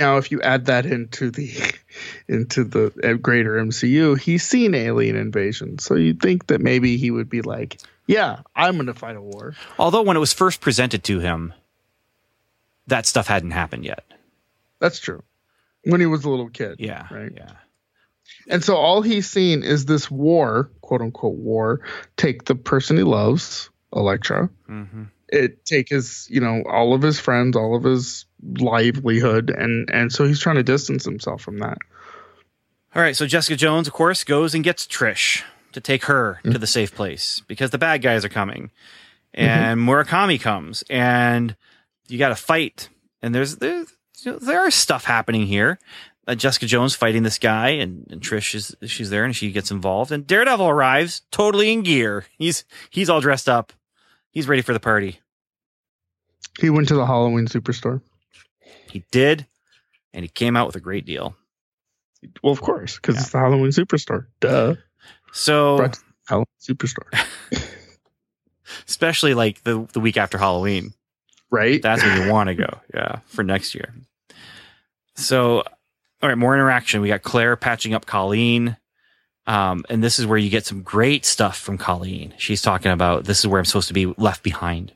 Now, 0.00 0.16
if 0.16 0.32
you 0.32 0.40
add 0.40 0.64
that 0.66 0.86
into 0.86 1.30
the 1.30 1.52
into 2.28 2.64
the 2.64 2.92
uh, 3.04 3.12
greater 3.14 3.52
MCU, 3.62 4.18
he's 4.18 4.42
seen 4.42 4.74
alien 4.74 5.14
invasion, 5.14 5.78
so 5.78 5.94
you'd 5.94 6.20
think 6.22 6.46
that 6.46 6.60
maybe 6.62 6.96
he 6.96 7.10
would 7.10 7.28
be 7.28 7.42
like, 7.42 7.78
"Yeah, 8.06 8.40
I'm 8.56 8.76
going 8.76 8.86
to 8.86 8.94
fight 8.94 9.16
a 9.16 9.20
war." 9.20 9.54
Although 9.78 10.02
when 10.02 10.16
it 10.16 10.20
was 10.20 10.32
first 10.32 10.62
presented 10.62 11.04
to 11.04 11.20
him, 11.20 11.52
that 12.86 13.04
stuff 13.06 13.26
hadn't 13.26 13.50
happened 13.50 13.84
yet. 13.84 14.04
That's 14.80 14.98
true. 14.98 15.22
When 15.84 16.00
he 16.00 16.06
was 16.06 16.24
a 16.24 16.30
little 16.30 16.48
kid, 16.50 16.76
Yeah. 16.78 17.06
right. 17.10 17.32
Yeah. 17.36 17.52
And 18.48 18.64
so 18.64 18.76
all 18.76 19.02
he's 19.02 19.28
seen 19.28 19.62
is 19.62 19.84
this 19.84 20.10
war, 20.10 20.70
quote 20.80 21.02
unquote 21.02 21.36
war, 21.36 21.80
take 22.16 22.44
the 22.46 22.54
person 22.54 22.96
he 22.96 23.02
loves, 23.02 23.68
Elektra, 23.94 24.48
hmm 24.66 25.04
it 25.32 25.64
take 25.64 25.88
his, 25.88 26.26
you 26.30 26.40
know, 26.40 26.62
all 26.68 26.92
of 26.94 27.02
his 27.02 27.18
friends, 27.18 27.56
all 27.56 27.76
of 27.76 27.84
his 27.84 28.26
livelihood, 28.42 29.50
and 29.50 29.88
and 29.90 30.12
so 30.12 30.24
he's 30.24 30.40
trying 30.40 30.56
to 30.56 30.62
distance 30.62 31.04
himself 31.04 31.40
from 31.40 31.58
that. 31.58 31.78
All 32.94 33.02
right. 33.02 33.16
So 33.16 33.26
Jessica 33.26 33.56
Jones, 33.56 33.86
of 33.86 33.94
course, 33.94 34.24
goes 34.24 34.54
and 34.54 34.64
gets 34.64 34.86
Trish 34.86 35.42
to 35.72 35.80
take 35.80 36.06
her 36.06 36.40
to 36.44 36.58
the 36.58 36.66
safe 36.66 36.94
place 36.94 37.42
because 37.46 37.70
the 37.70 37.78
bad 37.78 38.02
guys 38.02 38.24
are 38.24 38.28
coming, 38.30 38.70
and 39.32 39.80
Murakami 39.80 40.40
comes, 40.40 40.82
and 40.90 41.56
you 42.08 42.18
got 42.18 42.30
to 42.30 42.36
fight. 42.36 42.88
And 43.22 43.34
there's 43.34 43.56
there's 43.56 43.92
you 44.22 44.32
know, 44.32 44.38
there 44.38 44.60
are 44.60 44.70
stuff 44.70 45.04
happening 45.04 45.46
here. 45.46 45.78
Uh, 46.26 46.34
Jessica 46.34 46.66
Jones 46.66 46.94
fighting 46.94 47.22
this 47.22 47.38
guy, 47.38 47.70
and, 47.70 48.06
and 48.10 48.20
Trish 48.20 48.54
is 48.54 48.76
she's 48.90 49.10
there, 49.10 49.24
and 49.24 49.34
she 49.34 49.52
gets 49.52 49.70
involved. 49.70 50.12
And 50.12 50.26
Daredevil 50.26 50.68
arrives, 50.68 51.22
totally 51.30 51.72
in 51.72 51.82
gear. 51.82 52.26
He's 52.38 52.64
he's 52.90 53.08
all 53.08 53.20
dressed 53.20 53.48
up. 53.48 53.72
He's 54.30 54.48
ready 54.48 54.62
for 54.62 54.72
the 54.72 54.80
party. 54.80 55.20
He 56.60 56.70
went 56.70 56.88
to 56.88 56.94
the 56.94 57.06
Halloween 57.06 57.46
superstore. 57.46 58.00
He 58.90 59.04
did, 59.10 59.46
and 60.12 60.24
he 60.24 60.28
came 60.28 60.56
out 60.56 60.66
with 60.66 60.76
a 60.76 60.80
great 60.80 61.06
deal. 61.06 61.36
Well, 62.42 62.52
of 62.52 62.60
course, 62.60 62.96
because 62.96 63.16
it's 63.16 63.30
the 63.30 63.38
Halloween 63.38 63.70
superstore. 63.70 64.26
Duh. 64.40 64.74
So 65.32 65.78
Brought 65.78 65.92
to 65.94 66.00
the 66.00 66.06
Halloween 66.28 66.46
superstore. 66.60 67.26
especially 68.88 69.34
like 69.34 69.62
the 69.64 69.86
the 69.92 70.00
week 70.00 70.16
after 70.16 70.38
Halloween. 70.38 70.92
Right? 71.50 71.82
That's 71.82 72.02
when 72.02 72.22
you 72.22 72.30
want 72.32 72.48
to 72.48 72.54
go. 72.54 72.80
Yeah, 72.94 73.20
for 73.26 73.42
next 73.42 73.74
year. 73.74 73.94
So, 75.16 75.58
all 76.22 76.28
right, 76.28 76.38
more 76.38 76.54
interaction. 76.54 77.00
We 77.00 77.08
got 77.08 77.22
Claire 77.22 77.56
patching 77.56 77.94
up 77.94 78.06
Colleen. 78.06 78.76
Um, 79.46 79.84
and 79.88 80.02
this 80.02 80.18
is 80.18 80.26
where 80.26 80.38
you 80.38 80.50
get 80.50 80.66
some 80.66 80.82
great 80.82 81.24
stuff 81.24 81.58
from 81.58 81.78
Colleen. 81.78 82.34
She's 82.36 82.62
talking 82.62 82.92
about 82.92 83.24
this 83.24 83.40
is 83.40 83.46
where 83.46 83.58
I'm 83.58 83.64
supposed 83.64 83.88
to 83.88 83.94
be 83.94 84.06
left 84.06 84.42
behind. 84.42 84.92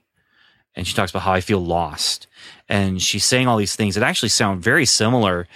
And 0.76 0.86
she 0.86 0.94
talks 0.94 1.10
about 1.10 1.22
how 1.22 1.32
I 1.32 1.40
feel 1.40 1.64
lost. 1.64 2.26
And 2.68 3.00
she's 3.00 3.24
saying 3.24 3.46
all 3.48 3.56
these 3.56 3.76
things 3.76 3.94
that 3.94 4.04
actually 4.04 4.28
sound 4.28 4.62
very 4.62 4.86
similar 4.86 5.46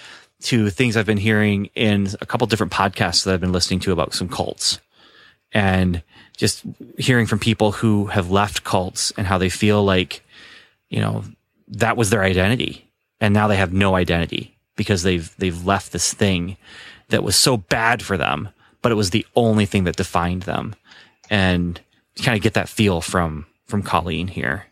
to 0.43 0.69
things 0.69 0.95
I've 0.95 1.05
been 1.05 1.17
hearing 1.17 1.69
in 1.75 2.07
a 2.21 2.25
couple 2.25 2.47
different 2.47 2.71
podcasts 2.71 3.25
that 3.25 3.33
I've 3.33 3.41
been 3.41 3.51
listening 3.51 3.81
to 3.81 3.91
about 3.91 4.13
some 4.13 4.29
cults. 4.29 4.79
And 5.51 6.03
just 6.37 6.63
hearing 6.97 7.25
from 7.25 7.39
people 7.39 7.73
who 7.73 8.05
have 8.05 8.31
left 8.31 8.63
cults 8.63 9.11
and 9.17 9.27
how 9.27 9.37
they 9.37 9.49
feel 9.49 9.83
like, 9.83 10.23
you 10.89 11.01
know, 11.01 11.23
that 11.67 11.97
was 11.97 12.09
their 12.09 12.23
identity. 12.23 12.89
And 13.19 13.33
now 13.33 13.47
they 13.47 13.57
have 13.57 13.73
no 13.73 13.95
identity 13.95 14.57
because 14.77 15.03
they've 15.03 15.35
they've 15.37 15.65
left 15.65 15.91
this 15.91 16.13
thing 16.13 16.55
that 17.09 17.23
was 17.23 17.35
so 17.35 17.57
bad 17.57 18.01
for 18.01 18.15
them, 18.15 18.49
but 18.81 18.91
it 18.91 18.95
was 18.95 19.09
the 19.09 19.25
only 19.35 19.65
thing 19.65 19.83
that 19.85 19.95
defined 19.95 20.43
them. 20.43 20.75
And 21.29 21.79
you 22.15 22.23
kind 22.23 22.35
of 22.37 22.43
get 22.43 22.53
that 22.55 22.69
feel 22.69 23.01
from 23.01 23.45
from 23.65 23.83
Colleen 23.83 24.27
here. 24.27 24.65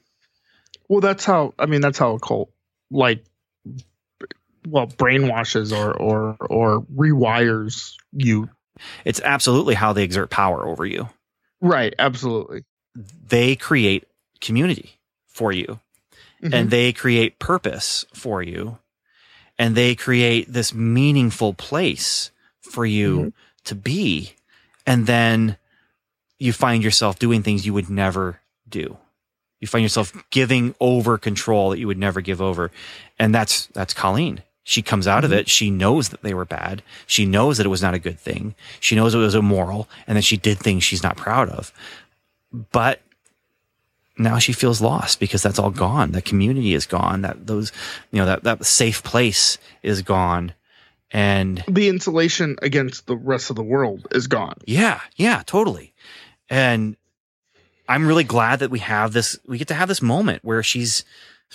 Well, 0.90 1.02
that's 1.02 1.26
how. 1.26 1.54
I 1.60 1.66
mean, 1.66 1.82
that's 1.82 2.00
how 2.00 2.14
a 2.16 2.20
cult 2.20 2.50
like, 2.90 3.24
well, 4.66 4.88
brainwashes 4.88 5.72
or 5.72 5.94
or 5.96 6.36
or 6.40 6.82
rewires 6.84 7.94
you. 8.12 8.50
It's 9.06 9.22
absolutely 9.22 9.76
how 9.76 9.94
they 9.94 10.04
exert 10.04 10.30
power 10.30 10.66
over 10.68 10.86
you. 10.86 11.10
Right. 11.62 11.94
Absolutely. 11.98 12.64
They 13.28 13.56
create 13.56 14.06
community 14.42 15.00
for 15.28 15.52
you. 15.52 15.80
Mhm. 16.44 16.54
and 16.54 16.70
they 16.70 16.94
create 16.94 17.40
purpose 17.40 18.06
for 18.14 18.44
you 18.44 18.78
and 19.58 19.74
they 19.76 19.96
create 19.96 20.54
this 20.54 20.72
meaningful 20.72 21.56
place 21.56 22.30
for 22.62 22.86
you 22.86 23.18
Mhm. 23.18 23.34
To 23.68 23.76
be. 23.76 24.34
And 24.86 25.08
then 25.08 25.58
you 26.40 26.54
find 26.54 26.84
yourself 26.84 27.20
doing 27.20 27.44
things 27.44 27.66
you 27.66 27.74
would 27.74 27.90
never 27.90 28.42
do. 28.68 28.98
You 29.60 29.68
find 29.68 29.84
yourself 29.84 30.14
giving 30.30 30.76
over 30.80 31.18
control 31.18 31.72
that 31.72 31.80
you 31.80 31.88
would 31.88 31.98
never 31.98 32.22
give 32.22 32.42
over. 32.42 32.72
And 33.18 33.34
that's 33.34 33.68
that's 33.68 33.94
colleen. 33.94 34.44
She 34.64 34.82
comes 34.82 35.08
out 35.08 35.24
of 35.24 35.32
mm-hmm. 35.32 35.40
it. 35.40 35.50
She 35.50 35.72
knows 35.72 36.10
that 36.10 36.22
they 36.24 36.34
were 36.34 36.46
bad. 36.46 36.84
She 37.06 37.26
knows 37.26 37.58
that 37.58 37.66
it 37.66 37.70
was 37.70 37.82
not 37.82 37.94
a 37.94 38.00
good 38.00 38.20
thing. 38.20 38.54
She 38.80 38.96
knows 38.96 39.16
it 39.16 39.20
was 39.20 39.34
immoral 39.34 39.88
and 40.06 40.18
that 40.18 40.24
she 40.24 40.38
did 40.38 40.60
things 40.60 40.84
she's 40.84 41.04
not 41.04 41.18
proud 41.18 41.50
of. 41.50 41.72
But 42.52 43.02
now 44.18 44.40
she 44.40 44.54
feels 44.54 44.82
lost 44.82 45.20
because 45.20 45.42
that's 45.42 45.60
all 45.60 45.72
gone. 45.72 46.12
That 46.12 46.26
community 46.26 46.74
is 46.74 46.86
gone. 46.86 47.22
That 47.22 47.48
those, 47.48 47.72
you 48.12 48.20
know, 48.20 48.26
that, 48.26 48.44
that 48.44 48.66
safe 48.66 49.04
place 49.04 49.58
is 49.84 50.02
gone. 50.02 50.54
And 51.12 51.64
the 51.68 51.88
insulation 51.88 52.58
against 52.62 53.08
the 53.08 53.16
rest 53.16 53.50
of 53.50 53.56
the 53.56 53.64
world 53.64 54.08
is 54.12 54.28
gone. 54.28 54.56
yeah, 54.66 55.02
yeah, 55.16 55.44
totally. 55.46 55.94
And 56.50 56.98
I'm 57.88 58.08
really 58.08 58.24
glad 58.24 58.60
that 58.60 58.72
we 58.72 58.80
have 58.80 59.14
this, 59.14 59.40
we 59.48 59.58
get 59.58 59.70
to 59.70 59.74
have 59.74 59.88
this 59.88 60.02
moment 60.02 60.44
where 60.44 60.64
she's 60.64 61.06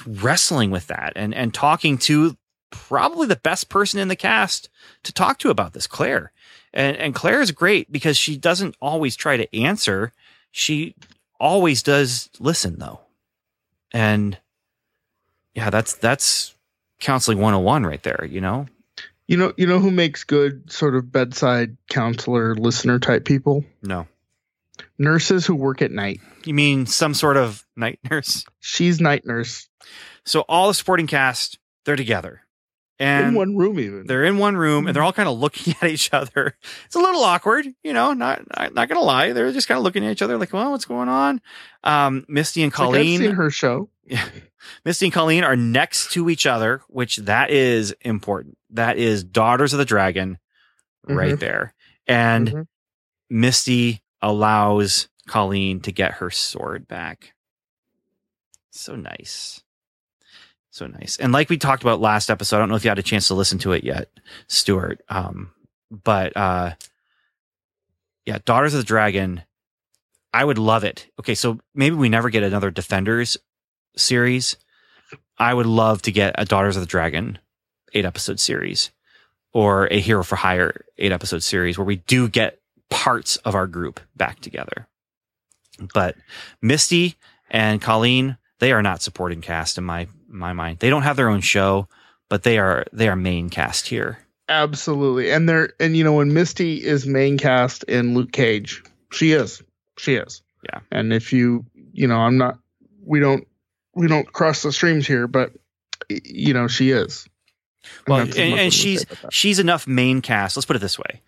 wrestling 0.07 0.71
with 0.71 0.87
that 0.87 1.13
and, 1.17 1.35
and 1.35 1.53
talking 1.53 1.99
to 1.99 2.37
probably 2.71 3.27
the 3.27 3.37
best 3.37 3.69
person 3.69 4.01
in 4.01 4.09
the 4.09 4.17
cast 4.17 4.71
to 5.03 5.13
talk 5.13 5.39
to 5.39 5.51
about 5.51 5.75
this, 5.75 5.87
Claire. 5.87 6.33
And, 6.73 6.97
and 6.97 7.15
Claire 7.15 7.43
is 7.43 7.51
great 7.51 7.93
because 7.93 8.17
she 8.17 8.37
doesn't 8.37 8.77
always 8.81 9.15
try 9.15 9.37
to 9.37 9.57
answer. 9.57 10.13
She 10.51 10.95
always 11.39 11.83
does 11.83 12.31
listen 12.41 12.79
though. 12.79 13.01
And 13.93 14.39
yeah, 15.55 15.69
that's, 15.69 15.93
that's 15.95 16.55
counseling 16.99 17.39
101 17.39 17.85
right 17.85 18.03
there, 18.03 18.27
you 18.31 18.41
know? 18.41 18.67
You 19.29 19.37
know. 19.37 19.53
You 19.57 19.67
know 19.67 19.79
who 19.79 19.91
makes 19.91 20.25
good 20.25 20.71
sort 20.71 20.95
of 20.95 21.11
bedside 21.13 21.77
counselor 21.89 22.55
listener 22.55 22.99
type 22.99 23.25
people? 23.25 23.65
No. 23.83 24.07
Nurses 24.99 25.47
who 25.47 25.55
work 25.55 25.83
at 25.83 25.91
night. 25.91 26.21
You 26.45 26.55
mean 26.55 26.87
some 26.87 27.15
sort 27.15 27.37
of 27.37 27.65
night 27.77 27.99
nurse? 28.11 28.45
She's 28.61 29.01
night 29.01 29.25
nurse 29.25 29.69
So 30.25 30.41
all 30.49 30.69
the 30.69 30.75
supporting 30.75 31.07
cast, 31.07 31.59
they're 31.85 31.97
together. 31.97 32.41
And 32.99 33.29
in 33.29 33.35
one 33.35 33.57
room 33.57 33.81
even. 33.81 34.07
they're 34.07 34.25
in 34.25 34.39
one 34.39 34.57
room 34.57 34.87
and 34.87 34.95
they're 34.95 35.03
all 35.03 35.13
kind 35.13 35.29
of 35.29 35.39
looking 35.39 35.75
at 35.83 35.91
each 35.91 36.13
other. 36.13 36.57
It's 36.87 36.95
a 36.95 37.01
little 37.01 37.23
awkward, 37.23 37.67
you 37.83 37.93
know, 37.93 38.13
not 38.13 38.43
not, 38.57 38.75
not 38.75 38.89
gonna 38.89 39.01
lie. 39.01 39.33
They're 39.33 39.51
just 39.53 39.67
kind 39.69 39.79
of 39.79 39.85
looking 39.85 40.05
at 40.05 40.13
each 40.13 40.23
other 40.23 40.37
like, 40.39 40.53
well, 40.53 40.71
what's 40.71 40.85
going 40.85 41.09
on? 41.09 41.41
Um, 41.85 42.25
Misty 42.29 42.63
and 42.63 42.73
Like, 42.73 42.81
I've 42.81 42.87
Colleen. 42.87 43.21
seen 43.21 43.31
her 43.33 43.51
show. 43.51 43.89
Misty 44.85 45.07
and 45.07 45.13
Colleen 45.13 45.45
are 45.45 45.57
next 45.57 46.13
to 46.13 46.29
each 46.31 46.47
other, 46.47 46.83
which 46.89 47.17
that 47.19 47.51
is 47.51 47.95
important. 48.03 48.57
That 48.71 48.97
is 48.99 49.25
Daughters 49.25 49.73
of 49.73 49.79
the 49.79 49.85
Dragon 49.85 50.39
right 51.05 51.35
Mhm. 51.35 51.41
there. 51.41 51.75
And 52.07 52.49
Mhm. 52.49 52.67
Misty 53.31 54.03
allows 54.21 55.09
Colleen 55.27 55.81
to 55.81 55.93
get 55.93 56.15
her 56.15 56.31
sword 56.31 56.87
back. 56.89 57.35
So 58.71 58.97
nice. 58.97 59.63
So 60.71 60.87
nice. 60.87 61.17
And 61.19 61.33
like 61.33 61.51
we 61.51 61.59
talked 61.59 61.83
about 61.83 62.01
last 62.01 62.31
episode, 62.31 62.57
I 62.57 62.59
don't 62.61 62.69
know 62.71 62.77
if 62.77 62.85
you 62.85 62.91
had 62.91 62.99
a 62.99 63.03
chance 63.03 63.29
to 63.29 63.35
listen 63.35 63.59
to 63.61 63.73
it 63.73 63.85
yet, 63.85 64.09
Stuart. 64.47 65.03
Um, 65.09 65.53
but 65.91 66.35
uh 66.37 66.75
yeah, 68.25 68.39
Daughters 68.45 68.73
of 68.75 68.79
the 68.81 68.87
Dragon, 68.87 69.43
I 70.33 70.45
would 70.45 70.59
love 70.59 70.85
it. 70.85 71.09
Okay, 71.21 71.35
so 71.35 71.59
maybe 71.75 71.97
we 71.97 72.09
never 72.09 72.31
get 72.31 72.43
another 72.43 72.71
Defenders 72.71 73.37
series. 73.97 74.57
I 75.39 75.53
would 75.53 75.67
love 75.67 76.03
to 76.03 76.13
get 76.13 76.35
a 76.39 76.45
Daughters 76.45 76.77
of 76.77 76.83
the 76.83 76.87
Dragon 76.87 77.39
eight 77.95 78.05
episode 78.05 78.41
series 78.41 78.91
or 79.53 79.87
a 79.87 80.01
Hero 80.01 80.23
for 80.23 80.37
Hire 80.37 80.85
eight 80.99 81.13
episode 81.13 81.43
series 81.43 81.77
where 81.77 81.85
we 81.85 81.97
do 81.97 82.29
get 82.29 82.59
parts 82.91 83.37
of 83.39 83.55
our 83.55 83.67
group 83.67 84.01
back 84.17 84.41
together. 84.41 84.87
But 85.95 86.17
Misty 86.61 87.17
and 87.51 87.81
Colleen, 87.81 88.37
they 88.61 88.73
are 88.73 88.83
not 88.83 89.03
supporting 89.03 89.41
cast 89.41 89.79
in 89.79 89.85
my 89.85 90.09
my 90.29 90.53
mind. 90.53 90.79
They 90.79 90.91
don't 90.91 91.03
have 91.03 91.17
their 91.17 91.29
own 91.29 91.41
show, 91.41 91.89
but 92.29 92.43
they 92.43 92.59
are 92.59 92.87
they 92.93 93.09
are 93.09 93.17
main 93.17 93.51
cast 93.51 93.89
here. 93.89 94.19
Absolutely. 94.49 95.31
And 95.31 95.49
they're 95.49 95.73
and 95.81 95.97
you 95.97 96.05
know 96.05 96.15
when 96.15 96.33
Misty 96.33 96.83
is 96.83 97.07
main 97.07 97.39
cast 97.39 97.85
in 97.85 98.15
Luke 98.15 98.33
Cage, 98.33 98.83
she 99.13 99.33
is. 99.33 99.63
She 99.99 100.15
is. 100.15 100.43
Yeah. 100.65 100.81
And 100.91 101.13
if 101.13 101.33
you 101.33 101.65
you 101.93 102.07
know, 102.07 102.19
I'm 102.19 102.39
not 102.39 102.59
we 103.05 103.21
don't 103.21 103.47
we 103.95 104.07
don't 104.09 104.31
cross 104.33 104.63
the 104.63 104.73
streams 104.73 105.07
here, 105.07 105.27
but 105.27 105.53
you 106.09 106.55
know, 106.55 106.69
she 106.69 106.91
is. 106.91 107.27
Well, 108.07 108.21
and, 108.21 108.37
and 108.37 108.73
she's 108.73 109.01
say 109.01 109.07
about 109.11 109.23
that. 109.23 109.33
she's 109.33 109.59
enough 109.59 109.87
main 109.87 110.21
cast. 110.23 110.57
Let's 110.57 110.67
put 110.67 110.77
it 110.77 110.81
this 110.81 110.99
way: 110.99 111.21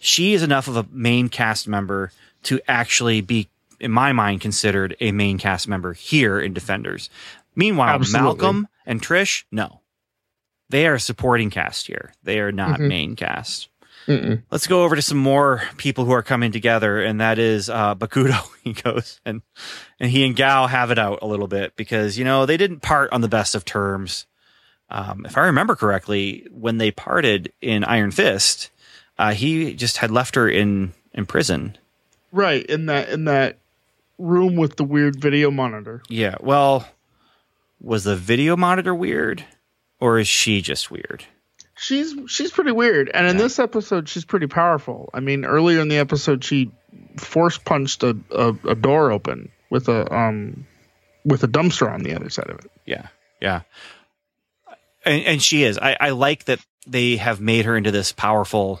she 0.00 0.34
is 0.34 0.42
enough 0.42 0.68
of 0.68 0.76
a 0.76 0.86
main 0.90 1.28
cast 1.28 1.66
member 1.66 2.12
to 2.44 2.60
actually 2.68 3.20
be, 3.20 3.48
in 3.80 3.90
my 3.90 4.12
mind, 4.12 4.40
considered 4.40 4.96
a 5.00 5.12
main 5.12 5.38
cast 5.38 5.68
member 5.68 5.92
here 5.92 6.38
in 6.40 6.52
Defenders. 6.52 7.08
Meanwhile, 7.54 7.94
Absolutely. 7.96 8.26
Malcolm 8.26 8.68
and 8.86 9.00
Trish, 9.02 9.44
no, 9.50 9.80
they 10.70 10.86
are 10.86 10.98
supporting 10.98 11.50
cast 11.50 11.86
here. 11.86 12.12
They 12.22 12.40
are 12.40 12.52
not 12.52 12.80
Mhm. 12.80 12.88
main 12.88 13.16
cast. 13.16 13.68
Mm-mm. 14.06 14.42
Let's 14.50 14.66
go 14.66 14.84
over 14.84 14.96
to 14.96 15.02
some 15.02 15.18
more 15.18 15.62
people 15.76 16.04
who 16.04 16.12
are 16.12 16.22
coming 16.22 16.52
together, 16.52 17.00
and 17.00 17.20
that 17.20 17.38
is 17.38 17.68
uh, 17.70 17.94
Bakuto. 17.94 18.48
He 18.62 18.74
goes 18.74 19.20
and 19.26 19.42
and 19.98 20.08
he 20.08 20.24
and 20.24 20.36
Gao 20.36 20.68
have 20.68 20.92
it 20.92 20.98
out 20.98 21.18
a 21.20 21.26
little 21.26 21.48
bit 21.48 21.74
because 21.74 22.16
you 22.16 22.24
know 22.24 22.46
they 22.46 22.56
didn't 22.56 22.78
part 22.78 23.12
on 23.12 23.20
the 23.20 23.26
best 23.28 23.56
of 23.56 23.64
terms. 23.64 24.26
Um, 24.88 25.26
if 25.26 25.36
I 25.36 25.40
remember 25.46 25.74
correctly, 25.74 26.46
when 26.52 26.78
they 26.78 26.92
parted 26.92 27.52
in 27.60 27.82
Iron 27.82 28.12
Fist, 28.12 28.70
uh, 29.18 29.32
he 29.32 29.74
just 29.74 29.96
had 29.96 30.12
left 30.12 30.36
her 30.36 30.48
in 30.48 30.92
in 31.12 31.26
prison. 31.26 31.76
Right, 32.30 32.64
in 32.64 32.86
that 32.86 33.08
in 33.08 33.24
that 33.24 33.58
room 34.16 34.54
with 34.54 34.76
the 34.76 34.84
weird 34.84 35.20
video 35.20 35.50
monitor. 35.50 36.02
Yeah. 36.08 36.36
Well, 36.40 36.88
was 37.80 38.04
the 38.04 38.16
video 38.16 38.56
monitor 38.56 38.94
weird, 38.94 39.44
or 39.98 40.20
is 40.20 40.28
she 40.28 40.62
just 40.62 40.88
weird? 40.90 41.24
She's 41.82 42.14
she's 42.28 42.52
pretty 42.52 42.70
weird. 42.72 43.10
And 43.12 43.26
in 43.26 43.36
Yeah. 43.36 43.42
this 43.42 43.58
episode 43.58 44.08
she's 44.08 44.24
pretty 44.24 44.46
powerful. 44.46 45.10
I 45.12 45.18
mean, 45.20 45.44
earlier 45.44 45.80
in 45.80 45.88
the 45.88 45.98
episode 45.98 46.44
she 46.44 46.70
force 47.16 47.58
punched 47.58 48.02
a, 48.04 48.16
a, 48.30 48.54
a 48.68 48.74
door 48.76 49.10
open 49.10 49.50
with 49.68 49.88
a 49.88 50.12
um 50.14 50.66
with 51.24 51.42
a 51.42 51.48
dumpster 51.48 51.92
on 51.92 52.02
the 52.04 52.14
other 52.14 52.30
side 52.30 52.50
of 52.50 52.58
it. 52.60 52.70
Yeah, 52.86 53.08
yeah, 53.40 53.62
and, 55.04 55.22
and 55.24 55.42
she 55.42 55.64
is. 55.64 55.76
I, 55.78 55.96
I 55.98 56.10
like 56.10 56.44
that 56.44 56.60
they 56.86 57.16
have 57.16 57.40
made 57.40 57.64
her 57.64 57.76
into 57.76 57.90
this 57.90 58.12
powerful 58.12 58.80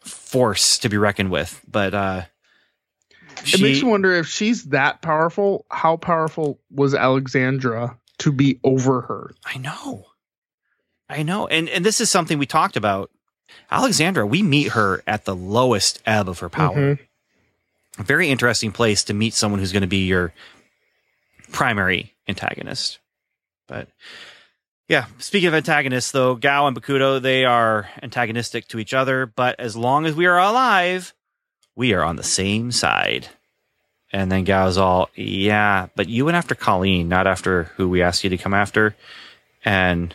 force 0.00 0.78
to 0.78 0.88
be 0.88 0.96
reckoned 0.98 1.30
with. 1.30 1.60
But 1.70 1.94
uh, 1.94 2.22
it 3.44 3.60
makes 3.60 3.80
you 3.80 3.88
wonder 3.88 4.12
if 4.14 4.26
she's 4.28 4.64
that 4.66 5.02
powerful, 5.02 5.66
how 5.70 5.96
powerful 5.96 6.58
was 6.70 6.94
Alexandra 6.94 7.98
to 8.18 8.32
be 8.32 8.60
over 8.62 9.00
her? 9.02 9.34
I 9.44 9.58
know, 9.58 10.06
I 11.12 11.22
know, 11.22 11.46
and 11.46 11.68
and 11.68 11.84
this 11.84 12.00
is 12.00 12.10
something 12.10 12.38
we 12.38 12.46
talked 12.46 12.76
about. 12.76 13.10
Alexandra, 13.70 14.26
we 14.26 14.42
meet 14.42 14.68
her 14.72 15.02
at 15.06 15.24
the 15.24 15.36
lowest 15.36 16.00
ebb 16.06 16.28
of 16.28 16.38
her 16.38 16.48
power. 16.48 16.76
Mhm. 16.76 16.98
A 17.98 18.02
very 18.02 18.30
interesting 18.30 18.72
place 18.72 19.04
to 19.04 19.14
meet 19.14 19.34
someone 19.34 19.60
who's 19.60 19.72
going 19.72 19.82
to 19.82 19.86
be 19.86 20.06
your 20.06 20.32
primary 21.52 22.14
antagonist. 22.26 22.98
But 23.68 23.88
yeah, 24.88 25.06
speaking 25.18 25.48
of 25.48 25.54
antagonists, 25.54 26.10
though, 26.10 26.34
Gao 26.34 26.66
and 26.66 26.76
Bakuto, 26.76 27.20
they 27.20 27.44
are 27.44 27.88
antagonistic 28.02 28.68
to 28.68 28.78
each 28.78 28.94
other, 28.94 29.26
but 29.26 29.58
as 29.60 29.76
long 29.76 30.06
as 30.06 30.14
we 30.14 30.26
are 30.26 30.38
alive, 30.38 31.12
we 31.76 31.92
are 31.92 32.02
on 32.02 32.16
the 32.16 32.22
same 32.22 32.72
side. 32.72 33.28
And 34.12 34.30
then 34.30 34.44
Gao's 34.44 34.76
all, 34.76 35.08
yeah, 35.14 35.88
but 35.96 36.08
you 36.08 36.24
went 36.26 36.36
after 36.36 36.54
Colleen, 36.54 37.08
not 37.08 37.26
after 37.26 37.64
who 37.76 37.88
we 37.88 38.02
asked 38.02 38.24
you 38.24 38.30
to 38.30 38.38
come 38.38 38.52
after. 38.52 38.94
And 39.64 40.14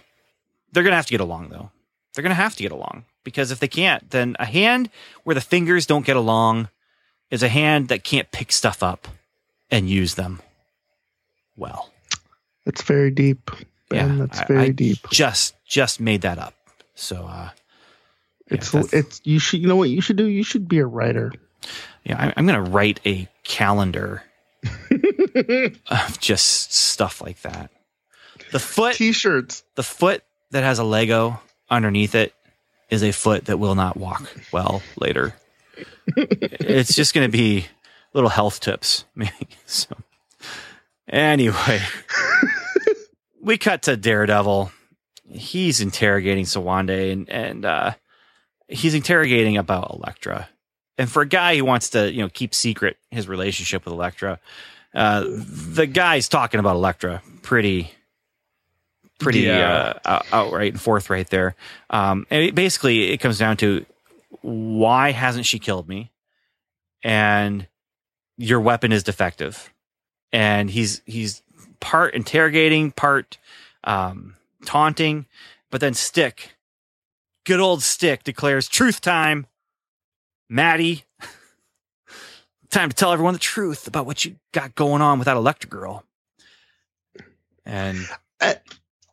they're 0.78 0.84
going 0.84 0.92
to 0.92 0.98
have 0.98 1.08
to 1.08 1.12
get 1.12 1.22
along, 1.22 1.50
though. 1.50 1.72
They're 2.14 2.22
going 2.22 2.30
to 2.30 2.36
have 2.36 2.56
to 2.58 2.62
get 2.62 2.72
along 2.72 3.06
because 3.24 3.50
if 3.50 3.60
they 3.60 3.68
can't, 3.68 4.08
then 4.12 4.36
a 4.40 4.46
hand 4.46 4.92
where 5.24 5.34
the 5.34 5.42
fingers 5.42 5.88
don't 5.88 6.06
get 6.06 6.16
along 6.16 6.70
is 7.32 7.42
a 7.42 7.50
hand 7.50 7.88
that 7.88 8.04
can't 8.04 8.32
pick 8.32 8.52
stuff 8.52 8.84
up 8.84 9.08
and 9.72 9.90
use 9.90 10.14
them 10.16 10.40
well. 11.56 11.92
It's 12.68 12.84
very 12.84 13.10
deep. 13.10 13.50
Ben, 13.90 14.20
that's 14.20 14.40
I- 14.42 14.46
very 14.46 14.60
I 14.66 14.70
deep. 14.70 15.00
Just 15.10 15.56
just 15.66 16.00
made 16.00 16.22
that 16.22 16.38
up. 16.38 16.54
So 16.96 17.26
uh 17.26 17.50
It's 18.48 18.72
that's- 18.72 18.94
it's 18.94 19.22
you 19.24 19.40
should 19.40 19.62
you 19.62 19.68
know 19.68 19.76
what 19.78 19.90
you 19.90 20.00
should 20.02 20.16
do? 20.18 20.26
You 20.28 20.44
should 20.44 20.68
be 20.68 20.78
a 20.80 20.86
writer. 20.86 21.32
yeah, 22.04 22.22
I, 22.22 22.34
I'm 22.38 22.46
gonna 22.46 22.62
write 22.62 23.00
a 23.06 23.28
calendar 23.44 24.24
of 25.90 26.20
just 26.20 26.74
stuff 26.74 27.22
like 27.22 27.42
that. 27.42 27.72
The 28.52 28.60
foot 28.60 28.96
T-shirts. 28.96 29.64
the 29.76 29.84
foot 29.84 30.24
that 30.52 30.64
has 30.64 30.80
a 30.80 30.84
Lego 30.84 31.40
underneath 31.70 32.16
it 32.16 32.34
is 32.90 33.04
a 33.04 33.12
foot 33.12 33.46
that 33.46 33.58
will 33.58 33.76
not 33.76 33.98
walk 33.98 34.32
well 34.52 34.82
later. 35.00 35.36
it's 36.16 36.96
just 36.96 37.14
going 37.14 37.30
to 37.30 37.32
be 37.32 37.66
little 38.14 38.30
health 38.30 38.60
tips. 38.60 39.06
So, 39.66 39.98
anyway, 41.10 41.82
we 43.42 43.58
cut 43.58 43.82
to 43.84 43.98
Daredevil. 43.98 44.72
He's 45.30 45.82
interrogating 45.82 46.46
Sowande, 46.46 46.90
and 46.90 47.30
and 47.30 47.66
uh, 47.66 47.92
he's 48.70 48.94
interrogating 48.94 49.58
about 49.58 49.92
Elektra. 49.94 50.48
And 50.98 51.12
for 51.12 51.22
a 51.22 51.28
guy 51.28 51.58
who 51.58 51.66
wants 51.66 51.90
to, 51.92 52.10
you 52.10 52.22
know, 52.22 52.30
keep 52.30 52.56
secret 52.56 52.98
his 53.12 53.28
relationship 53.28 53.84
with 53.84 53.94
Elektra, 53.94 54.40
uh, 54.96 55.26
the 55.28 55.86
guy's 55.86 56.30
talking 56.30 56.62
about 56.62 56.76
Elektra 56.76 57.22
pretty 57.42 57.92
pretty 59.20 59.42
Yeah. 59.42 59.94
uh, 60.06 60.22
outright 60.32 60.74
and 60.74 60.82
forthright 60.82 61.30
there. 61.30 61.56
Um, 61.90 62.26
and 62.30 62.44
it, 62.44 62.56
basically, 62.56 63.12
it 63.12 63.18
comes 63.18 63.38
down 63.38 63.58
to 63.58 63.86
why 64.42 65.12
hasn't 65.12 65.46
she 65.46 65.60
killed 65.60 65.88
me? 65.88 66.12
And 67.04 67.68
your 68.38 68.60
weapon 68.60 68.92
is 68.92 69.04
defective. 69.04 69.74
And 70.32 70.70
he's 70.70 71.02
he's 71.06 71.42
part 71.80 72.14
interrogating, 72.14 72.92
part 72.92 73.38
um, 73.86 74.36
taunting, 74.66 75.26
but 75.72 75.80
then 75.82 75.94
Stick, 75.94 76.56
good 77.46 77.60
old 77.60 77.82
Stick, 77.82 78.24
declares 78.24 78.68
truth 78.68 79.00
time. 79.00 79.48
Maddie, 80.50 81.06
time 82.70 82.90
to 82.90 82.96
tell 82.96 83.12
everyone 83.14 83.34
the 83.34 83.40
truth 83.40 83.88
about 83.88 84.06
what 84.06 84.26
you 84.26 84.36
got 84.54 84.76
going 84.76 85.02
on 85.02 85.18
with 85.20 85.26
that 85.26 85.38
Elektra 85.38 85.70
girl. 85.70 86.04
And 87.66 87.98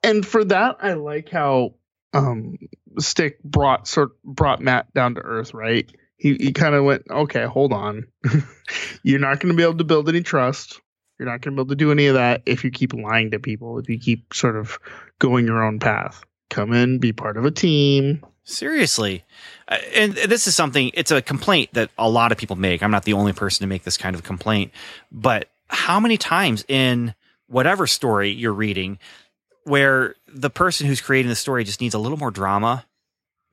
and 0.05 0.27
for 0.27 0.45
that 0.45 0.77
i 0.81 0.93
like 0.93 1.29
how 1.29 1.75
um 2.13 2.57
stick 2.99 3.43
brought 3.43 3.89
sort 3.89 4.11
brought 4.23 4.61
matt 4.61 4.93
down 4.95 5.15
to 5.15 5.21
earth 5.21 5.55
right 5.55 5.91
he, 6.17 6.35
he 6.35 6.53
kind 6.53 6.75
of 6.75 6.85
went 6.85 7.03
okay 7.11 7.45
hold 7.45 7.73
on 7.73 8.07
you're 9.03 9.19
not 9.19 9.41
going 9.41 9.53
to 9.53 9.57
be 9.57 9.63
able 9.63 9.77
to 9.77 9.85
build 9.85 10.09
any 10.09 10.23
trust 10.23 10.81
you're 11.19 11.29
not 11.29 11.41
going 11.41 11.57
to 11.57 11.57
be 11.57 11.67
able 11.67 11.69
to 11.69 11.77
do 11.77 11.91
any 11.91 12.07
of 12.07 12.15
that 12.15 12.43
if 12.47 12.65
you 12.65 12.71
keep 12.71 12.93
lying 12.93 13.31
to 13.31 13.39
people 13.39 13.79
if 13.79 13.89
you 13.89 13.99
keep 13.99 14.33
sort 14.33 14.57
of 14.57 14.79
going 15.19 15.47
your 15.47 15.65
own 15.65 15.79
path 15.79 16.25
come 16.51 16.73
in 16.73 16.99
be 16.99 17.13
part 17.13 17.37
of 17.37 17.45
a 17.45 17.51
team 17.51 18.25
Seriously. 18.45 19.25
And 19.95 20.13
this 20.13 20.47
is 20.47 20.55
something, 20.55 20.91
it's 20.93 21.11
a 21.11 21.23
complaint 21.23 21.71
that 21.73 21.91
a 21.97 22.09
lot 22.09 22.31
of 22.31 22.37
people 22.37 22.57
make. 22.57 22.83
I'm 22.83 22.91
not 22.91 23.05
the 23.05 23.15
only 23.15 23.33
person 23.33 23.65
to 23.65 23.67
make 23.67 23.85
this 23.85 23.97
kind 23.97 24.15
of 24.15 24.23
complaint. 24.23 24.71
But 25.11 25.49
how 25.69 25.99
many 25.99 26.19
times 26.19 26.63
in 26.69 27.15
whatever 27.47 27.87
story 27.87 28.31
you're 28.31 28.53
reading 28.53 28.99
where 29.65 30.15
the 30.29 30.51
person 30.51 30.87
who's 30.87 31.01
creating 31.01 31.29
the 31.29 31.37
story 31.37 31.65
just 31.65 31.81
needs 31.81 31.95
a 31.95 31.99
little 31.99 32.19
more 32.19 32.31
drama? 32.31 32.87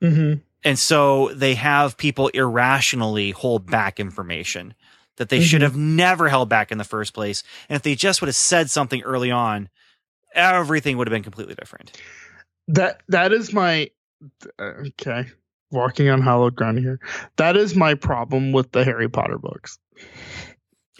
mm-hmm. 0.02 0.40
And 0.64 0.78
so 0.78 1.28
they 1.34 1.54
have 1.56 1.96
people 1.96 2.28
irrationally 2.28 3.32
hold 3.32 3.68
back 3.68 3.98
information 3.98 4.74
that 5.16 5.28
they 5.28 5.40
should 5.40 5.60
Mhm. 5.60 5.64
have 5.64 5.76
never 5.76 6.28
held 6.28 6.48
back 6.48 6.70
in 6.70 6.78
the 6.78 6.84
first 6.84 7.14
place. 7.14 7.42
And 7.68 7.74
if 7.76 7.82
they 7.82 7.96
just 7.96 8.20
would 8.22 8.28
have 8.28 8.36
said 8.36 8.70
something 8.70 9.02
early 9.02 9.30
on, 9.32 9.68
everything 10.34 10.96
would 10.96 11.08
have 11.08 11.12
been 11.12 11.22
completely 11.24 11.54
different. 11.56 12.00
that 12.68 13.02
that 13.08 13.32
is 13.32 13.52
my 13.52 13.90
okay 14.60 15.26
walking 15.72 16.08
on 16.08 16.22
hallowed 16.22 16.54
ground 16.54 16.78
here. 16.78 17.00
That 17.36 17.56
is 17.56 17.74
my 17.74 17.94
problem 17.94 18.52
with 18.52 18.70
the 18.70 18.84
Harry 18.84 19.08
Potter 19.08 19.36
books. 19.38 19.78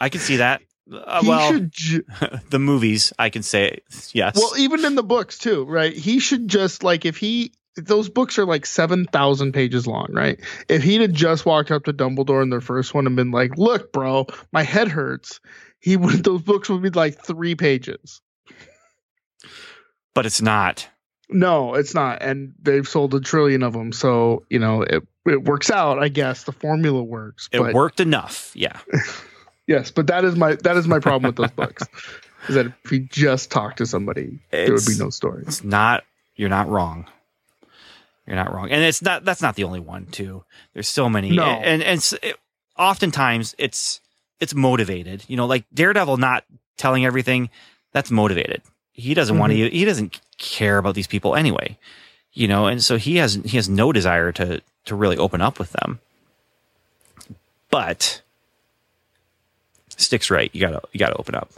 I 0.01 0.09
can 0.09 0.21
see 0.21 0.37
that. 0.39 0.61
Uh, 0.91 1.23
well, 1.27 1.61
ju- 1.71 2.05
the 2.51 2.59
movies, 2.59 3.13
I 3.19 3.31
can 3.31 3.43
say 3.43 3.79
yes. 4.13 4.37
well, 4.37 4.53
even 4.59 4.85
in 4.85 4.95
the 4.95 5.03
books 5.03 5.39
too, 5.39 5.65
right? 5.65 5.93
He 5.93 6.19
should 6.19 6.49
just 6.49 6.83
like 6.83 7.05
if 7.05 7.17
he 7.17 7.53
those 7.77 8.09
books 8.09 8.39
are 8.39 8.45
like 8.45 8.67
seven 8.67 9.07
thousand 9.07 9.53
pages 9.53 9.87
long, 9.87 10.09
right? 10.11 10.41
If 10.69 10.83
he'd 10.83 11.01
have 11.01 11.13
just 11.13 11.47
walked 11.47 11.71
up 11.71 11.85
to 11.85 11.93
Dumbledore 11.93 12.43
in 12.43 12.51
their 12.51 12.61
first 12.61 12.95
one 12.95 13.07
and 13.07 13.17
been 13.17 13.31
like, 13.31 13.57
"Look, 13.57 13.93
bro, 13.93 14.27
my 14.53 14.63
head 14.63 14.89
hurts," 14.89 15.41
he 15.81 15.97
would. 15.97 16.25
Those 16.25 16.43
books 16.43 16.69
would 16.69 16.83
be 16.83 16.91
like 16.91 17.25
three 17.25 17.55
pages. 17.55 18.21
but 20.15 20.27
it's 20.27 20.43
not. 20.43 20.89
No, 21.31 21.75
it's 21.75 21.95
not, 21.95 22.21
and 22.21 22.53
they've 22.61 22.87
sold 22.87 23.15
a 23.15 23.21
trillion 23.21 23.63
of 23.63 23.73
them, 23.73 23.93
so 23.93 24.45
you 24.51 24.59
know 24.59 24.83
it. 24.83 25.03
It 25.25 25.45
works 25.45 25.71
out, 25.71 26.03
I 26.03 26.09
guess. 26.09 26.43
The 26.43 26.53
formula 26.53 27.03
works. 27.03 27.49
It 27.53 27.61
but 27.61 27.73
worked 27.73 28.01
enough. 28.01 28.51
Yeah. 28.55 28.81
yes, 29.67 29.91
but 29.91 30.07
that 30.09 30.25
is 30.25 30.37
my 30.37 30.55
that 30.57 30.77
is 30.77 30.87
my 30.87 30.99
problem 30.99 31.29
with 31.29 31.37
those 31.37 31.51
books. 31.51 31.87
Is 32.49 32.57
that 32.57 32.67
if 32.67 32.91
he 32.91 32.99
just 32.99 33.53
talked 33.53 33.79
to 33.79 33.87
somebody, 33.87 34.41
there 34.51 34.73
would 34.73 34.85
be 34.85 34.99
no 34.99 35.11
story. 35.11 35.45
It's 35.47 35.63
not 35.63 36.03
you're 36.35 36.49
not 36.49 36.69
wrong. 36.69 37.07
You're 38.27 38.37
not 38.37 38.53
wrong. 38.53 38.71
And 38.71 38.83
it's 38.83 39.03
not 39.03 39.25
that's 39.25 39.43
not 39.43 39.55
the 39.55 39.65
only 39.65 39.81
one 39.81 40.07
too. 40.07 40.45
There's 40.75 40.89
so 40.89 41.09
many. 41.09 41.31
No. 41.31 41.45
And 41.45 41.83
and 41.83 42.13
it, 42.23 42.37
oftentimes 42.77 43.55
it's 43.59 44.01
it's 44.41 44.55
motivated. 44.55 45.25
You 45.29 45.37
know, 45.37 45.47
like 45.47 45.65
Daredevil 45.73 46.17
not 46.17 46.45
telling 46.77 47.05
everything, 47.05 47.51
that's 47.93 48.11
motivated. 48.11 48.63
He 48.93 49.15
doesn't 49.15 49.39
want 49.39 49.53
to 49.53 49.59
mm-hmm. 49.59 49.75
he 49.75 49.85
doesn't 49.85 50.21
care 50.39 50.79
about 50.79 50.95
these 50.95 51.07
people 51.07 51.35
anyway. 51.35 51.79
You 52.33 52.49
know, 52.49 52.67
and 52.67 52.83
so 52.83 52.97
he 52.97 53.17
has 53.17 53.35
he 53.35 53.57
has 53.57 53.69
no 53.69 53.93
desire 53.93 54.33
to 54.33 54.63
to 54.87 54.95
really 54.95 55.17
open 55.17 55.41
up 55.41 55.59
with 55.59 55.73
them. 55.73 56.01
But 57.71 58.23
sticks 60.01 60.31
right. 60.31 60.51
You 60.53 60.61
got 60.61 60.71
to 60.71 60.83
you 60.93 60.99
got 60.99 61.11
to 61.11 61.17
open 61.17 61.35
up. 61.35 61.51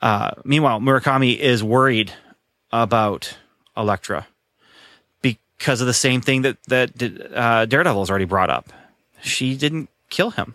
Uh, 0.00 0.32
meanwhile, 0.44 0.80
Murakami 0.80 1.38
is 1.38 1.62
worried 1.62 2.12
about 2.70 3.36
Elektra 3.76 4.26
because 5.22 5.80
of 5.80 5.86
the 5.86 5.94
same 5.94 6.20
thing 6.20 6.42
that 6.42 6.62
that 6.64 6.90
uh, 7.34 7.64
Daredevil 7.66 8.02
has 8.02 8.10
already 8.10 8.24
brought 8.24 8.50
up. 8.50 8.72
She 9.22 9.56
didn't 9.56 9.88
kill 10.10 10.30
him, 10.30 10.54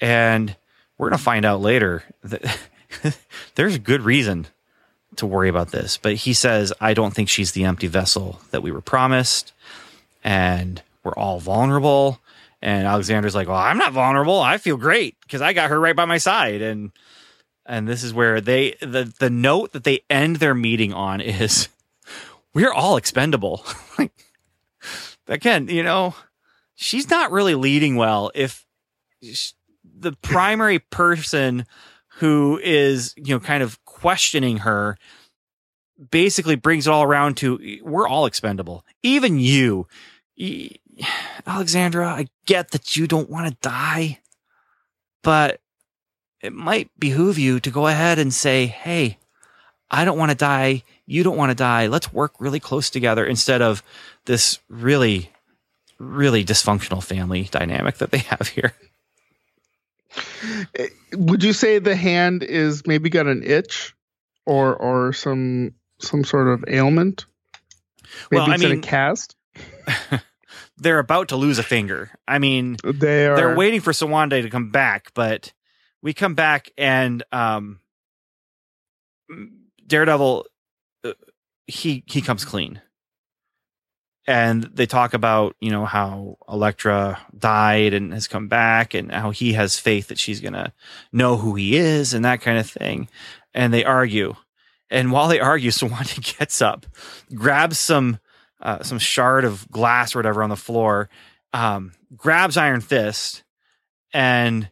and 0.00 0.54
we're 0.96 1.10
gonna 1.10 1.18
find 1.18 1.44
out 1.44 1.60
later 1.60 2.04
that 2.22 2.58
there's 3.54 3.78
good 3.78 4.02
reason 4.02 4.46
to 5.16 5.26
worry 5.26 5.48
about 5.48 5.72
this. 5.72 5.96
But 5.96 6.14
he 6.14 6.32
says, 6.32 6.72
"I 6.80 6.94
don't 6.94 7.14
think 7.14 7.28
she's 7.28 7.52
the 7.52 7.64
empty 7.64 7.88
vessel 7.88 8.40
that 8.50 8.62
we 8.62 8.70
were 8.70 8.80
promised, 8.80 9.52
and 10.22 10.82
we're 11.02 11.12
all 11.12 11.40
vulnerable." 11.40 12.20
And 12.60 12.86
Alexandra's 12.86 13.34
like, 13.34 13.48
"Well, 13.48 13.56
I'm 13.56 13.78
not 13.78 13.92
vulnerable. 13.92 14.40
I 14.40 14.58
feel 14.58 14.76
great 14.76 15.16
because 15.22 15.40
I 15.40 15.52
got 15.52 15.70
her 15.70 15.78
right 15.78 15.94
by 15.94 16.06
my 16.06 16.18
side." 16.18 16.60
And 16.60 16.92
and 17.68 17.86
this 17.86 18.02
is 18.02 18.12
where 18.12 18.40
they 18.40 18.74
the 18.80 19.12
the 19.20 19.30
note 19.30 19.72
that 19.72 19.84
they 19.84 20.00
end 20.10 20.36
their 20.36 20.54
meeting 20.54 20.92
on 20.92 21.20
is 21.20 21.68
we're 22.54 22.72
all 22.72 22.96
expendable 22.96 23.64
like 23.98 24.12
again 25.28 25.68
you 25.68 25.82
know 25.82 26.14
she's 26.74 27.10
not 27.10 27.30
really 27.30 27.54
leading 27.54 27.94
well 27.94 28.32
if 28.34 28.66
sh- 29.22 29.52
the 29.84 30.12
primary 30.22 30.78
person 30.78 31.66
who 32.16 32.58
is 32.64 33.14
you 33.16 33.34
know 33.34 33.40
kind 33.40 33.62
of 33.62 33.84
questioning 33.84 34.58
her 34.58 34.96
basically 36.10 36.56
brings 36.56 36.86
it 36.86 36.90
all 36.90 37.02
around 37.02 37.36
to 37.36 37.80
we're 37.82 38.08
all 38.08 38.26
expendable 38.26 38.84
even 39.02 39.38
you 39.38 39.86
alexandra 41.46 42.08
i 42.08 42.26
get 42.46 42.70
that 42.72 42.96
you 42.96 43.06
don't 43.06 43.30
want 43.30 43.48
to 43.48 43.56
die 43.68 44.18
but 45.22 45.60
it 46.40 46.52
might 46.52 46.90
behoove 46.98 47.38
you 47.38 47.58
to 47.60 47.70
go 47.70 47.88
ahead 47.88 48.20
and 48.20 48.32
say, 48.32 48.66
Hey, 48.66 49.18
I 49.90 50.04
don't 50.04 50.16
want 50.16 50.30
to 50.30 50.36
die. 50.36 50.84
You 51.04 51.24
don't 51.24 51.36
want 51.36 51.50
to 51.50 51.56
die. 51.56 51.88
Let's 51.88 52.12
work 52.12 52.34
really 52.38 52.60
close 52.60 52.90
together 52.90 53.26
instead 53.26 53.60
of 53.60 53.82
this 54.26 54.60
really, 54.68 55.32
really 55.98 56.44
dysfunctional 56.44 57.02
family 57.02 57.48
dynamic 57.50 57.96
that 57.98 58.12
they 58.12 58.18
have 58.30 58.46
here. 58.46 58.72
Eh, 60.78 60.86
Would 61.14 61.42
you 61.42 61.52
say 61.52 61.80
the 61.80 61.96
hand 61.96 62.44
is 62.44 62.86
maybe 62.86 63.10
got 63.10 63.26
an 63.26 63.42
itch, 63.42 63.94
or 64.46 64.76
or 64.76 65.12
some 65.12 65.74
some 65.98 66.22
sort 66.22 66.46
of 66.48 66.64
ailment? 66.68 67.26
Maybe 68.30 68.40
Well, 68.40 68.50
I 68.50 68.54
it's 68.54 68.62
in 68.62 68.70
mean- 68.70 68.78
a 68.78 68.82
cast. 68.82 69.34
They're 70.80 70.98
about 71.00 71.28
to 71.28 71.36
lose 71.36 71.58
a 71.58 71.62
finger. 71.62 72.10
I 72.26 72.38
mean, 72.38 72.76
They 72.84 73.26
are. 73.26 73.36
they're 73.36 73.56
waiting 73.56 73.80
for 73.80 73.92
Sowande 73.92 74.30
to 74.42 74.50
come 74.50 74.70
back, 74.70 75.10
but 75.14 75.52
we 76.02 76.14
come 76.14 76.34
back 76.34 76.70
and 76.78 77.22
um, 77.32 77.80
Daredevil 79.86 80.46
uh, 81.04 81.12
he 81.66 82.04
he 82.06 82.20
comes 82.20 82.44
clean. 82.44 82.80
And 84.26 84.64
they 84.64 84.84
talk 84.84 85.14
about, 85.14 85.56
you 85.58 85.70
know, 85.70 85.86
how 85.86 86.36
Elektra 86.46 87.18
died 87.36 87.94
and 87.94 88.12
has 88.12 88.28
come 88.28 88.46
back 88.46 88.92
and 88.92 89.10
how 89.10 89.30
he 89.30 89.54
has 89.54 89.78
faith 89.78 90.08
that 90.08 90.18
she's 90.18 90.42
going 90.42 90.52
to 90.52 90.70
know 91.12 91.38
who 91.38 91.54
he 91.54 91.76
is 91.78 92.12
and 92.12 92.26
that 92.26 92.42
kind 92.42 92.58
of 92.58 92.68
thing. 92.68 93.08
And 93.54 93.72
they 93.72 93.86
argue. 93.86 94.34
And 94.90 95.12
while 95.12 95.28
they 95.28 95.40
argue, 95.40 95.70
Sowande 95.72 96.34
gets 96.38 96.60
up, 96.60 96.84
grabs 97.34 97.78
some 97.78 98.18
uh, 98.60 98.82
some 98.82 98.98
shard 98.98 99.44
of 99.44 99.70
glass 99.70 100.14
or 100.14 100.18
whatever 100.18 100.42
on 100.42 100.50
the 100.50 100.56
floor, 100.56 101.08
um, 101.52 101.92
grabs 102.16 102.56
Iron 102.56 102.80
Fist, 102.80 103.44
and 104.12 104.70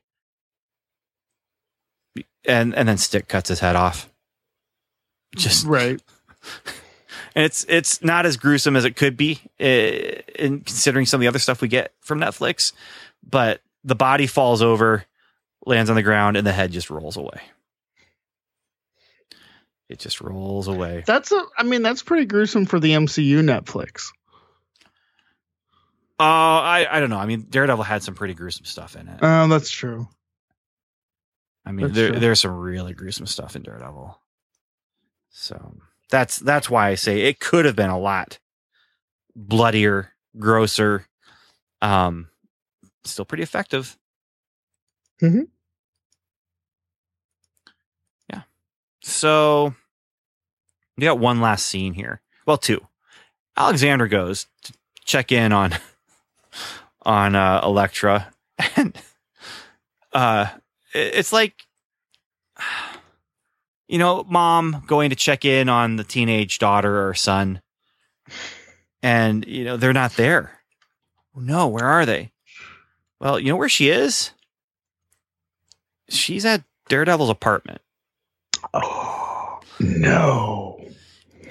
and 2.45 2.75
and 2.75 2.89
then 2.89 2.99
Stick 2.99 3.29
cuts 3.29 3.49
his 3.49 3.61
head 3.61 3.77
off. 3.77 4.09
Just 5.37 5.67
right. 5.67 6.01
and 7.35 7.45
it's 7.45 7.65
it's 7.69 8.03
not 8.03 8.27
as 8.27 8.37
gruesome 8.37 8.77
as 8.77 8.85
it 8.85 8.97
could 8.97 9.17
be, 9.17 9.41
uh, 9.61 9.65
in 10.39 10.61
considering 10.61 11.07
some 11.07 11.19
of 11.19 11.23
the 11.23 11.29
other 11.29 11.39
stuff 11.39 11.61
we 11.61 11.69
get 11.69 11.93
from 12.01 12.21
Netflix. 12.21 12.73
But 13.29 13.61
the 13.85 13.95
body 13.95 14.27
falls 14.27 14.63
over, 14.63 15.05
lands 15.65 15.91
on 15.91 15.97
the 15.97 16.03
ground, 16.03 16.37
and 16.37 16.47
the 16.47 16.53
head 16.53 16.73
just 16.73 16.91
rolls 16.91 17.17
away. 17.17 17.41
It 19.89 19.99
just 20.01 20.21
rolls 20.21 20.67
away. 20.69 21.05
That's 21.07 21.31
a. 21.31 21.45
I 21.57 21.63
mean, 21.63 21.83
that's 21.83 22.03
pretty 22.03 22.27
gruesome 22.27 22.67
for 22.67 22.81
the 22.81 22.93
MCU 22.93 23.41
Netflix. 23.43 24.09
Oh, 26.19 26.25
I 26.25 26.87
I 26.91 27.01
don't 27.01 27.11
know. 27.11 27.19
I 27.19 27.27
mean, 27.27 27.47
Daredevil 27.49 27.85
had 27.85 28.03
some 28.03 28.15
pretty 28.15 28.35
gruesome 28.35 28.65
stuff 28.65 28.97
in 28.97 29.07
it. 29.09 29.19
Oh, 29.23 29.49
that's 29.49 29.71
true. 29.71 30.09
I 31.65 31.73
mean, 31.73 31.87
That's 31.89 31.97
there, 31.97 32.11
true. 32.11 32.21
there's 32.21 32.41
some 32.41 32.57
really 32.57 32.95
gruesome 32.95 33.27
stuff 33.27 33.57
in 33.57 33.63
Daredevil. 33.63 34.19
So 35.31 35.77
that's 36.11 36.39
that's 36.39 36.71
why 36.71 36.89
I 36.89 36.95
say 36.95 37.23
it 37.23 37.41
could 37.41 37.65
have 37.65 37.77
been 37.77 37.91
a 37.91 37.99
lot 37.99 38.39
bloodier, 39.35 40.13
grosser, 40.39 41.07
um, 41.83 42.29
still 43.05 43.25
pretty 43.25 43.43
effective. 43.43 43.99
Mhm. 45.21 45.49
So 49.07 49.73
we 50.97 51.05
got 51.05 51.21
one 51.21 51.41
last 51.41 51.67
scene 51.67 51.95
here. 51.95 52.21
Well, 52.45 52.59
two. 52.59 52.85
Alexandra 53.57 54.09
goes 54.09 54.49
to 54.65 54.73
check 55.05 55.31
in 55.31 55.53
on 55.53 55.75
on 57.03 57.37
uh, 57.37 57.61
Elektra, 57.63 58.35
and 58.77 58.99
uh, 60.13 60.47
it's 60.93 61.33
like 61.33 61.55
you 63.89 63.99
know, 63.99 64.25
mom 64.29 64.83
going 64.89 65.11
to 65.11 65.17
check 65.17 65.45
in 65.45 65.69
on 65.69 65.95
the 65.95 66.05
teenage 66.05 66.59
daughter 66.59 67.09
or 67.09 67.15
son, 67.15 67.63
and 69.05 69.47
you 69.47 69.65
know 69.65 69.77
they're 69.77 69.93
not 69.93 70.17
there. 70.17 70.59
No, 71.37 71.69
where 71.69 71.87
are 71.87 72.05
they? 72.05 72.33
Well, 73.21 73.39
you 73.39 73.51
know 73.51 73.57
where 73.57 73.69
she 73.69 73.89
is. 73.89 74.33
She's 76.09 76.45
at 76.45 76.65
Daredevil's 76.89 77.31
apartment. 77.31 77.81
Oh 78.75 79.61
no. 79.81 80.81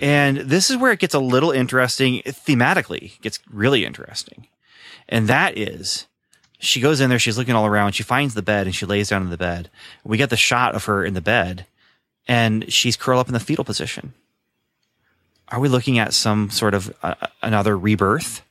And 0.02 0.38
this 0.38 0.70
is 0.70 0.78
where 0.78 0.92
it 0.92 1.00
gets 1.00 1.14
a 1.14 1.20
little 1.20 1.52
interesting 1.52 2.22
thematically, 2.26 3.16
it 3.16 3.22
gets 3.22 3.40
really 3.50 3.86
interesting. 3.86 4.48
And 5.08 5.28
that 5.28 5.58
is 5.58 6.08
she 6.58 6.82
goes 6.82 7.00
in 7.00 7.10
there, 7.10 7.20
she's 7.20 7.38
looking 7.38 7.56
all 7.56 7.66
around, 7.66 7.94
she 7.94 8.04
finds 8.04 8.34
the 8.34 8.42
bed 8.42 8.66
and 8.66 8.76
she 8.76 8.86
lays 8.86 9.10
down 9.10 9.22
in 9.22 9.30
the 9.30 9.38
bed. 9.38 9.70
We 10.04 10.18
get 10.18 10.30
the 10.30 10.38
shot 10.38 10.76
of 10.76 10.86
her 10.86 11.04
in 11.04 11.14
the 11.14 11.22
bed 11.22 11.66
and 12.28 12.72
she's 12.72 12.98
curled 12.98 13.20
up 13.20 13.28
in 13.28 13.34
the 13.34 13.40
fetal 13.40 13.64
position. 13.64 14.14
Are 15.50 15.60
we 15.60 15.70
looking 15.70 16.00
at 16.00 16.14
some 16.14 16.50
sort 16.50 16.74
of 16.74 16.96
uh, 17.04 17.16
another 17.42 17.78
rebirth? 17.78 18.42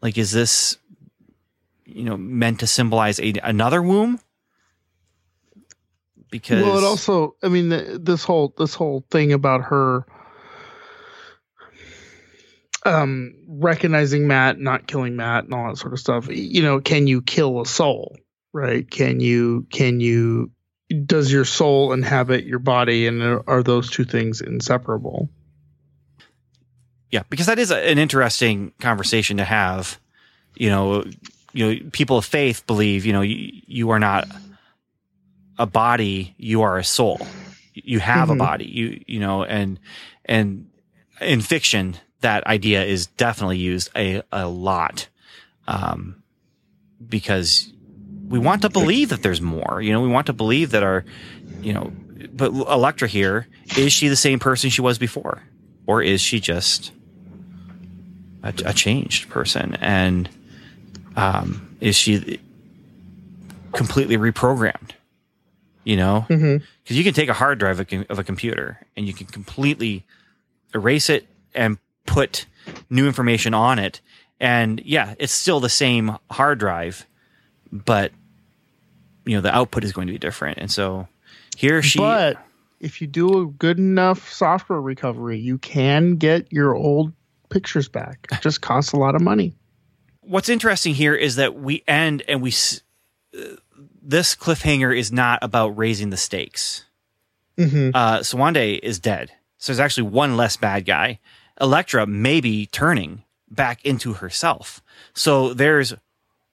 Like, 0.00 0.16
is 0.16 0.30
this, 0.30 0.76
you 1.84 2.04
know, 2.04 2.16
meant 2.16 2.60
to 2.60 2.66
symbolize 2.66 3.18
a, 3.18 3.32
another 3.42 3.82
womb? 3.82 4.20
Because 6.30 6.62
Well, 6.62 6.78
it 6.78 6.84
also. 6.84 7.36
I 7.42 7.48
mean, 7.48 7.70
th- 7.70 8.00
this 8.00 8.24
whole 8.24 8.52
this 8.58 8.74
whole 8.74 9.04
thing 9.10 9.32
about 9.32 9.62
her. 9.64 10.04
um, 12.84 13.34
recognizing 13.48 14.26
Matt, 14.28 14.58
not 14.58 14.86
killing 14.86 15.16
Matt, 15.16 15.44
and 15.44 15.54
all 15.54 15.68
that 15.68 15.76
sort 15.76 15.92
of 15.92 15.98
stuff. 15.98 16.28
You 16.30 16.62
know, 16.62 16.80
can 16.80 17.06
you 17.06 17.20
kill 17.20 17.60
a 17.60 17.66
soul? 17.66 18.16
Right? 18.52 18.88
Can 18.88 19.20
you? 19.20 19.66
Can 19.70 20.00
you? 20.00 20.50
Does 21.04 21.32
your 21.32 21.44
soul 21.44 21.92
inhabit 21.92 22.44
your 22.44 22.60
body, 22.60 23.06
and 23.06 23.42
are 23.46 23.62
those 23.62 23.90
two 23.90 24.04
things 24.04 24.40
inseparable? 24.40 25.28
Yeah, 27.10 27.22
because 27.28 27.46
that 27.46 27.58
is 27.58 27.70
a, 27.70 27.90
an 27.90 27.98
interesting 27.98 28.72
conversation 28.78 29.36
to 29.38 29.44
have. 29.44 30.00
You 30.54 30.70
know, 30.70 31.04
you 31.52 31.74
know, 31.74 31.90
people 31.92 32.18
of 32.18 32.24
faith 32.24 32.66
believe, 32.66 33.04
you 33.04 33.12
know, 33.12 33.20
you, 33.20 33.62
you 33.66 33.90
are 33.90 33.98
not 33.98 34.26
a 35.58 35.66
body, 35.66 36.34
you 36.38 36.62
are 36.62 36.78
a 36.78 36.84
soul. 36.84 37.28
You 37.74 38.00
have 38.00 38.28
Mhm. 38.28 38.32
a 38.32 38.36
body. 38.36 38.64
You 38.66 39.00
you 39.06 39.20
know, 39.20 39.44
and 39.44 39.78
and 40.24 40.68
in 41.20 41.40
fiction, 41.40 41.96
that 42.20 42.46
idea 42.46 42.84
is 42.84 43.06
definitely 43.06 43.58
used 43.58 43.90
a 43.96 44.22
a 44.32 44.48
lot, 44.48 45.08
um, 45.68 46.22
because 47.08 47.72
we 48.28 48.38
want 48.38 48.62
to 48.62 48.70
believe 48.70 49.10
that 49.10 49.22
there's 49.22 49.40
more. 49.40 49.80
You 49.80 49.92
know, 49.92 50.00
we 50.00 50.08
want 50.08 50.26
to 50.26 50.32
believe 50.32 50.70
that 50.70 50.82
our, 50.82 51.04
you 51.62 51.72
know, 51.72 51.92
but 52.32 52.52
Elektra 52.52 53.06
here 53.08 53.46
is 53.76 53.92
she 53.92 54.08
the 54.08 54.16
same 54.16 54.38
person 54.38 54.70
she 54.70 54.80
was 54.80 54.98
before, 54.98 55.42
or 55.86 56.02
is 56.02 56.20
she 56.20 56.40
just 56.40 56.92
a, 58.42 58.52
a 58.64 58.72
changed 58.72 59.28
person? 59.28 59.76
And 59.80 60.28
um, 61.14 61.76
is 61.80 61.94
she 61.94 62.40
completely 63.72 64.16
reprogrammed? 64.16 64.90
You 65.86 65.96
know, 65.96 66.26
Mm-hmm. 66.28 66.64
because 66.82 66.98
you 66.98 67.04
can 67.04 67.14
take 67.14 67.28
a 67.28 67.32
hard 67.32 67.58
drive 67.60 67.78
of 67.80 68.18
a- 68.18 68.24
computer 68.24 68.84
and 68.96 69.06
you 69.06 69.14
can 69.14 69.26
completely 69.28 70.04
erase 70.74 71.08
it 71.08 71.26
and 71.54 71.78
put 72.06 72.44
new 72.90 73.06
information 73.06 73.54
on 73.54 73.78
it. 73.78 74.00
And 74.40 74.82
yeah, 74.84 75.14
it's 75.18 75.32
still 75.32 75.60
the 75.60 75.68
same 75.68 76.18
hard 76.30 76.58
drive, 76.58 77.06
but 77.72 78.10
you 79.24 79.36
know, 79.36 79.40
the 79.40 79.54
output 79.54 79.84
is 79.84 79.92
going 79.92 80.08
to 80.08 80.12
be 80.12 80.18
different. 80.18 80.58
And 80.58 80.70
so 80.70 81.06
here 81.56 81.80
she, 81.82 82.00
but 82.00 82.36
if 82.80 83.00
you 83.00 83.06
do 83.06 83.40
a 83.42 83.46
good 83.46 83.78
enough 83.78 84.32
software 84.32 84.80
recovery, 84.80 85.38
you 85.38 85.56
can 85.58 86.16
get 86.16 86.52
your 86.52 86.74
old 86.74 87.12
pictures 87.48 87.88
back. 87.88 88.26
It 88.32 88.40
just 88.42 88.60
costs 88.60 88.92
a 88.92 88.96
lot 88.96 89.14
of 89.14 89.22
money. 89.22 89.54
what's 90.20 90.48
interesting 90.48 90.94
here 90.94 91.14
is 91.14 91.36
that 91.36 91.54
we 91.54 91.84
end 91.86 92.24
and 92.28 92.42
we, 92.42 92.52
uh, 93.38 93.54
this 94.06 94.36
cliffhanger 94.36 94.96
is 94.96 95.10
not 95.10 95.40
about 95.42 95.76
raising 95.76 96.10
the 96.10 96.16
stakes. 96.16 96.84
Mm-hmm. 97.58 97.90
uh, 97.94 98.22
Sowande 98.22 98.80
is 98.82 98.98
dead. 98.98 99.32
So 99.58 99.72
there's 99.72 99.80
actually 99.80 100.10
one 100.10 100.36
less 100.36 100.56
bad 100.56 100.84
guy. 100.84 101.18
Elektra 101.60 102.06
may 102.06 102.40
be 102.40 102.66
turning 102.66 103.24
back 103.50 103.84
into 103.84 104.14
herself. 104.14 104.82
So 105.14 105.54
there's 105.54 105.94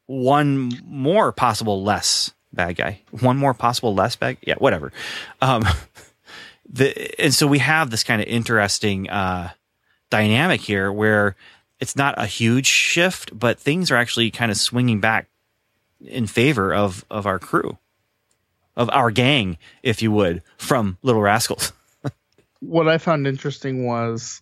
one 0.06 0.72
more 0.86 1.32
possible 1.32 1.84
less 1.84 2.34
bad 2.54 2.78
guy. 2.78 3.02
One 3.12 3.38
more 3.38 3.54
possible 3.54 3.94
less 3.94 4.16
bad. 4.16 4.38
Yeah, 4.42 4.56
whatever. 4.58 4.92
Um, 5.42 5.66
the 6.70 7.22
and 7.22 7.34
so 7.34 7.46
we 7.46 7.60
have 7.60 7.90
this 7.90 8.04
kind 8.04 8.22
of 8.22 8.28
interesting 8.28 9.10
uh, 9.10 9.52
dynamic 10.10 10.62
here 10.62 10.92
where 10.92 11.36
it's 11.80 11.96
not 11.96 12.16
a 12.18 12.26
huge 12.26 12.68
shift, 12.68 13.38
but 13.38 13.60
things 13.60 13.92
are 13.92 13.98
actually 13.98 14.32
kind 14.32 14.52
of 14.52 14.58
swinging 14.58 15.02
back 15.02 15.28
in 16.06 16.28
favor 16.28 16.74
of 16.74 17.06
of 17.10 17.26
our 17.26 17.40
crew, 17.40 17.78
of 18.76 18.90
our 18.92 19.12
gang, 19.12 19.58
if 19.82 20.02
you 20.02 20.12
would, 20.12 20.42
from 20.58 20.98
Little 21.02 21.22
Rascals. 21.22 21.74
What 22.60 22.88
I 22.88 22.98
found 22.98 23.28
interesting 23.28 23.86
was 23.86 24.42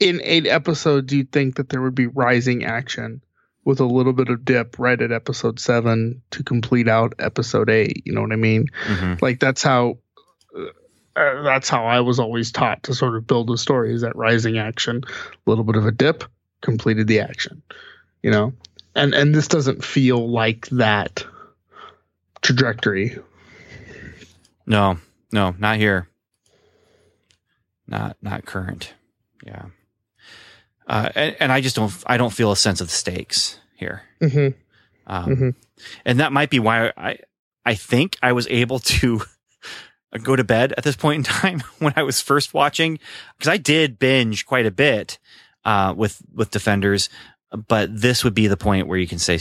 in 0.00 0.20
eight 0.22 0.46
episodes, 0.46 1.12
you'd 1.12 1.32
think 1.32 1.56
that 1.56 1.68
there 1.70 1.82
would 1.82 1.94
be 1.96 2.06
rising 2.06 2.64
action 2.64 3.20
with 3.64 3.80
a 3.80 3.84
little 3.84 4.12
bit 4.12 4.28
of 4.28 4.44
dip 4.44 4.78
right 4.78 5.00
at 5.00 5.10
episode 5.10 5.58
seven 5.58 6.22
to 6.30 6.42
complete 6.44 6.86
out 6.86 7.14
episode 7.18 7.70
eight. 7.70 8.02
You 8.04 8.12
know 8.12 8.20
what 8.22 8.32
I 8.32 8.36
mean? 8.36 8.66
Mhm. 8.86 9.22
like 9.22 9.40
that's 9.40 9.62
how 9.62 9.98
uh, 10.56 10.66
uh, 11.18 11.42
that's 11.42 11.68
how 11.68 11.84
I 11.86 12.00
was 12.00 12.20
always 12.20 12.52
taught 12.52 12.84
to 12.84 12.94
sort 12.94 13.16
of 13.16 13.26
build 13.26 13.50
a 13.50 13.56
story 13.56 13.94
is 13.94 14.02
that 14.02 14.14
rising 14.16 14.58
action, 14.58 15.02
a 15.06 15.50
little 15.50 15.64
bit 15.64 15.76
of 15.76 15.86
a 15.86 15.92
dip, 15.92 16.24
completed 16.60 17.06
the 17.06 17.20
action, 17.20 17.62
you 18.22 18.30
know, 18.30 18.52
and 18.94 19.14
and 19.14 19.34
this 19.34 19.48
doesn't 19.48 19.84
feel 19.84 20.28
like 20.30 20.66
that 20.68 21.24
trajectory. 22.42 23.18
No, 24.66 24.98
no, 25.32 25.54
not 25.58 25.76
here. 25.78 26.08
Not 27.86 28.16
not 28.22 28.46
current. 28.46 28.94
Yeah. 29.44 29.66
Uh, 30.86 31.08
and, 31.14 31.36
and 31.40 31.52
I 31.52 31.60
just 31.60 31.76
don't 31.76 31.92
I 32.06 32.16
don't 32.16 32.32
feel 32.32 32.52
a 32.52 32.56
sense 32.56 32.80
of 32.80 32.88
the 32.88 32.92
stakes 32.94 33.58
here. 33.76 34.02
Mm-hmm. 34.20 34.58
Um, 35.06 35.26
Mhm. 35.36 35.54
and 36.04 36.20
that 36.20 36.32
might 36.32 36.50
be 36.50 36.58
why 36.58 36.92
I 36.96 37.18
I 37.66 37.74
think 37.74 38.16
I 38.22 38.32
was 38.32 38.46
able 38.48 38.78
to 38.78 39.22
go 40.22 40.36
to 40.36 40.44
bed 40.44 40.72
at 40.78 40.84
this 40.84 40.96
point 40.96 41.18
in 41.18 41.24
time 41.24 41.60
when 41.78 41.92
I 41.96 42.02
was 42.02 42.20
first 42.20 42.54
watching 42.54 42.98
because 43.38 43.48
I 43.52 43.56
did 43.58 43.98
binge 43.98 44.46
quite 44.46 44.66
a 44.66 44.70
bit 44.70 45.18
uh, 45.64 45.92
with 45.96 46.22
with 46.34 46.50
Defenders, 46.50 47.08
but 47.50 47.88
this 47.94 48.24
would 48.24 48.34
be 48.34 48.46
the 48.46 48.56
point 48.56 48.86
where 48.88 48.98
you 48.98 49.06
can 49.06 49.18
say 49.18 49.38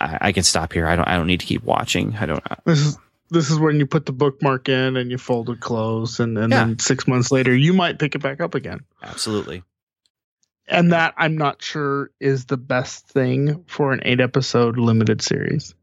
I, 0.00 0.18
I 0.20 0.32
can 0.32 0.42
stop 0.42 0.72
here. 0.72 0.86
I 0.86 0.96
don't 0.96 1.08
I 1.08 1.16
don't 1.16 1.26
need 1.26 1.40
to 1.40 1.46
keep 1.46 1.62
watching. 1.64 2.14
I 2.16 2.26
don't. 2.26 2.42
Uh, 2.50 2.56
this 2.64 2.78
is 2.80 2.98
this 3.30 3.50
is 3.50 3.58
when 3.58 3.78
you 3.80 3.86
put 3.86 4.06
the 4.06 4.12
bookmark 4.12 4.68
in 4.68 4.96
and 4.96 5.10
you 5.10 5.18
fold 5.18 5.50
it 5.50 5.60
close, 5.60 6.20
and 6.20 6.36
and 6.38 6.52
Yeah. 6.52 6.64
then 6.64 6.78
six 6.78 7.08
months 7.08 7.30
later 7.32 7.54
you 7.54 7.72
might 7.72 7.98
pick 7.98 8.14
it 8.14 8.20
back 8.20 8.40
up 8.40 8.54
again. 8.54 8.80
Absolutely. 9.02 9.62
And 10.68 10.92
that 10.92 11.14
I'm 11.16 11.36
not 11.36 11.60
sure 11.62 12.10
is 12.20 12.44
the 12.46 12.56
best 12.56 13.08
thing 13.08 13.64
for 13.66 13.92
an 13.92 14.00
eight 14.04 14.20
episode 14.20 14.78
limited 14.78 15.20
series. 15.20 15.74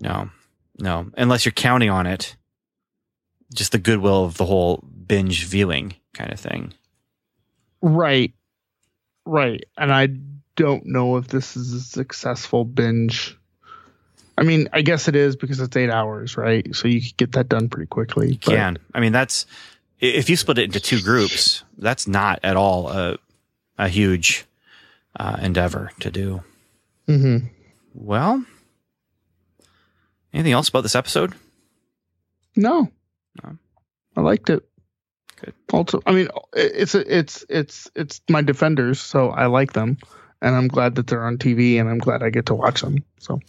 No, 0.00 0.30
no, 0.78 1.10
unless 1.16 1.44
you're 1.44 1.52
counting 1.52 1.90
on 1.90 2.06
it, 2.06 2.36
just 3.54 3.72
the 3.72 3.78
goodwill 3.78 4.24
of 4.24 4.36
the 4.36 4.46
whole 4.46 4.78
binge 5.06 5.44
viewing 5.46 5.94
kind 6.14 6.32
of 6.32 6.40
thing. 6.40 6.72
Right. 7.82 8.32
Right. 9.24 9.64
And 9.76 9.92
I 9.92 10.08
don't 10.56 10.86
know 10.86 11.16
if 11.16 11.28
this 11.28 11.56
is 11.56 11.72
a 11.72 11.80
successful 11.80 12.64
binge. 12.64 13.36
I 14.36 14.42
mean, 14.42 14.68
I 14.72 14.82
guess 14.82 15.08
it 15.08 15.16
is 15.16 15.36
because 15.36 15.60
it's 15.60 15.76
eight 15.76 15.90
hours, 15.90 16.36
right? 16.36 16.74
So 16.74 16.88
you 16.88 17.00
could 17.00 17.16
get 17.16 17.32
that 17.32 17.48
done 17.48 17.68
pretty 17.68 17.86
quickly. 17.86 18.30
You 18.30 18.38
can. 18.38 18.78
I 18.94 19.00
mean, 19.00 19.12
that's 19.12 19.46
if 20.00 20.28
you 20.28 20.36
split 20.36 20.58
it 20.58 20.64
into 20.64 20.80
two 20.80 21.00
groups, 21.00 21.64
that's 21.78 22.08
not 22.08 22.40
at 22.42 22.56
all 22.56 22.88
a 22.88 23.18
a 23.78 23.88
huge 23.88 24.46
uh, 25.16 25.36
endeavor 25.40 25.90
to 26.00 26.10
do. 26.10 26.42
Mm-hmm. 27.08 27.46
Well, 27.94 28.44
anything 30.32 30.52
else 30.52 30.68
about 30.68 30.82
this 30.82 30.96
episode? 30.96 31.34
No. 32.56 32.90
No. 33.42 33.58
I 34.16 34.20
liked 34.20 34.50
it. 34.50 34.62
Also, 35.72 36.02
I 36.06 36.12
mean, 36.12 36.28
it's 36.52 36.94
it's 36.94 37.44
it's 37.48 37.90
it's 37.94 38.20
my 38.28 38.42
defenders, 38.42 39.00
so 39.00 39.30
I 39.30 39.46
like 39.46 39.72
them, 39.72 39.98
and 40.40 40.54
I'm 40.54 40.68
glad 40.68 40.96
that 40.96 41.06
they're 41.06 41.24
on 41.24 41.38
TV, 41.38 41.80
and 41.80 41.88
I'm 41.88 41.98
glad 41.98 42.22
I 42.22 42.30
get 42.30 42.46
to 42.46 42.54
watch 42.54 42.82
them. 42.82 43.04
So 43.18 43.40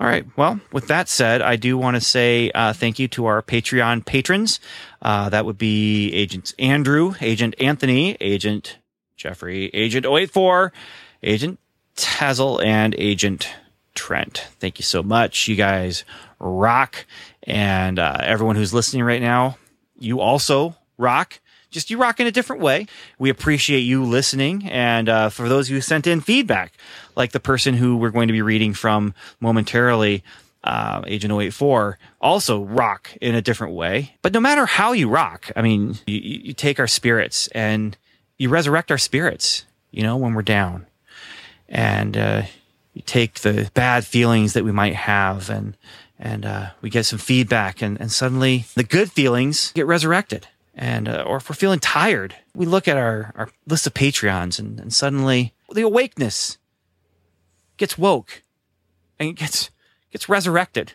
All 0.00 0.06
right. 0.06 0.26
Well, 0.36 0.60
with 0.72 0.88
that 0.88 1.08
said, 1.08 1.42
I 1.42 1.56
do 1.56 1.76
want 1.78 1.96
to 1.96 2.00
say 2.00 2.50
uh, 2.54 2.72
thank 2.72 2.98
you 2.98 3.08
to 3.08 3.26
our 3.26 3.42
Patreon 3.42 4.04
patrons. 4.04 4.60
Uh, 5.02 5.28
that 5.28 5.44
would 5.44 5.58
be 5.58 6.12
Agent 6.12 6.54
Andrew, 6.58 7.14
Agent 7.20 7.54
Anthony, 7.60 8.16
Agent 8.20 8.78
Jeffrey, 9.16 9.66
Agent 9.74 10.06
084, 10.06 10.72
Agent 11.22 11.58
Tazzle, 11.96 12.64
and 12.64 12.94
Agent 12.98 13.48
Trent. 13.94 14.46
Thank 14.58 14.78
you 14.78 14.82
so 14.82 15.02
much. 15.02 15.48
You 15.48 15.56
guys 15.56 16.04
rock. 16.40 17.06
And 17.44 17.98
uh, 17.98 18.18
everyone 18.20 18.56
who's 18.56 18.74
listening 18.74 19.04
right 19.04 19.22
now, 19.22 19.58
you 19.98 20.20
also 20.20 20.76
rock. 20.98 21.40
Just 21.70 21.90
you 21.90 21.98
rock 21.98 22.20
in 22.20 22.26
a 22.26 22.30
different 22.30 22.62
way. 22.62 22.86
We 23.18 23.30
appreciate 23.30 23.80
you 23.80 24.04
listening. 24.04 24.66
And 24.66 25.08
uh, 25.08 25.28
for 25.28 25.48
those 25.48 25.68
who 25.68 25.80
sent 25.80 26.06
in 26.06 26.20
feedback, 26.20 26.72
like 27.16 27.32
the 27.32 27.40
person 27.40 27.74
who 27.74 27.96
we're 27.96 28.10
going 28.10 28.28
to 28.28 28.32
be 28.32 28.42
reading 28.42 28.74
from 28.74 29.12
momentarily, 29.40 30.22
uh, 30.62 31.02
Agent 31.06 31.32
084, 31.32 31.98
also 32.20 32.62
rock 32.62 33.10
in 33.20 33.34
a 33.34 33.42
different 33.42 33.74
way. 33.74 34.14
But 34.22 34.32
no 34.32 34.40
matter 34.40 34.66
how 34.66 34.92
you 34.92 35.08
rock, 35.08 35.50
I 35.56 35.62
mean, 35.62 35.96
you, 36.06 36.18
you 36.18 36.52
take 36.52 36.78
our 36.78 36.86
spirits 36.86 37.48
and 37.48 37.96
you 38.38 38.48
resurrect 38.48 38.90
our 38.90 38.98
spirits, 38.98 39.64
you 39.90 40.02
know, 40.02 40.16
when 40.16 40.34
we're 40.34 40.42
down. 40.42 40.86
And 41.68 42.16
uh, 42.16 42.42
you 42.94 43.02
take 43.02 43.40
the 43.40 43.70
bad 43.74 44.06
feelings 44.06 44.52
that 44.52 44.64
we 44.64 44.72
might 44.72 44.94
have 44.94 45.50
and 45.50 45.76
and 46.16 46.46
uh, 46.46 46.70
we 46.80 46.90
get 46.90 47.04
some 47.04 47.18
feedback 47.18 47.82
and, 47.82 48.00
and 48.00 48.10
suddenly 48.10 48.66
the 48.76 48.84
good 48.84 49.10
feelings 49.10 49.72
get 49.72 49.86
resurrected 49.86 50.46
and 50.74 51.08
uh, 51.08 51.24
or 51.26 51.36
if 51.36 51.48
we're 51.48 51.54
feeling 51.54 51.78
tired 51.78 52.34
we 52.54 52.66
look 52.66 52.88
at 52.88 52.96
our, 52.96 53.32
our 53.36 53.50
list 53.66 53.86
of 53.86 53.94
patreons 53.94 54.58
and, 54.58 54.80
and 54.80 54.92
suddenly 54.92 55.54
the 55.72 55.82
awakeness 55.82 56.58
gets 57.76 57.98
woke 57.98 58.42
and 59.18 59.30
it 59.30 59.36
gets 59.36 59.70
gets 60.10 60.28
resurrected. 60.28 60.92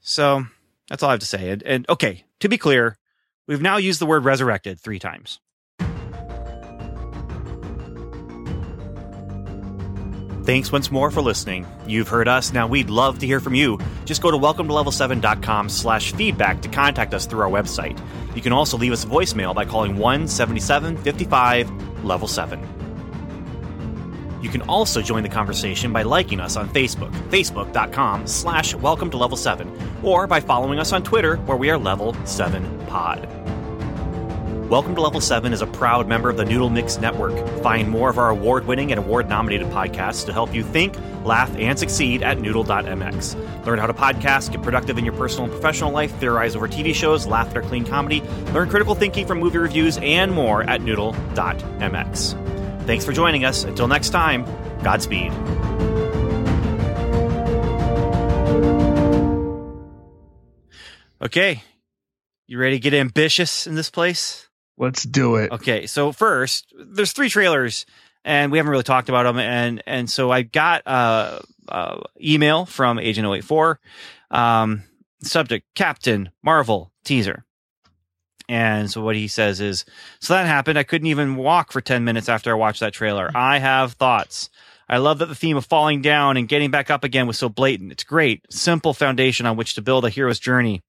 So 0.00 0.46
that's 0.88 1.02
all 1.02 1.10
i 1.10 1.12
have 1.12 1.20
to 1.20 1.26
say. 1.26 1.50
And, 1.50 1.62
and 1.62 1.88
okay 1.88 2.24
to 2.40 2.48
be 2.48 2.58
clear 2.58 2.96
we've 3.46 3.62
now 3.62 3.76
used 3.76 4.00
the 4.00 4.06
word 4.06 4.24
resurrected 4.24 4.78
three 4.80 4.98
times 4.98 5.40
Thanks 10.44 10.72
once 10.72 10.90
more 10.90 11.12
for 11.12 11.22
listening. 11.22 11.68
You've 11.86 12.08
heard 12.08 12.26
us. 12.26 12.52
Now 12.52 12.66
we'd 12.66 12.90
love 12.90 13.20
to 13.20 13.26
hear 13.26 13.38
from 13.38 13.54
you. 13.54 13.78
Just 14.04 14.22
go 14.22 14.30
to 14.30 14.36
welcome 14.36 14.66
to 14.66 14.74
level7.com 14.74 15.68
slash 15.68 16.12
feedback 16.12 16.60
to 16.62 16.68
contact 16.68 17.14
us 17.14 17.26
through 17.26 17.42
our 17.42 17.50
website. 17.50 17.96
You 18.34 18.42
can 18.42 18.52
also 18.52 18.76
leave 18.76 18.90
us 18.90 19.04
a 19.04 19.06
voicemail 19.06 19.54
by 19.54 19.64
calling 19.64 19.96
177 19.96 20.96
55 20.96 22.04
level 22.04 22.26
7. 22.26 22.60
You 24.42 24.48
can 24.48 24.62
also 24.62 25.00
join 25.00 25.22
the 25.22 25.28
conversation 25.28 25.92
by 25.92 26.02
liking 26.02 26.40
us 26.40 26.56
on 26.56 26.68
Facebook, 26.68 27.12
facebook.com 27.30 28.26
slash 28.26 28.74
welcome 28.74 29.10
to 29.10 29.16
level 29.16 29.36
7, 29.36 29.70
or 30.02 30.26
by 30.26 30.40
following 30.40 30.80
us 30.80 30.92
on 30.92 31.04
Twitter 31.04 31.36
where 31.36 31.56
we 31.56 31.70
are 31.70 31.78
level 31.78 32.16
7 32.24 32.86
pod. 32.86 33.41
Welcome 34.72 34.94
to 34.94 35.02
Level 35.02 35.20
7 35.20 35.52
is 35.52 35.60
a 35.60 35.66
proud 35.66 36.08
member 36.08 36.30
of 36.30 36.38
the 36.38 36.46
Noodle 36.46 36.70
Mix 36.70 36.96
Network. 36.96 37.46
Find 37.62 37.90
more 37.90 38.08
of 38.08 38.16
our 38.16 38.30
award 38.30 38.66
winning 38.66 38.90
and 38.90 38.98
award 38.98 39.28
nominated 39.28 39.66
podcasts 39.66 40.24
to 40.24 40.32
help 40.32 40.54
you 40.54 40.62
think, 40.62 40.96
laugh, 41.26 41.54
and 41.58 41.78
succeed 41.78 42.22
at 42.22 42.40
noodle.mx. 42.40 43.66
Learn 43.66 43.78
how 43.78 43.86
to 43.86 43.92
podcast, 43.92 44.50
get 44.50 44.62
productive 44.62 44.96
in 44.96 45.04
your 45.04 45.12
personal 45.12 45.44
and 45.44 45.52
professional 45.52 45.92
life, 45.92 46.10
theorize 46.18 46.56
over 46.56 46.68
TV 46.68 46.94
shows, 46.94 47.26
laugh 47.26 47.50
at 47.50 47.56
our 47.56 47.62
clean 47.62 47.84
comedy, 47.84 48.22
learn 48.54 48.70
critical 48.70 48.94
thinking 48.94 49.26
from 49.26 49.40
movie 49.40 49.58
reviews, 49.58 49.98
and 49.98 50.32
more 50.32 50.62
at 50.62 50.80
noodle.mx. 50.80 52.86
Thanks 52.86 53.04
for 53.04 53.12
joining 53.12 53.44
us. 53.44 53.64
Until 53.64 53.88
next 53.88 54.08
time, 54.08 54.46
Godspeed. 54.82 55.32
Okay, 61.20 61.62
you 62.46 62.58
ready 62.58 62.76
to 62.76 62.80
get 62.80 62.94
ambitious 62.94 63.66
in 63.66 63.74
this 63.74 63.90
place? 63.90 64.48
Let's 64.78 65.04
do 65.04 65.36
it. 65.36 65.52
Okay, 65.52 65.86
so 65.86 66.12
first, 66.12 66.72
there's 66.76 67.12
three 67.12 67.28
trailers, 67.28 67.86
and 68.24 68.50
we 68.50 68.58
haven't 68.58 68.70
really 68.70 68.82
talked 68.82 69.08
about 69.08 69.24
them, 69.24 69.38
and 69.38 69.82
and 69.86 70.10
so 70.10 70.30
I 70.30 70.42
got 70.42 70.86
uh, 70.86 71.40
uh 71.68 72.00
email 72.20 72.64
from 72.64 72.98
Agent 72.98 73.26
084, 73.26 73.78
um, 74.30 74.82
subject 75.22 75.66
Captain 75.74 76.30
Marvel 76.42 76.90
teaser, 77.04 77.44
and 78.48 78.90
so 78.90 79.02
what 79.02 79.14
he 79.14 79.28
says 79.28 79.60
is, 79.60 79.84
so 80.20 80.34
that 80.34 80.46
happened. 80.46 80.78
I 80.78 80.82
couldn't 80.82 81.06
even 81.06 81.36
walk 81.36 81.70
for 81.70 81.80
ten 81.80 82.04
minutes 82.04 82.28
after 82.28 82.50
I 82.50 82.54
watched 82.54 82.80
that 82.80 82.94
trailer. 82.94 83.30
I 83.34 83.58
have 83.58 83.92
thoughts. 83.92 84.50
I 84.88 84.98
love 84.98 85.20
that 85.20 85.26
the 85.26 85.34
theme 85.34 85.56
of 85.56 85.64
falling 85.64 86.02
down 86.02 86.36
and 86.36 86.48
getting 86.48 86.70
back 86.70 86.90
up 86.90 87.04
again 87.04 87.26
was 87.26 87.38
so 87.38 87.48
blatant. 87.48 87.92
It's 87.92 88.04
great, 88.04 88.44
simple 88.50 88.92
foundation 88.92 89.46
on 89.46 89.56
which 89.56 89.74
to 89.76 89.82
build 89.82 90.04
a 90.04 90.10
hero's 90.10 90.38
journey. 90.38 90.82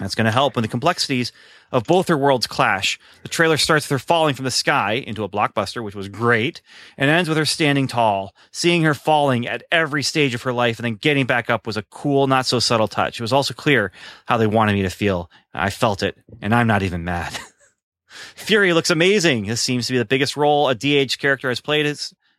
That's 0.00 0.14
going 0.14 0.24
to 0.24 0.30
help 0.32 0.56
when 0.56 0.62
the 0.62 0.68
complexities 0.68 1.30
of 1.70 1.84
both 1.84 2.06
their 2.06 2.16
worlds 2.16 2.46
clash. 2.46 2.98
The 3.22 3.28
trailer 3.28 3.58
starts 3.58 3.84
with 3.84 4.00
her 4.00 4.04
falling 4.04 4.34
from 4.34 4.46
the 4.46 4.50
sky 4.50 4.94
into 4.94 5.24
a 5.24 5.28
blockbuster, 5.28 5.84
which 5.84 5.94
was 5.94 6.08
great, 6.08 6.62
and 6.96 7.10
ends 7.10 7.28
with 7.28 7.36
her 7.38 7.44
standing 7.44 7.86
tall. 7.86 8.34
Seeing 8.50 8.82
her 8.82 8.94
falling 8.94 9.46
at 9.46 9.62
every 9.70 10.02
stage 10.02 10.34
of 10.34 10.42
her 10.42 10.52
life 10.52 10.78
and 10.78 10.84
then 10.84 10.94
getting 10.94 11.26
back 11.26 11.50
up 11.50 11.66
was 11.66 11.76
a 11.76 11.82
cool, 11.82 12.26
not 12.26 12.46
so 12.46 12.58
subtle 12.58 12.88
touch. 12.88 13.20
It 13.20 13.22
was 13.22 13.32
also 13.32 13.54
clear 13.54 13.92
how 14.26 14.38
they 14.38 14.46
wanted 14.46 14.72
me 14.72 14.82
to 14.82 14.90
feel. 14.90 15.30
I 15.52 15.70
felt 15.70 16.02
it, 16.02 16.16
and 16.40 16.54
I'm 16.54 16.66
not 16.66 16.82
even 16.82 17.04
mad. 17.04 17.38
Fury 18.34 18.72
looks 18.72 18.90
amazing. 18.90 19.46
This 19.46 19.60
seems 19.60 19.86
to 19.86 19.92
be 19.92 19.98
the 19.98 20.04
biggest 20.04 20.36
role 20.36 20.68
a 20.68 20.74
DH 20.74 21.18
character 21.18 21.48
has 21.50 21.60
played 21.60 21.94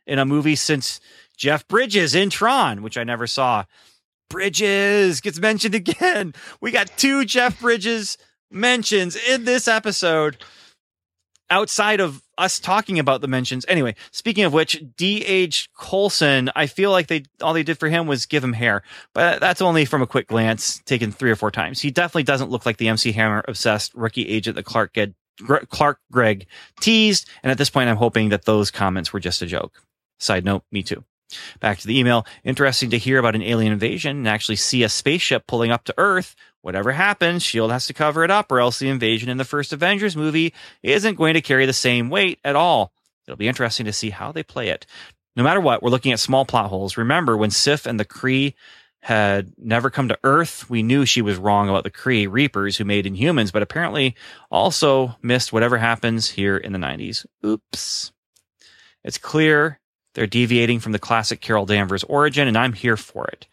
in 0.07 0.19
a 0.19 0.25
movie 0.25 0.55
since 0.55 0.99
Jeff 1.37 1.67
Bridges 1.67 2.15
in 2.15 2.29
Tron, 2.29 2.81
which 2.81 2.97
I 2.97 3.03
never 3.03 3.27
saw. 3.27 3.65
Bridges 4.31 5.21
gets 5.21 5.39
mentioned 5.39 5.75
again. 5.75 6.33
We 6.61 6.71
got 6.71 6.97
two 6.97 7.25
Jeff 7.25 7.59
Bridges 7.59 8.17
mentions 8.49 9.15
in 9.15 9.45
this 9.45 9.67
episode 9.67 10.37
outside 11.51 11.99
of 11.99 12.23
us 12.37 12.59
talking 12.59 12.97
about 12.97 13.21
the 13.21 13.27
mentions. 13.27 13.65
Anyway, 13.67 13.93
speaking 14.11 14.45
of 14.45 14.53
which, 14.53 14.81
D.H. 14.95 15.69
Coulson, 15.77 16.49
I 16.55 16.65
feel 16.65 16.89
like 16.89 17.07
they 17.07 17.23
all 17.41 17.53
they 17.53 17.61
did 17.61 17.77
for 17.77 17.89
him 17.89 18.07
was 18.07 18.25
give 18.25 18.43
him 18.43 18.53
hair, 18.53 18.81
but 19.13 19.39
that's 19.41 19.61
only 19.61 19.85
from 19.85 20.01
a 20.01 20.07
quick 20.07 20.27
glance, 20.27 20.79
taken 20.85 21.11
three 21.11 21.29
or 21.29 21.35
four 21.35 21.51
times. 21.51 21.81
He 21.81 21.91
definitely 21.91 22.23
doesn't 22.23 22.49
look 22.49 22.65
like 22.65 22.77
the 22.77 22.87
MC 22.87 23.11
Hammer 23.11 23.43
obsessed 23.47 23.93
rookie 23.93 24.27
agent 24.27 24.55
that 24.55 24.63
Clark 24.63 24.93
get, 24.93 25.13
Clark 25.69 25.99
Gregg 26.11 26.47
teased. 26.79 27.29
And 27.43 27.51
at 27.51 27.57
this 27.57 27.69
point, 27.69 27.89
I'm 27.89 27.97
hoping 27.97 28.29
that 28.29 28.45
those 28.45 28.71
comments 28.71 29.13
were 29.13 29.19
just 29.19 29.41
a 29.41 29.45
joke. 29.45 29.83
Side 30.19 30.45
note, 30.45 30.63
me 30.71 30.83
too. 30.83 31.03
Back 31.59 31.79
to 31.79 31.87
the 31.87 31.97
email. 31.99 32.25
Interesting 32.43 32.89
to 32.91 32.97
hear 32.97 33.19
about 33.19 33.35
an 33.35 33.41
alien 33.41 33.73
invasion 33.73 34.17
and 34.17 34.27
actually 34.27 34.55
see 34.57 34.83
a 34.83 34.89
spaceship 34.89 35.47
pulling 35.47 35.71
up 35.71 35.83
to 35.85 35.93
Earth. 35.97 36.35
Whatever 36.61 36.91
happens, 36.91 37.43
S.H.I.E.L.D. 37.43 37.73
has 37.73 37.87
to 37.87 37.93
cover 37.93 38.23
it 38.23 38.31
up, 38.31 38.51
or 38.51 38.59
else 38.59 38.79
the 38.79 38.89
invasion 38.89 39.29
in 39.29 39.37
the 39.37 39.45
first 39.45 39.73
Avengers 39.73 40.15
movie 40.15 40.53
isn't 40.83 41.15
going 41.15 41.33
to 41.33 41.41
carry 41.41 41.65
the 41.65 41.73
same 41.73 42.09
weight 42.09 42.39
at 42.43 42.55
all. 42.55 42.93
It'll 43.25 43.37
be 43.37 43.47
interesting 43.47 43.85
to 43.87 43.93
see 43.93 44.11
how 44.11 44.31
they 44.31 44.43
play 44.43 44.69
it. 44.69 44.85
No 45.35 45.43
matter 45.43 45.61
what, 45.61 45.81
we're 45.81 45.89
looking 45.89 46.11
at 46.11 46.19
small 46.19 46.45
plot 46.45 46.69
holes. 46.69 46.97
Remember 46.97 47.35
when 47.35 47.51
Sif 47.51 47.85
and 47.85 47.99
the 47.99 48.05
Kree 48.05 48.53
had 49.01 49.53
never 49.57 49.89
come 49.89 50.09
to 50.09 50.19
Earth, 50.23 50.69
we 50.69 50.83
knew 50.83 51.05
she 51.05 51.23
was 51.23 51.37
wrong 51.37 51.69
about 51.69 51.83
the 51.83 51.89
Kree 51.89 52.31
Reapers 52.31 52.77
who 52.77 52.85
made 52.85 53.05
Inhumans, 53.05 53.51
but 53.51 53.63
apparently 53.63 54.15
also 54.51 55.15
missed 55.23 55.51
whatever 55.51 55.77
happens 55.77 56.29
here 56.29 56.57
in 56.57 56.71
the 56.71 56.79
90s. 56.79 57.25
Oops. 57.43 58.11
It's 59.03 59.17
clear 59.17 59.79
they're 60.13 60.27
deviating 60.27 60.79
from 60.79 60.91
the 60.91 60.99
classic 60.99 61.41
Carol 61.41 61.65
Danvers 61.65 62.03
origin, 62.05 62.47
and 62.47 62.57
I'm 62.57 62.73
here 62.73 62.97
for 62.97 63.27
it. 63.27 63.47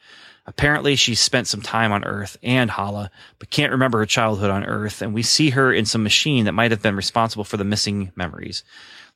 Apparently, 0.47 0.97
she 0.97 1.15
spent 1.15 1.47
some 1.47 1.61
time 1.61 1.93
on 1.93 2.05
Earth 2.05 2.39
and 2.43 2.71
Hala, 2.71 3.11
but 3.39 3.51
can't 3.51 3.73
remember 3.73 3.99
her 3.99 4.07
childhood 4.07 4.51
on 4.51 4.65
Earth, 4.65 5.03
and 5.03 5.13
we 5.13 5.23
see 5.23 5.51
her 5.51 5.73
in 5.73 5.85
some 5.85 6.03
machine 6.03 6.47
that 6.47 6.53
might 6.53 6.71
have 6.71 6.81
been 6.81 6.97
responsible 6.97 7.45
for 7.45 7.59
the 7.59 7.65
missing 7.65 8.13
memories. 8.17 8.65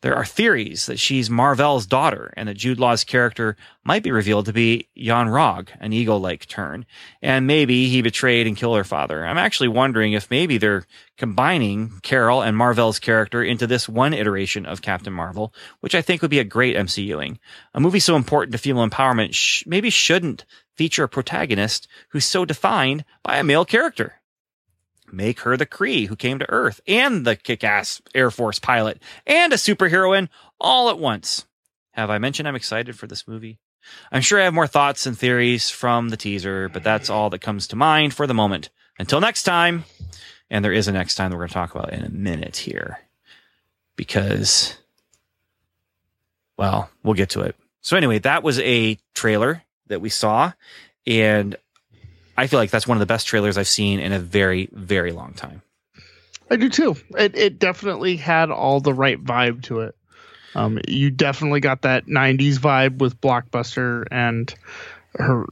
There 0.02 0.16
are 0.16 0.24
theories 0.24 0.86
that 0.86 0.98
she's 0.98 1.30
Mar-Vell's 1.30 1.86
daughter 1.86 2.34
and 2.36 2.48
that 2.48 2.56
Jude 2.56 2.80
Law's 2.80 3.04
character 3.04 3.56
might 3.84 4.02
be 4.02 4.10
revealed 4.10 4.46
to 4.46 4.52
be 4.52 4.88
Yon-Rogg, 4.94 5.68
an 5.78 5.92
eagle 5.92 6.18
like 6.18 6.46
turn. 6.46 6.86
And 7.22 7.46
maybe 7.46 7.88
he 7.88 8.02
betrayed 8.02 8.48
and 8.48 8.56
killed 8.56 8.76
her 8.76 8.84
father. 8.84 9.24
I'm 9.24 9.38
actually 9.38 9.68
wondering 9.68 10.12
if 10.12 10.28
maybe 10.28 10.58
they're 10.58 10.86
combining 11.16 12.00
Carol 12.02 12.42
and 12.42 12.56
Mar-Vell's 12.56 12.98
character 12.98 13.44
into 13.44 13.68
this 13.68 13.88
one 13.88 14.12
iteration 14.12 14.66
of 14.66 14.82
Captain 14.82 15.12
Marvel, 15.12 15.54
which 15.80 15.94
I 15.94 16.02
think 16.02 16.20
would 16.20 16.32
be 16.32 16.40
a 16.40 16.44
great 16.44 16.76
MCUing. 16.76 17.38
A 17.72 17.80
movie 17.80 18.00
so 18.00 18.16
important 18.16 18.52
to 18.52 18.58
female 18.58 18.88
empowerment 18.88 19.34
sh- 19.34 19.62
maybe 19.66 19.88
shouldn't 19.88 20.44
feature 20.76 21.04
a 21.04 21.08
protagonist 21.08 21.86
who's 22.08 22.24
so 22.24 22.44
defined 22.44 23.04
by 23.22 23.36
a 23.36 23.44
male 23.44 23.64
character 23.64 24.21
make 25.12 25.40
her 25.40 25.56
the 25.56 25.66
Kree 25.66 26.06
who 26.06 26.16
came 26.16 26.38
to 26.38 26.50
Earth 26.50 26.80
and 26.86 27.26
the 27.26 27.36
kick 27.36 27.62
ass 27.62 28.00
Air 28.14 28.30
Force 28.30 28.58
pilot 28.58 29.02
and 29.26 29.52
a 29.52 29.56
superheroine 29.56 30.28
all 30.60 30.88
at 30.88 30.98
once. 30.98 31.46
Have 31.92 32.10
I 32.10 32.18
mentioned 32.18 32.48
I'm 32.48 32.56
excited 32.56 32.98
for 32.98 33.06
this 33.06 33.28
movie? 33.28 33.58
I'm 34.10 34.22
sure 34.22 34.40
I 34.40 34.44
have 34.44 34.54
more 34.54 34.66
thoughts 34.66 35.06
and 35.06 35.18
theories 35.18 35.70
from 35.70 36.08
the 36.08 36.16
teaser, 36.16 36.68
but 36.68 36.84
that's 36.84 37.10
all 37.10 37.30
that 37.30 37.40
comes 37.40 37.66
to 37.68 37.76
mind 37.76 38.14
for 38.14 38.26
the 38.26 38.34
moment. 38.34 38.70
Until 38.98 39.20
next 39.20 39.42
time, 39.42 39.84
and 40.50 40.64
there 40.64 40.72
is 40.72 40.88
a 40.88 40.92
next 40.92 41.16
time 41.16 41.30
that 41.30 41.36
we're 41.36 41.42
going 41.42 41.48
to 41.48 41.54
talk 41.54 41.74
about 41.74 41.92
in 41.92 42.04
a 42.04 42.10
minute 42.10 42.56
here 42.56 43.00
because, 43.96 44.76
well, 46.56 46.90
we'll 47.02 47.14
get 47.14 47.30
to 47.30 47.40
it. 47.40 47.56
So, 47.80 47.96
anyway, 47.96 48.18
that 48.20 48.42
was 48.42 48.60
a 48.60 48.98
trailer 49.14 49.62
that 49.88 50.00
we 50.00 50.08
saw, 50.08 50.52
and 51.06 51.56
I 52.36 52.46
feel 52.46 52.58
like 52.58 52.70
that's 52.70 52.86
one 52.86 52.96
of 52.96 53.00
the 53.00 53.06
best 53.06 53.26
trailers 53.26 53.58
I've 53.58 53.68
seen 53.68 54.00
in 54.00 54.12
a 54.12 54.18
very, 54.18 54.68
very 54.72 55.12
long 55.12 55.32
time. 55.34 55.62
I 56.50 56.56
do 56.56 56.68
too. 56.68 56.96
It 57.16 57.36
it 57.36 57.58
definitely 57.58 58.16
had 58.16 58.50
all 58.50 58.80
the 58.80 58.92
right 58.92 59.22
vibe 59.22 59.62
to 59.64 59.80
it. 59.80 59.96
Um, 60.54 60.78
you 60.86 61.10
definitely 61.10 61.60
got 61.60 61.82
that 61.82 62.06
'90s 62.06 62.58
vibe 62.58 62.98
with 62.98 63.20
Blockbuster 63.20 64.04
and 64.10 64.54
her 65.14 65.46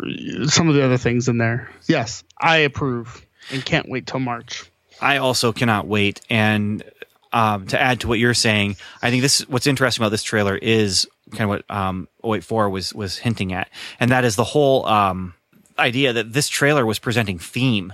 some 0.47 0.69
of 0.69 0.75
the 0.75 0.85
other 0.85 0.99
things 0.99 1.29
in 1.29 1.39
there. 1.39 1.71
Yes, 1.87 2.25
I 2.39 2.59
approve 2.59 3.25
and 3.51 3.65
can't 3.65 3.89
wait 3.89 4.07
till 4.07 4.21
March. 4.21 4.71
I 5.01 5.17
also 5.19 5.53
cannot 5.53 5.87
wait. 5.87 6.21
And 6.29 6.85
um, 7.33 7.67
to 7.69 7.81
add 7.81 8.01
to 8.01 8.09
what 8.09 8.19
you're 8.19 8.35
saying, 8.35 8.77
I 9.03 9.11
think 9.11 9.23
this 9.23 9.41
what's 9.49 9.67
interesting 9.67 10.03
about 10.03 10.11
this 10.11 10.23
trailer 10.23 10.57
is 10.57 11.07
kind 11.31 11.43
of 11.43 11.49
what 11.49 11.71
um, 11.71 12.09
084 12.25 12.69
was 12.71 12.95
was 12.95 13.17
hinting 13.17 13.53
at, 13.53 13.71
and 13.99 14.11
that 14.11 14.25
is 14.25 14.37
the 14.37 14.45
whole 14.45 14.85
um, 14.87 15.35
idea 15.81 16.13
that 16.13 16.33
this 16.33 16.49
trailer 16.49 16.87
was 16.87 16.99
presenting 16.99 17.39
theme. 17.39 17.93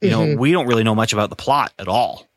You 0.00 0.10
know, 0.10 0.20
mm-hmm. 0.20 0.40
we 0.40 0.52
don't 0.52 0.66
really 0.66 0.84
know 0.84 0.94
much 0.94 1.12
about 1.12 1.30
the 1.30 1.36
plot 1.36 1.72
at 1.78 1.88
all 1.88 2.28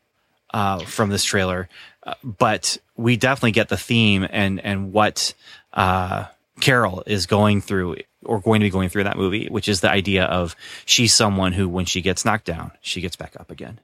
uh, 0.52 0.80
from 0.80 1.10
this 1.10 1.24
trailer, 1.24 1.68
uh, 2.02 2.14
but 2.24 2.78
we 2.96 3.16
definitely 3.16 3.52
get 3.52 3.68
the 3.68 3.76
theme 3.76 4.26
and 4.28 4.60
and 4.60 4.92
what 4.92 5.34
uh, 5.72 6.24
Carol 6.60 7.02
is 7.06 7.26
going 7.26 7.60
through 7.60 7.96
or 8.24 8.40
going 8.40 8.60
to 8.60 8.66
be 8.66 8.70
going 8.70 8.88
through 8.88 9.04
that 9.04 9.16
movie, 9.16 9.48
which 9.48 9.68
is 9.68 9.80
the 9.80 9.90
idea 9.90 10.24
of 10.24 10.54
she's 10.84 11.12
someone 11.12 11.52
who, 11.52 11.68
when 11.68 11.84
she 11.84 12.02
gets 12.02 12.24
knocked 12.24 12.44
down, 12.44 12.70
she 12.80 13.00
gets 13.00 13.16
back 13.16 13.34
up 13.38 13.50
again. 13.50 13.80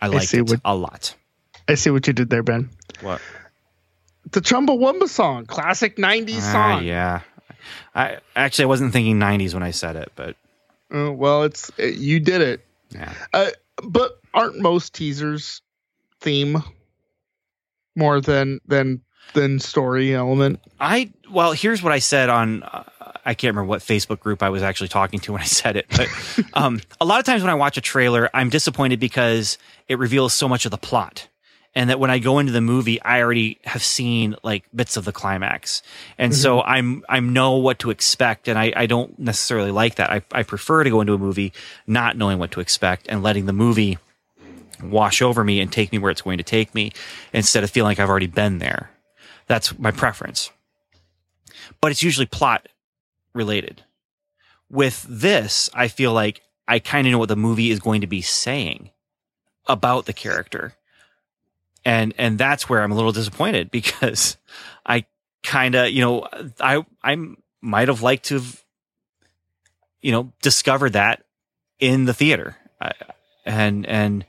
I 0.00 0.08
like 0.08 0.32
it 0.34 0.42
what, 0.42 0.60
a 0.64 0.74
lot. 0.74 1.14
I 1.68 1.74
see 1.74 1.90
what 1.90 2.06
you 2.06 2.12
did 2.12 2.30
there, 2.30 2.42
Ben. 2.42 2.70
What? 3.00 3.20
The 4.30 4.40
Chumbawamba 4.40 5.08
song, 5.08 5.46
classic 5.46 5.96
'90s 5.96 6.38
ah, 6.38 6.52
song. 6.52 6.84
Yeah, 6.84 7.20
I 7.94 8.18
actually 8.34 8.64
I 8.64 8.66
wasn't 8.66 8.92
thinking 8.92 9.18
'90s 9.18 9.54
when 9.54 9.62
I 9.62 9.70
said 9.70 9.96
it, 9.96 10.12
but 10.16 10.36
uh, 10.94 11.12
well, 11.12 11.44
it's 11.44 11.70
it, 11.78 11.94
you 11.94 12.20
did 12.20 12.40
it. 12.40 12.64
Yeah. 12.90 13.12
Uh, 13.32 13.50
but 13.82 14.20
aren't 14.34 14.58
most 14.58 14.94
teasers 14.94 15.62
theme 16.20 16.62
more 17.94 18.20
than 18.20 18.60
than 18.66 19.00
than 19.34 19.58
story 19.58 20.14
element. 20.14 20.60
I 20.78 21.12
well, 21.30 21.52
here's 21.52 21.82
what 21.82 21.92
I 21.92 21.98
said 21.98 22.28
on. 22.28 22.62
Uh, 22.62 22.84
I 23.24 23.34
can't 23.34 23.54
remember 23.54 23.68
what 23.68 23.80
Facebook 23.80 24.20
group 24.20 24.40
I 24.40 24.50
was 24.50 24.62
actually 24.62 24.88
talking 24.88 25.18
to 25.20 25.32
when 25.32 25.42
I 25.42 25.46
said 25.46 25.76
it, 25.76 25.86
but 25.90 26.08
um, 26.54 26.80
a 27.00 27.04
lot 27.04 27.18
of 27.18 27.26
times 27.26 27.42
when 27.42 27.50
I 27.50 27.54
watch 27.54 27.76
a 27.76 27.80
trailer, 27.80 28.30
I'm 28.32 28.50
disappointed 28.50 29.00
because 29.00 29.58
it 29.88 29.98
reveals 29.98 30.32
so 30.32 30.48
much 30.48 30.64
of 30.64 30.70
the 30.70 30.78
plot, 30.78 31.26
and 31.76 31.90
that 31.90 32.00
when 32.00 32.10
I 32.10 32.18
go 32.18 32.38
into 32.38 32.52
the 32.52 32.62
movie, 32.62 33.00
I 33.02 33.20
already 33.20 33.58
have 33.64 33.84
seen 33.84 34.34
like 34.42 34.64
bits 34.74 34.96
of 34.96 35.04
the 35.04 35.12
climax, 35.12 35.82
and 36.16 36.34
so 36.34 36.58
mm-hmm. 36.58 36.70
I'm 36.70 37.04
I'm 37.08 37.32
know 37.34 37.58
what 37.58 37.78
to 37.80 37.90
expect, 37.90 38.48
and 38.48 38.58
I, 38.58 38.72
I 38.74 38.86
don't 38.86 39.16
necessarily 39.18 39.70
like 39.70 39.96
that. 39.96 40.10
I 40.10 40.22
I 40.32 40.42
prefer 40.42 40.82
to 40.82 40.90
go 40.90 41.02
into 41.02 41.12
a 41.12 41.18
movie 41.18 41.52
not 41.86 42.16
knowing 42.16 42.38
what 42.38 42.50
to 42.52 42.60
expect 42.60 43.06
and 43.10 43.22
letting 43.22 43.44
the 43.44 43.52
movie 43.52 43.98
wash 44.82 45.20
over 45.20 45.44
me 45.44 45.60
and 45.60 45.70
take 45.70 45.92
me 45.92 45.98
where 45.98 46.10
it's 46.10 46.22
going 46.22 46.38
to 46.38 46.44
take 46.44 46.74
me 46.74 46.92
instead 47.34 47.62
of 47.62 47.70
feeling 47.70 47.90
like 47.90 48.00
I've 48.00 48.08
already 48.08 48.26
been 48.26 48.58
there. 48.58 48.90
That's 49.46 49.78
my 49.78 49.90
preference. 49.90 50.50
But 51.80 51.90
it's 51.90 52.02
usually 52.02 52.26
plot 52.26 52.68
related. 53.34 53.84
With 54.70 55.06
this, 55.08 55.68
I 55.74 55.88
feel 55.88 56.12
like 56.12 56.42
I 56.66 56.78
kind 56.78 57.06
of 57.06 57.12
know 57.12 57.18
what 57.18 57.28
the 57.28 57.36
movie 57.36 57.70
is 57.70 57.80
going 57.80 58.00
to 58.00 58.06
be 58.06 58.22
saying 58.22 58.90
about 59.66 60.06
the 60.06 60.12
character. 60.12 60.74
And 61.86 62.12
and 62.18 62.36
that's 62.36 62.68
where 62.68 62.82
I'm 62.82 62.92
a 62.92 62.94
little 62.94 63.12
disappointed 63.12 63.70
because 63.80 64.36
I 64.84 65.06
kind 65.42 65.74
of, 65.74 65.90
you 65.90 66.02
know, 66.02 66.26
I 66.60 66.84
I 67.02 67.16
might 67.62 67.88
have 67.88 68.02
liked 68.02 68.24
to 68.26 68.34
have 68.34 68.62
you 70.02 70.12
know, 70.12 70.32
discovered 70.42 70.92
that 70.92 71.24
in 71.80 72.04
the 72.04 72.12
theater. 72.14 72.56
I, 72.80 72.92
and 73.44 73.86
and 73.86 74.24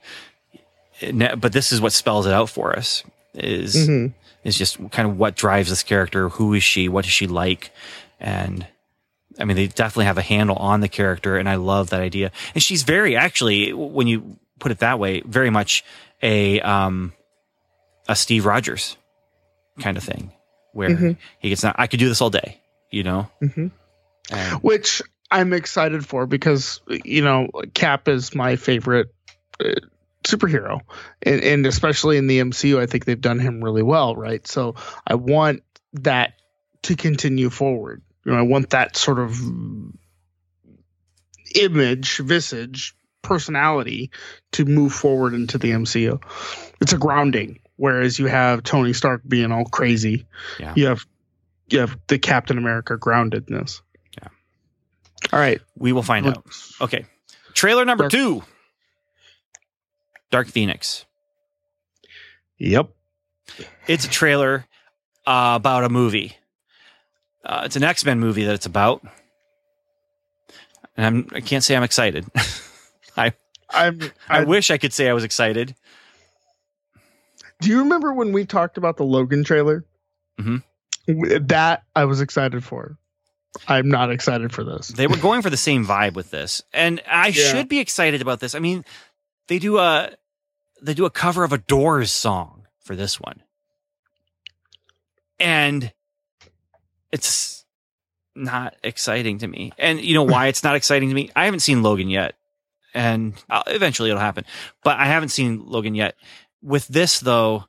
but 1.36 1.52
this 1.52 1.72
is 1.72 1.80
what 1.80 1.92
spells 1.92 2.26
it 2.26 2.32
out 2.32 2.48
for 2.50 2.76
us 2.76 3.04
is 3.34 3.74
Mhm. 3.88 4.14
is 4.44 4.56
just 4.58 4.78
kind 4.90 5.08
of 5.08 5.18
what 5.18 5.36
drives 5.36 5.68
this 5.70 5.82
character 5.82 6.28
who 6.30 6.54
is 6.54 6.62
she 6.64 6.88
what 6.88 7.04
is 7.04 7.12
she 7.12 7.26
like 7.26 7.70
and 8.18 8.66
i 9.38 9.44
mean 9.44 9.56
they 9.56 9.66
definitely 9.68 10.06
have 10.06 10.18
a 10.18 10.22
handle 10.22 10.56
on 10.56 10.80
the 10.80 10.88
character 10.88 11.36
and 11.36 11.48
i 11.48 11.54
love 11.56 11.90
that 11.90 12.00
idea 12.00 12.32
and 12.54 12.62
she's 12.62 12.82
very 12.82 13.16
actually 13.16 13.72
when 13.72 14.06
you 14.08 14.38
put 14.58 14.72
it 14.72 14.78
that 14.78 14.98
way 14.98 15.20
very 15.20 15.50
much 15.50 15.84
a 16.22 16.60
um 16.62 17.12
a 18.08 18.16
steve 18.16 18.44
rogers 18.46 18.96
kind 19.80 19.96
of 19.96 20.02
thing 20.02 20.32
where 20.72 20.90
Mhm. 20.90 21.16
he 21.38 21.48
gets 21.50 21.62
not 21.62 21.76
i 21.78 21.86
could 21.86 22.00
do 22.00 22.08
this 22.08 22.20
all 22.20 22.30
day 22.30 22.60
you 22.90 23.02
know 23.02 23.28
Mhm. 23.42 23.70
And- 24.30 24.62
which 24.62 25.00
I'm 25.30 25.52
excited 25.52 26.06
for 26.06 26.26
because 26.26 26.80
you 26.88 27.22
know 27.22 27.48
Cap 27.74 28.08
is 28.08 28.34
my 28.34 28.56
favorite 28.56 29.08
uh, 29.62 29.74
superhero, 30.24 30.80
and, 31.22 31.42
and 31.42 31.66
especially 31.66 32.16
in 32.16 32.26
the 32.28 32.38
MCU, 32.40 32.78
I 32.80 32.86
think 32.86 33.04
they've 33.04 33.20
done 33.20 33.38
him 33.38 33.62
really 33.62 33.82
well, 33.82 34.16
right? 34.16 34.46
So 34.46 34.74
I 35.06 35.16
want 35.16 35.62
that 35.94 36.32
to 36.82 36.96
continue 36.96 37.50
forward. 37.50 38.00
You 38.24 38.32
know, 38.32 38.38
I 38.38 38.42
want 38.42 38.70
that 38.70 38.96
sort 38.96 39.18
of 39.18 39.38
image, 41.54 42.18
visage, 42.18 42.94
personality 43.22 44.10
to 44.52 44.64
move 44.64 44.92
forward 44.92 45.34
into 45.34 45.58
the 45.58 45.70
MCU. 45.72 46.20
It's 46.80 46.92
a 46.92 46.98
grounding, 46.98 47.58
whereas 47.78 48.18
you 48.18 48.26
have 48.26 48.62
Tony 48.62 48.92
Stark 48.92 49.22
being 49.26 49.50
all 49.50 49.64
crazy. 49.64 50.26
Yeah. 50.60 50.74
You 50.76 50.86
have 50.88 51.06
you 51.70 51.78
have 51.80 51.98
the 52.08 52.18
Captain 52.18 52.58
America 52.58 52.98
groundedness. 52.98 53.80
Yeah. 54.20 54.28
All 55.32 55.38
right. 55.40 55.60
we 55.76 55.92
will 55.92 56.02
find 56.02 56.26
out 56.26 56.44
okay 56.82 57.06
trailer 57.54 57.84
number 57.86 58.04
Dark- 58.04 58.12
two 58.12 58.42
dark 60.30 60.46
phoenix 60.48 61.06
Yep. 62.58 62.90
it's 63.86 64.04
a 64.04 64.08
trailer 64.08 64.66
uh, 65.26 65.52
about 65.56 65.84
a 65.84 65.88
movie. 65.88 66.36
Uh, 67.44 67.62
it's 67.64 67.76
an 67.76 67.84
X 67.84 68.04
Men 68.04 68.18
movie 68.18 68.44
that 68.44 68.54
it's 68.54 68.66
about, 68.66 69.02
and 70.96 71.06
I'm, 71.06 71.28
I 71.32 71.40
can't 71.40 71.62
say 71.62 71.76
I'm 71.76 71.82
excited. 71.82 72.26
I 73.16 73.32
I'm. 73.70 74.00
I 74.28 74.40
I, 74.40 74.44
wish 74.44 74.70
I 74.70 74.78
could 74.78 74.92
say 74.92 75.08
I 75.08 75.12
was 75.12 75.24
excited. 75.24 75.74
Do 77.60 77.68
you 77.70 77.78
remember 77.80 78.12
when 78.12 78.32
we 78.32 78.44
talked 78.44 78.78
about 78.78 78.96
the 78.96 79.04
Logan 79.04 79.44
trailer? 79.44 79.84
Mhm. 80.40 80.62
That 81.48 81.84
I 81.96 82.04
was 82.04 82.20
excited 82.20 82.62
for. 82.64 82.98
I'm 83.66 83.88
not 83.88 84.10
excited 84.10 84.52
for 84.52 84.62
this. 84.62 84.88
They 84.88 85.06
were 85.06 85.16
going 85.16 85.42
for 85.42 85.50
the 85.50 85.56
same 85.56 85.86
vibe 85.86 86.12
with 86.14 86.30
this, 86.30 86.62
and 86.72 87.00
I 87.10 87.28
Yeah. 87.28 87.50
should 87.50 87.68
be 87.68 87.78
excited 87.80 88.20
about 88.22 88.40
this. 88.40 88.54
I 88.54 88.58
mean, 88.58 88.84
they 89.48 89.58
do 89.58 89.78
a 89.78 90.10
they 90.80 90.94
do 90.94 91.06
a 91.06 91.10
cover 91.10 91.42
of 91.44 91.52
a 91.52 91.58
Doors 91.58 92.12
song 92.12 92.66
for 92.84 92.94
this 92.94 93.18
one, 93.18 93.42
and 95.40 95.92
it's 97.12 97.64
not 98.34 98.76
exciting 98.84 99.38
to 99.38 99.48
me. 99.48 99.72
And 99.78 100.00
you 100.00 100.14
know 100.14 100.22
why 100.22 100.46
it's 100.46 100.62
not 100.62 100.76
exciting 100.76 101.08
to 101.08 101.14
me? 101.14 101.30
I 101.34 101.46
haven't 101.46 101.60
seen 101.60 101.82
Logan 101.82 102.08
yet, 102.08 102.34
and 102.94 103.34
uh, 103.50 103.62
eventually 103.66 104.10
it'll 104.10 104.20
happen. 104.20 104.44
But 104.84 104.98
I 104.98 105.06
haven't 105.06 105.30
seen 105.30 105.64
Logan 105.66 105.94
yet. 105.94 106.16
With 106.62 106.88
this 106.88 107.20
though, 107.20 107.64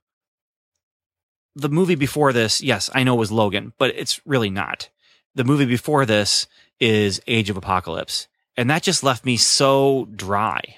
the 1.55 1.69
movie 1.69 1.95
before 1.95 2.33
this, 2.33 2.61
yes, 2.61 2.89
I 2.93 3.03
know 3.03 3.15
it 3.15 3.19
was 3.19 3.31
Logan, 3.31 3.73
but 3.77 3.93
it's 3.95 4.25
really 4.25 4.49
not. 4.49 4.89
The 5.35 5.43
movie 5.43 5.65
before 5.65 6.05
this 6.05 6.47
is 6.79 7.21
Age 7.27 7.49
of 7.49 7.57
Apocalypse, 7.57 8.27
and 8.57 8.69
that 8.69 8.83
just 8.83 9.03
left 9.03 9.25
me 9.25 9.37
so 9.37 10.07
dry. 10.15 10.75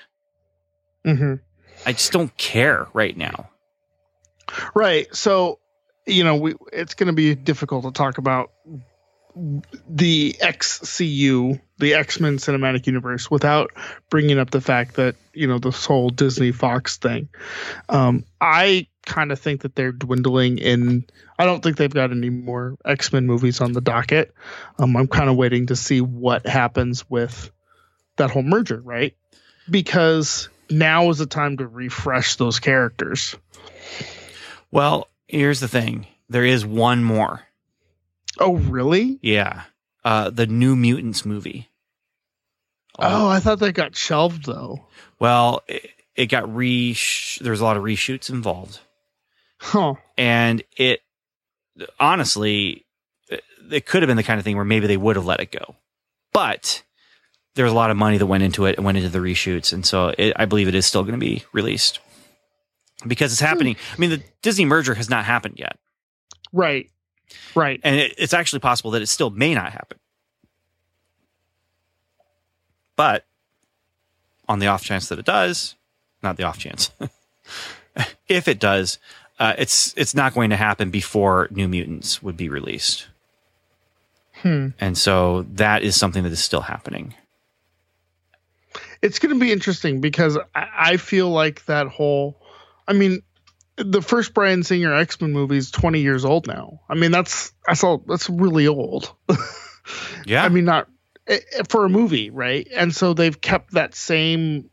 hmm 1.05 1.35
I 1.85 1.93
just 1.93 2.11
don't 2.11 2.35
care 2.37 2.87
right 2.93 3.15
now. 3.15 3.49
Right. 4.75 5.13
So, 5.15 5.59
you 6.05 6.23
know, 6.23 6.35
we 6.35 6.55
it's 6.73 6.93
going 6.93 7.07
to 7.07 7.13
be 7.13 7.33
difficult 7.35 7.85
to 7.85 7.91
talk 7.91 8.17
about 8.17 8.51
the 9.35 10.35
XCU, 10.41 11.59
the 11.77 11.93
X 11.93 12.19
Men 12.19 12.37
Cinematic 12.37 12.87
Universe, 12.87 13.29
without 13.31 13.71
bringing 14.09 14.39
up 14.39 14.51
the 14.51 14.61
fact 14.61 14.95
that 14.95 15.15
you 15.33 15.47
know 15.47 15.59
this 15.59 15.85
whole 15.85 16.09
Disney 16.09 16.51
Fox 16.51 16.97
thing. 16.97 17.29
Um, 17.89 18.25
I 18.39 18.87
kind 19.05 19.31
of 19.31 19.39
think 19.39 19.61
that 19.61 19.75
they're 19.75 19.91
dwindling 19.91 20.57
in. 20.57 21.05
I 21.39 21.45
don't 21.45 21.63
think 21.63 21.77
they've 21.77 21.93
got 21.93 22.11
any 22.11 22.29
more 22.29 22.77
X 22.85 23.13
Men 23.13 23.25
movies 23.25 23.61
on 23.61 23.73
the 23.73 23.81
docket. 23.81 24.33
Um, 24.77 24.95
I'm 24.95 25.07
kind 25.07 25.29
of 25.29 25.35
waiting 25.35 25.67
to 25.67 25.75
see 25.75 26.01
what 26.01 26.45
happens 26.45 27.09
with 27.09 27.51
that 28.17 28.31
whole 28.31 28.43
merger, 28.43 28.79
right? 28.79 29.15
Because 29.69 30.49
now 30.69 31.09
is 31.09 31.17
the 31.17 31.25
time 31.25 31.57
to 31.57 31.67
refresh 31.67 32.35
those 32.35 32.59
characters. 32.59 33.35
Well, 34.71 35.07
here's 35.27 35.59
the 35.59 35.67
thing 35.67 36.07
there 36.29 36.45
is 36.45 36.65
one 36.65 37.03
more. 37.03 37.41
Oh, 38.39 38.55
really? 38.55 39.19
Yeah. 39.21 39.63
Uh, 40.03 40.29
the 40.29 40.47
New 40.47 40.75
Mutants 40.75 41.25
movie. 41.25 41.69
Oh, 42.99 43.27
I 43.29 43.39
thought 43.39 43.59
that 43.59 43.73
got 43.73 43.95
shelved 43.95 44.45
though. 44.45 44.85
Well, 45.19 45.61
it, 45.67 45.89
it 46.15 46.25
got 46.27 46.53
re. 46.53 46.95
There's 47.39 47.61
a 47.61 47.63
lot 47.63 47.77
of 47.77 47.83
reshoots 47.83 48.29
involved. 48.29 48.79
Huh. 49.63 49.93
and 50.17 50.63
it 50.75 51.01
honestly 51.99 52.85
it- 53.29 53.43
it 53.69 53.85
could 53.85 54.01
have 54.01 54.07
been 54.07 54.17
the 54.17 54.23
kind 54.23 54.39
of 54.39 54.43
thing 54.43 54.55
where 54.55 54.65
maybe 54.65 54.87
they 54.87 54.97
would 54.97 55.15
have 55.15 55.25
let 55.25 55.39
it 55.39 55.51
go 55.51 55.75
but 56.33 56.81
there 57.55 57.65
was 57.65 57.71
a 57.71 57.75
lot 57.75 57.91
of 57.91 57.97
money 57.97 58.17
that 58.17 58.25
went 58.25 58.43
into 58.43 58.65
it 58.65 58.75
and 58.77 58.85
went 58.85 58.97
into 58.97 59.09
the 59.09 59.19
reshoots 59.19 59.71
and 59.71 59.85
so 59.85 60.13
it, 60.17 60.33
i 60.35 60.45
believe 60.45 60.67
it 60.67 60.73
is 60.75 60.85
still 60.87 61.03
going 61.03 61.13
to 61.13 61.19
be 61.23 61.43
released 61.53 61.99
because 63.07 63.31
it's 63.31 63.39
happening 63.41 63.75
i 63.95 63.97
mean 63.99 64.09
the 64.09 64.23
disney 64.41 64.65
merger 64.65 64.95
has 64.95 65.09
not 65.09 65.25
happened 65.25 65.55
yet 65.59 65.77
Right. 66.53 66.89
Right. 67.55 67.79
and 67.83 67.95
it, 67.97 68.13
it's 68.17 68.33
actually 68.33 68.59
possible 68.59 68.91
that 68.91 69.01
it 69.01 69.07
still 69.07 69.29
may 69.29 69.53
not 69.53 69.71
happen 69.73 69.97
but 72.95 73.25
on 74.47 74.59
the 74.59 74.67
off 74.67 74.83
chance 74.83 75.09
that 75.09 75.19
it 75.19 75.25
does 75.25 75.75
not 76.23 76.37
the 76.37 76.43
off 76.43 76.57
chance 76.57 76.91
if 78.27 78.47
it 78.47 78.59
does 78.59 78.99
uh, 79.39 79.53
it's 79.57 79.93
it's 79.97 80.13
not 80.13 80.33
going 80.33 80.51
to 80.51 80.55
happen 80.55 80.91
before 80.91 81.47
new 81.51 81.67
mutants 81.67 82.21
would 82.23 82.37
be 82.37 82.49
released 82.49 83.07
Hmm. 84.41 84.69
and 84.79 84.97
so 84.97 85.43
that 85.53 85.83
is 85.83 85.95
something 85.95 86.23
that 86.23 86.31
is 86.31 86.43
still 86.43 86.61
happening 86.61 87.13
It's 89.03 89.19
going 89.19 89.33
to 89.33 89.39
be 89.39 89.51
interesting 89.51 89.99
because 90.01 90.37
I, 90.55 90.67
I 90.93 90.97
feel 90.97 91.29
like 91.29 91.65
that 91.65 91.87
whole. 91.87 92.37
I 92.87 92.93
mean, 92.93 93.21
the 93.83 94.01
first 94.01 94.33
Bryan 94.33 94.63
Singer 94.63 94.93
X 94.93 95.19
Men 95.21 95.31
movie 95.31 95.57
is 95.57 95.71
20 95.71 95.99
years 96.01 96.25
old 96.25 96.47
now. 96.47 96.81
I 96.89 96.95
mean, 96.95 97.11
that's 97.11 97.51
that's 97.67 97.83
all. 97.83 97.99
That's 98.07 98.29
really 98.29 98.67
old. 98.67 99.13
yeah 100.25 100.43
I 100.43 100.49
mean, 100.49 100.65
not 100.65 100.87
eh, 101.27 101.39
eh, 101.53 101.63
for 101.69 101.85
a 101.85 101.89
movie, 101.89 102.29
right? 102.29 102.67
And 102.73 102.95
so 102.95 103.13
they've 103.13 103.39
kept 103.39 103.71
that 103.73 103.95
same, 103.95 104.69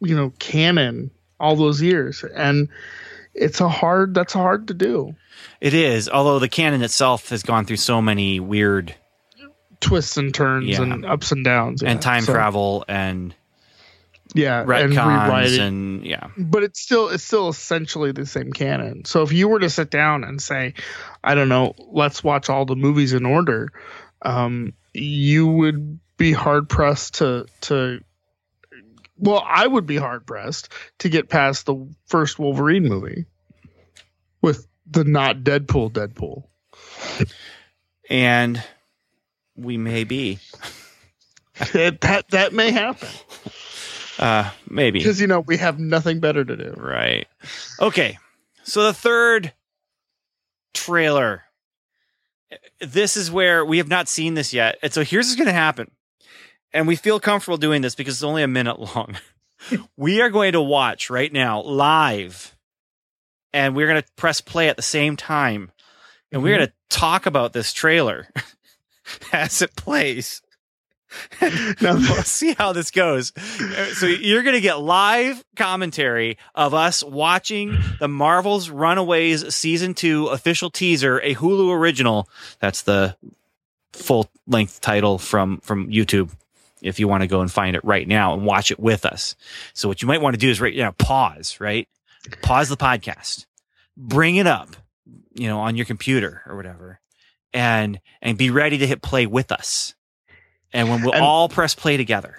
you 0.00 0.16
know, 0.16 0.32
canon 0.38 1.10
all 1.40 1.56
those 1.56 1.80
years, 1.82 2.24
and 2.24 2.68
it's 3.34 3.60
a 3.60 3.68
hard. 3.68 4.14
That's 4.14 4.32
hard 4.32 4.68
to 4.68 4.74
do. 4.74 5.14
it 5.60 5.74
is 5.74 6.08
although 6.08 6.38
the 6.40 6.48
canon 6.48 6.82
itself 6.82 7.28
has 7.30 7.42
gone 7.42 7.64
through 7.64 7.76
so 7.76 8.02
many 8.02 8.40
weird 8.40 8.94
Twists 9.80 10.16
and 10.16 10.34
turns 10.34 10.66
Yeah. 10.66 10.82
and 10.82 11.06
ups 11.06 11.30
and 11.30 11.44
downs 11.44 11.82
and 11.84 12.02
time 12.02 12.22
So- 12.24 12.32
travel 12.32 12.84
and 12.88 13.32
yeah, 14.34 14.60
and 14.60 14.68
retcons 14.68 15.26
rewriting. 15.26 15.60
and 15.60 16.06
yeah. 16.06 16.28
but 16.36 16.62
it's 16.62 16.80
still 16.80 17.08
it's 17.08 17.24
still 17.24 17.48
essentially 17.48 18.12
the 18.12 18.26
same 18.26 18.52
canon. 18.52 19.04
So 19.04 19.22
if 19.22 19.32
you 19.32 19.48
were 19.48 19.60
to 19.60 19.70
sit 19.70 19.90
down 19.90 20.24
and 20.24 20.40
say, 20.40 20.74
I 21.22 21.34
don't 21.34 21.48
know, 21.48 21.74
let's 21.78 22.22
watch 22.22 22.50
all 22.50 22.64
the 22.64 22.76
movies 22.76 23.12
in 23.12 23.24
order, 23.24 23.70
um, 24.22 24.74
you 24.92 25.46
would 25.46 25.98
be 26.16 26.32
hard 26.32 26.68
pressed 26.68 27.14
to 27.14 27.46
to. 27.62 28.00
Well, 29.16 29.42
I 29.44 29.66
would 29.66 29.86
be 29.86 29.96
hard 29.96 30.26
pressed 30.26 30.72
to 30.98 31.08
get 31.08 31.28
past 31.28 31.66
the 31.66 31.88
first 32.06 32.38
Wolverine 32.38 32.84
movie 32.84 33.26
with 34.40 34.66
the 34.88 35.04
not 35.04 35.38
Deadpool 35.38 35.92
Deadpool. 35.92 36.44
And 38.08 38.62
we 39.56 39.76
may 39.76 40.04
be. 40.04 40.38
that, 41.72 42.26
that 42.30 42.52
may 42.52 42.70
happen 42.70 43.08
Uh 44.18 44.50
maybe. 44.68 44.98
because 44.98 45.20
you 45.20 45.26
know 45.26 45.40
we 45.40 45.56
have 45.58 45.78
nothing 45.78 46.20
better 46.20 46.44
to 46.44 46.56
do. 46.56 46.74
Right. 46.76 47.26
Okay. 47.80 48.18
So 48.64 48.84
the 48.84 48.94
third 48.94 49.52
trailer. 50.74 51.44
This 52.80 53.16
is 53.16 53.30
where 53.30 53.64
we 53.64 53.78
have 53.78 53.88
not 53.88 54.08
seen 54.08 54.34
this 54.34 54.54
yet. 54.54 54.78
And 54.82 54.92
so 54.92 55.02
here's 55.04 55.26
what's 55.26 55.36
going 55.36 55.46
to 55.46 55.52
happen. 55.52 55.90
And 56.72 56.86
we 56.86 56.96
feel 56.96 57.20
comfortable 57.20 57.58
doing 57.58 57.82
this 57.82 57.94
because 57.94 58.14
it's 58.14 58.22
only 58.22 58.42
a 58.42 58.48
minute 58.48 58.78
long. 58.96 59.16
we 59.96 60.20
are 60.20 60.30
going 60.30 60.52
to 60.52 60.60
watch 60.62 61.10
right 61.10 61.32
now 61.32 61.62
live 61.62 62.56
and 63.52 63.74
we're 63.74 63.86
going 63.86 64.00
to 64.02 64.08
press 64.16 64.40
play 64.40 64.68
at 64.68 64.76
the 64.76 64.82
same 64.82 65.16
time. 65.16 65.72
And 66.30 66.42
we're 66.42 66.56
going 66.56 66.68
to 66.68 66.74
talk 66.90 67.26
about 67.26 67.52
this 67.54 67.72
trailer 67.72 68.28
as 69.32 69.62
it 69.62 69.74
plays. 69.76 70.42
Now, 71.80 71.94
we'll 71.94 72.22
see 72.24 72.54
how 72.54 72.72
this 72.72 72.90
goes. 72.90 73.32
So 73.94 74.06
you're 74.06 74.42
going 74.42 74.54
to 74.54 74.60
get 74.60 74.80
live 74.80 75.44
commentary 75.56 76.38
of 76.54 76.74
us 76.74 77.02
watching 77.02 77.78
the 78.00 78.08
Marvel's 78.08 78.70
Runaways 78.70 79.54
season 79.54 79.94
2 79.94 80.28
official 80.28 80.70
teaser, 80.70 81.18
a 81.20 81.34
Hulu 81.34 81.72
original. 81.74 82.28
That's 82.60 82.82
the 82.82 83.16
full 83.92 84.28
length 84.46 84.80
title 84.80 85.18
from 85.18 85.58
from 85.58 85.88
YouTube. 85.90 86.30
If 86.80 87.00
you 87.00 87.08
want 87.08 87.22
to 87.22 87.26
go 87.26 87.40
and 87.40 87.50
find 87.50 87.74
it 87.74 87.84
right 87.84 88.06
now 88.06 88.34
and 88.34 88.44
watch 88.44 88.70
it 88.70 88.78
with 88.78 89.04
us. 89.04 89.34
So 89.74 89.88
what 89.88 90.00
you 90.00 90.06
might 90.06 90.22
want 90.22 90.34
to 90.34 90.38
do 90.38 90.48
is 90.48 90.60
right 90.60 90.72
you 90.72 90.82
now 90.82 90.92
pause, 90.92 91.58
right? 91.60 91.88
Pause 92.42 92.68
the 92.68 92.76
podcast. 92.76 93.46
Bring 93.96 94.36
it 94.36 94.46
up, 94.46 94.76
you 95.34 95.48
know, 95.48 95.58
on 95.58 95.76
your 95.76 95.86
computer 95.86 96.42
or 96.46 96.56
whatever. 96.56 97.00
And 97.52 98.00
and 98.22 98.38
be 98.38 98.50
ready 98.50 98.78
to 98.78 98.86
hit 98.86 99.02
play 99.02 99.26
with 99.26 99.50
us. 99.50 99.94
And 100.72 100.88
when 100.90 101.02
we'll 101.02 101.14
And- 101.14 101.22
all 101.24 101.48
press 101.48 101.74
play 101.74 101.96
together. 101.96 102.36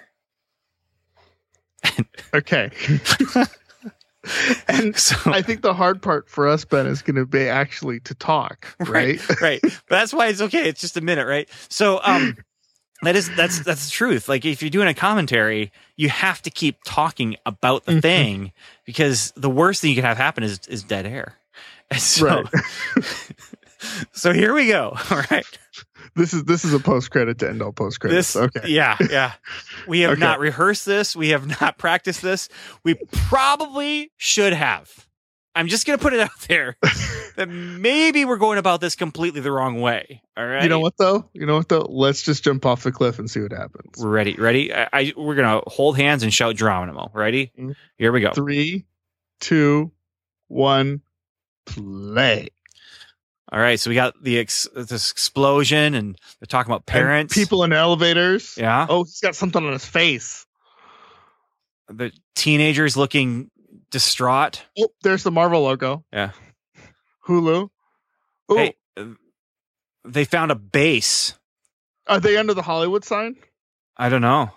okay. 2.34 2.70
and 4.68 4.96
So 4.96 5.16
I 5.32 5.40
think 5.42 5.62
the 5.62 5.72
hard 5.74 6.02
part 6.02 6.28
for 6.28 6.46
us, 6.46 6.64
Ben, 6.64 6.86
is 6.86 7.00
going 7.02 7.16
to 7.16 7.26
be 7.26 7.48
actually 7.48 8.00
to 8.00 8.14
talk, 8.14 8.66
right? 8.86 9.18
right. 9.40 9.60
But 9.62 9.72
that's 9.88 10.12
why 10.12 10.26
it's 10.28 10.40
okay. 10.42 10.68
It's 10.68 10.80
just 10.80 10.96
a 10.96 11.00
minute, 11.00 11.26
right? 11.26 11.48
So 11.68 12.00
um 12.04 12.36
that 13.02 13.16
is 13.16 13.34
that's 13.34 13.60
that's 13.60 13.86
the 13.86 13.90
truth. 13.90 14.28
Like 14.28 14.44
if 14.44 14.62
you're 14.62 14.70
doing 14.70 14.88
a 14.88 14.94
commentary, 14.94 15.72
you 15.96 16.10
have 16.10 16.42
to 16.42 16.50
keep 16.50 16.76
talking 16.84 17.36
about 17.46 17.86
the 17.86 17.92
Mhm. 17.92 18.02
thing 18.02 18.52
because 18.84 19.32
the 19.36 19.50
worst 19.50 19.80
thing 19.80 19.90
you 19.90 19.96
can 19.96 20.04
have 20.04 20.18
happen 20.18 20.44
is 20.44 20.60
is 20.68 20.82
dead 20.82 21.06
air. 21.06 21.34
And 21.90 22.00
so 22.00 22.26
Right. 22.26 22.46
so 24.12 24.32
here 24.34 24.52
we 24.54 24.68
go. 24.68 24.96
All 25.10 25.22
right. 25.30 25.46
This 26.16 26.32
is 26.34 26.44
this 26.44 26.64
is 26.64 26.74
a 26.74 26.80
post 26.80 27.10
credit 27.10 27.38
to 27.38 27.48
end 27.48 27.62
all 27.62 27.72
post 27.72 28.00
credits. 28.00 28.34
Okay. 28.36 28.68
Yeah, 28.68 28.96
yeah. 29.10 29.32
We 29.86 30.00
have 30.00 30.12
Okay. 30.12 30.20
not 30.20 30.40
rehearsed 30.40 30.84
this. 30.86 31.14
We 31.14 31.30
have 31.30 31.46
not 31.60 31.78
practiced 31.78 32.22
this. 32.22 32.48
We 32.84 32.94
probably 33.12 34.10
should 34.16 34.52
have. 34.52 34.90
I'm 35.54 35.66
just 35.66 35.84
gonna 35.86 35.98
put 35.98 36.12
it 36.12 36.20
out 36.20 36.38
there 36.48 36.76
that 37.36 37.48
maybe 37.48 38.24
we're 38.24 38.36
going 38.38 38.58
about 38.58 38.80
this 38.80 38.94
completely 38.94 39.40
the 39.40 39.50
wrong 39.50 39.80
way. 39.80 40.22
All 40.36 40.46
right. 40.46 40.62
You 40.62 40.68
know 40.68 40.78
what 40.80 40.94
though? 40.98 41.28
You 41.32 41.44
know 41.46 41.56
what 41.56 41.68
though? 41.68 41.86
Let's 41.88 42.22
just 42.22 42.44
jump 42.44 42.64
off 42.66 42.82
the 42.84 42.92
cliff 42.92 43.18
and 43.18 43.28
see 43.30 43.40
what 43.40 43.52
happens. 43.52 43.96
We're 43.98 44.10
ready. 44.10 44.34
Ready? 44.34 44.72
I, 44.72 44.88
I 44.92 45.12
we're 45.16 45.34
gonna 45.34 45.60
hold 45.66 45.96
hands 45.96 46.22
and 46.22 46.32
shout 46.32 46.54
Geronimo. 46.56 47.10
Ready? 47.12 47.52
Mhm. 47.58 47.74
Here 47.98 48.12
we 48.12 48.20
go. 48.20 48.32
Three, 48.32 48.86
two, 49.40 49.90
one, 50.48 51.00
play. 51.66 52.48
All 53.52 53.58
right. 53.58 53.78
So 53.80 53.90
we 53.90 53.94
got 53.96 54.14
the 54.22 54.38
ex- 54.38 54.68
this 54.74 55.10
explosion, 55.10 55.94
and 55.94 56.14
they're 56.38 56.46
talking 56.46 56.70
about 56.70 56.86
parents. 56.86 57.36
And 57.36 57.42
people 57.42 57.64
in 57.64 57.72
elevators. 57.72 58.54
Yeah. 58.56 58.86
Oh, 58.88 59.04
he's 59.04 59.20
got 59.20 59.34
something 59.34 59.64
on 59.64 59.72
his 59.72 59.84
face. 59.84 60.46
The 61.88 62.12
teenagers 62.36 62.96
looking 62.96 63.50
distraught. 63.90 64.62
Oh, 64.78 64.88
there's 65.02 65.24
the 65.24 65.32
Marvel 65.32 65.62
logo. 65.62 66.04
Yeah. 66.12 66.30
Hulu. 67.26 67.68
Oh, 68.48 68.56
Hey, 68.56 68.74
they 70.04 70.24
found 70.24 70.50
a 70.52 70.54
base. 70.56 71.34
are 72.06 72.20
they 72.20 72.36
under 72.36 72.54
the 72.54 72.62
Hollywood 72.62 73.04
sign? 73.04 73.36
I 73.96 74.08
don't 74.08 74.22
know. 74.22 74.50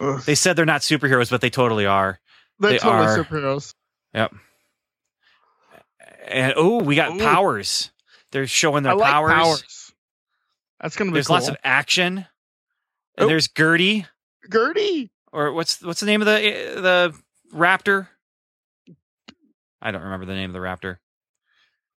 Ugh, 0.00 0.20
They 0.22 0.34
said 0.34 0.56
they're 0.56 0.64
not 0.66 0.80
superheroes, 0.80 1.30
but 1.30 1.40
they 1.40 1.50
totally 1.50 1.86
are. 1.86 2.18
they're 2.58 2.72
they 2.72 2.78
totally 2.78 3.06
are- 3.06 3.18
superheroes. 3.24 3.74
And 6.26 6.54
oh, 6.56 6.78
we 6.82 6.96
got 6.96 7.14
Ooh. 7.14 7.18
powers. 7.18 7.90
They're 8.32 8.46
showing 8.46 8.82
their 8.82 8.94
like 8.94 9.10
powers. 9.12 9.32
powers. 9.32 9.92
That's 10.80 10.96
gonna 10.96 11.10
be 11.10 11.14
There's 11.14 11.26
cool. 11.28 11.34
lots 11.34 11.48
of 11.48 11.56
action. 11.64 12.18
And 13.16 13.24
Oh. 13.24 13.28
there's 13.28 13.46
Gertie, 13.48 14.06
Gertie. 14.52 15.10
or 15.32 15.52
what's 15.52 15.80
what's 15.82 16.00
the 16.00 16.06
name 16.06 16.20
of 16.20 16.26
the 16.26 16.32
eh, 16.42 16.80
the 16.80 17.14
raptor? 17.54 18.08
I 19.80 19.90
don't 19.92 20.02
remember 20.02 20.26
the 20.26 20.34
name 20.34 20.50
of 20.50 20.54
the 20.54 20.58
raptor. 20.60 20.96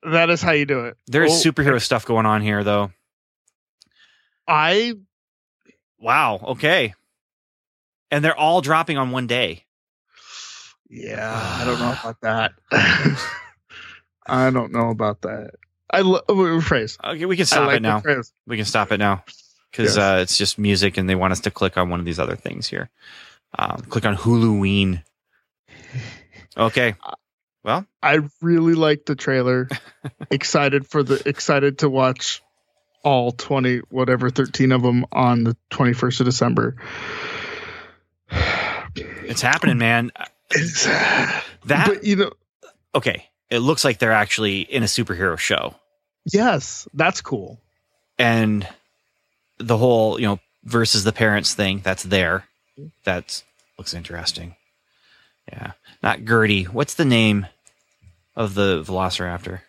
That 0.03 0.29
is 0.29 0.41
how 0.41 0.51
you 0.51 0.65
do 0.65 0.85
it. 0.85 0.97
There's 1.07 1.31
Oh, 1.45 1.49
superhero 1.51 1.81
stuff 1.81 2.05
going 2.05 2.25
on 2.27 2.41
here, 2.41 2.63
though. 2.63 2.91
I 4.47 4.93
Wow. 5.99 6.39
Okay. 6.49 6.93
And 8.11 8.23
they're 8.23 8.37
all 8.37 8.61
dropping 8.61 8.97
on 8.97 9.09
one 9.11 9.25
day. 9.27 9.65
yeah, 10.89 11.57
I 11.59 11.65
don't 11.65 11.79
know 11.79 11.91
about 11.99 12.21
that. 12.21 12.53
I 14.27 14.49
don't 14.49 14.71
know 14.71 14.89
about 14.89 15.21
that. 15.21 15.51
I 15.89 16.01
lo- 16.01 16.21
oh, 16.27 16.35
rephrase. 16.35 16.97
Okay, 17.03 17.25
we 17.25 17.37
can 17.37 17.45
stop 17.45 17.67
like 17.67 17.77
it 17.77 17.81
now. 17.81 18.01
rephrase. 18.01 18.31
We 18.45 18.57
can 18.57 18.65
stop 18.65 18.91
it 18.91 18.97
now 18.97 19.23
because 19.71 19.95
Yes. 19.95 19.97
uh, 19.97 20.19
it's 20.21 20.37
just 20.37 20.57
music, 20.59 20.97
and 20.97 21.09
they 21.09 21.15
want 21.15 21.31
us 21.31 21.39
to 21.41 21.51
click 21.51 21.77
on 21.77 21.89
one 21.89 21.99
of 21.99 22.05
these 22.05 22.19
other 22.19 22.35
things 22.35 22.67
here. 22.67 22.89
Um, 23.57 23.77
click 23.89 24.05
on 24.05 24.15
Huluween. 24.15 25.03
Okay. 26.59 26.95
Well, 27.63 27.85
I 28.01 28.19
really 28.41 28.73
like 28.73 29.05
the 29.05 29.13
trailer. 29.15 29.69
excited 30.31 30.87
for 30.87 31.03
the 31.03 31.21
excited 31.29 31.79
to 31.79 31.89
watch 31.89 32.41
all 33.03 33.31
20 33.31 33.81
whatever 33.91 34.31
13 34.31 34.71
of 34.71 34.81
them 34.81 35.05
on 35.11 35.43
the 35.43 35.55
21st 35.69 36.21
of 36.21 36.25
December. 36.25 36.77
it's 38.95 39.41
happening, 39.41 39.77
man. 39.77 40.11
It's, 40.49 40.85
That 41.65 41.87
but 41.87 42.03
you 42.03 42.15
know, 42.15 42.31
okay. 42.95 43.25
It 43.49 43.59
looks 43.59 43.83
like 43.85 43.99
they're 43.99 44.11
actually 44.11 44.61
in 44.61 44.83
a 44.83 44.87
superhero 44.87 45.37
show, 45.37 45.75
yes, 46.25 46.87
that's 46.93 47.21
cool. 47.21 47.59
and 48.19 48.67
the 49.57 49.77
whole 49.77 50.19
you 50.19 50.27
know 50.27 50.39
versus 50.63 51.03
the 51.03 51.13
parents 51.13 51.53
thing 51.53 51.81
that's 51.83 52.03
there. 52.03 52.43
That 53.05 53.41
looks 53.77 53.93
interesting. 53.93 54.55
Yeah, 55.51 55.71
not 56.03 56.25
Gertie. 56.25 56.63
What's 56.65 56.95
the 56.95 57.05
name 57.05 57.47
of 58.35 58.53
the 58.53 58.83
Velociraptor? 58.83 59.61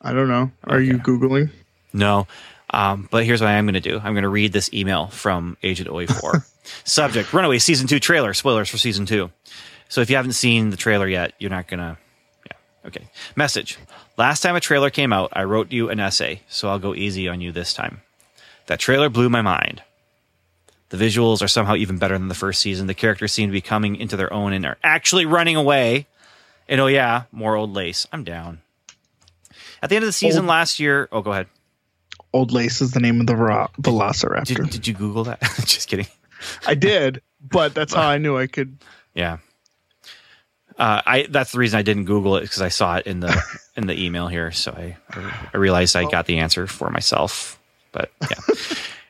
I 0.00 0.12
don't 0.12 0.28
know. 0.28 0.50
Are 0.64 0.80
you 0.80 0.98
googling? 0.98 1.50
No. 1.92 2.26
Um, 2.70 3.08
but 3.10 3.24
here's 3.24 3.40
what 3.40 3.48
I 3.48 3.54
am 3.54 3.64
going 3.66 3.74
to 3.74 3.80
do. 3.80 3.96
I'm 3.96 4.12
going 4.14 4.22
to 4.22 4.28
read 4.28 4.52
this 4.52 4.72
email 4.72 5.06
from 5.08 5.56
Agent 5.62 5.88
084. 5.88 6.44
Subject: 6.84 7.32
Runaway 7.32 7.58
season 7.58 7.86
two 7.86 8.00
trailer. 8.00 8.34
Spoilers 8.34 8.68
for 8.68 8.78
season 8.78 9.06
two. 9.06 9.30
So 9.88 10.00
if 10.00 10.10
you 10.10 10.16
haven't 10.16 10.32
seen 10.32 10.70
the 10.70 10.76
trailer 10.76 11.06
yet, 11.08 11.32
you're 11.38 11.50
not 11.50 11.68
gonna. 11.68 11.90
Yeah. 11.90 12.05
Okay. 12.86 13.06
Message: 13.34 13.78
Last 14.16 14.40
time 14.40 14.56
a 14.56 14.60
trailer 14.60 14.90
came 14.90 15.12
out, 15.12 15.30
I 15.32 15.44
wrote 15.44 15.72
you 15.72 15.90
an 15.90 16.00
essay, 16.00 16.42
so 16.48 16.68
I'll 16.68 16.78
go 16.78 16.94
easy 16.94 17.28
on 17.28 17.40
you 17.40 17.52
this 17.52 17.74
time. 17.74 18.00
That 18.66 18.78
trailer 18.80 19.08
blew 19.08 19.28
my 19.28 19.42
mind. 19.42 19.82
The 20.90 20.96
visuals 20.96 21.42
are 21.42 21.48
somehow 21.48 21.74
even 21.74 21.98
better 21.98 22.16
than 22.16 22.28
the 22.28 22.34
first 22.34 22.60
season. 22.60 22.86
The 22.86 22.94
characters 22.94 23.32
seem 23.32 23.48
to 23.48 23.52
be 23.52 23.60
coming 23.60 23.96
into 23.96 24.16
their 24.16 24.32
own 24.32 24.52
and 24.52 24.64
are 24.64 24.78
actually 24.84 25.26
running 25.26 25.56
away. 25.56 26.06
And 26.68 26.80
oh 26.80 26.86
yeah, 26.86 27.24
more 27.32 27.56
old 27.56 27.72
lace. 27.74 28.06
I'm 28.12 28.24
down. 28.24 28.60
At 29.82 29.90
the 29.90 29.96
end 29.96 30.04
of 30.04 30.08
the 30.08 30.12
season 30.12 30.42
Old- 30.42 30.48
last 30.48 30.78
year, 30.80 31.08
oh, 31.12 31.22
go 31.22 31.32
ahead. 31.32 31.48
Old 32.32 32.52
Lace 32.52 32.82
is 32.82 32.90
the 32.90 33.00
name 33.00 33.20
of 33.20 33.26
the 33.26 33.36
ro- 33.36 33.68
Velociraptor. 33.80 34.44
Did, 34.56 34.70
did 34.70 34.86
you 34.86 34.92
Google 34.94 35.24
that? 35.24 35.40
Just 35.64 35.88
kidding. 35.88 36.06
I 36.66 36.74
did, 36.74 37.22
but 37.40 37.74
that's 37.74 37.94
how 37.94 38.02
I 38.08 38.18
knew 38.18 38.36
I 38.36 38.46
could. 38.46 38.76
Yeah. 39.14 39.38
Uh, 40.78 41.00
I 41.06 41.26
that's 41.30 41.52
the 41.52 41.58
reason 41.58 41.78
I 41.78 41.82
didn't 41.82 42.04
Google 42.04 42.36
it 42.36 42.42
because 42.42 42.60
I 42.60 42.68
saw 42.68 42.96
it 42.96 43.06
in 43.06 43.20
the 43.20 43.42
in 43.76 43.86
the 43.86 44.04
email 44.04 44.28
here, 44.28 44.52
so 44.52 44.72
I 44.72 44.96
I 45.52 45.56
realized 45.56 45.96
I 45.96 46.08
got 46.08 46.26
the 46.26 46.38
answer 46.38 46.66
for 46.66 46.90
myself. 46.90 47.58
But 47.92 48.10
yeah. 48.22 48.54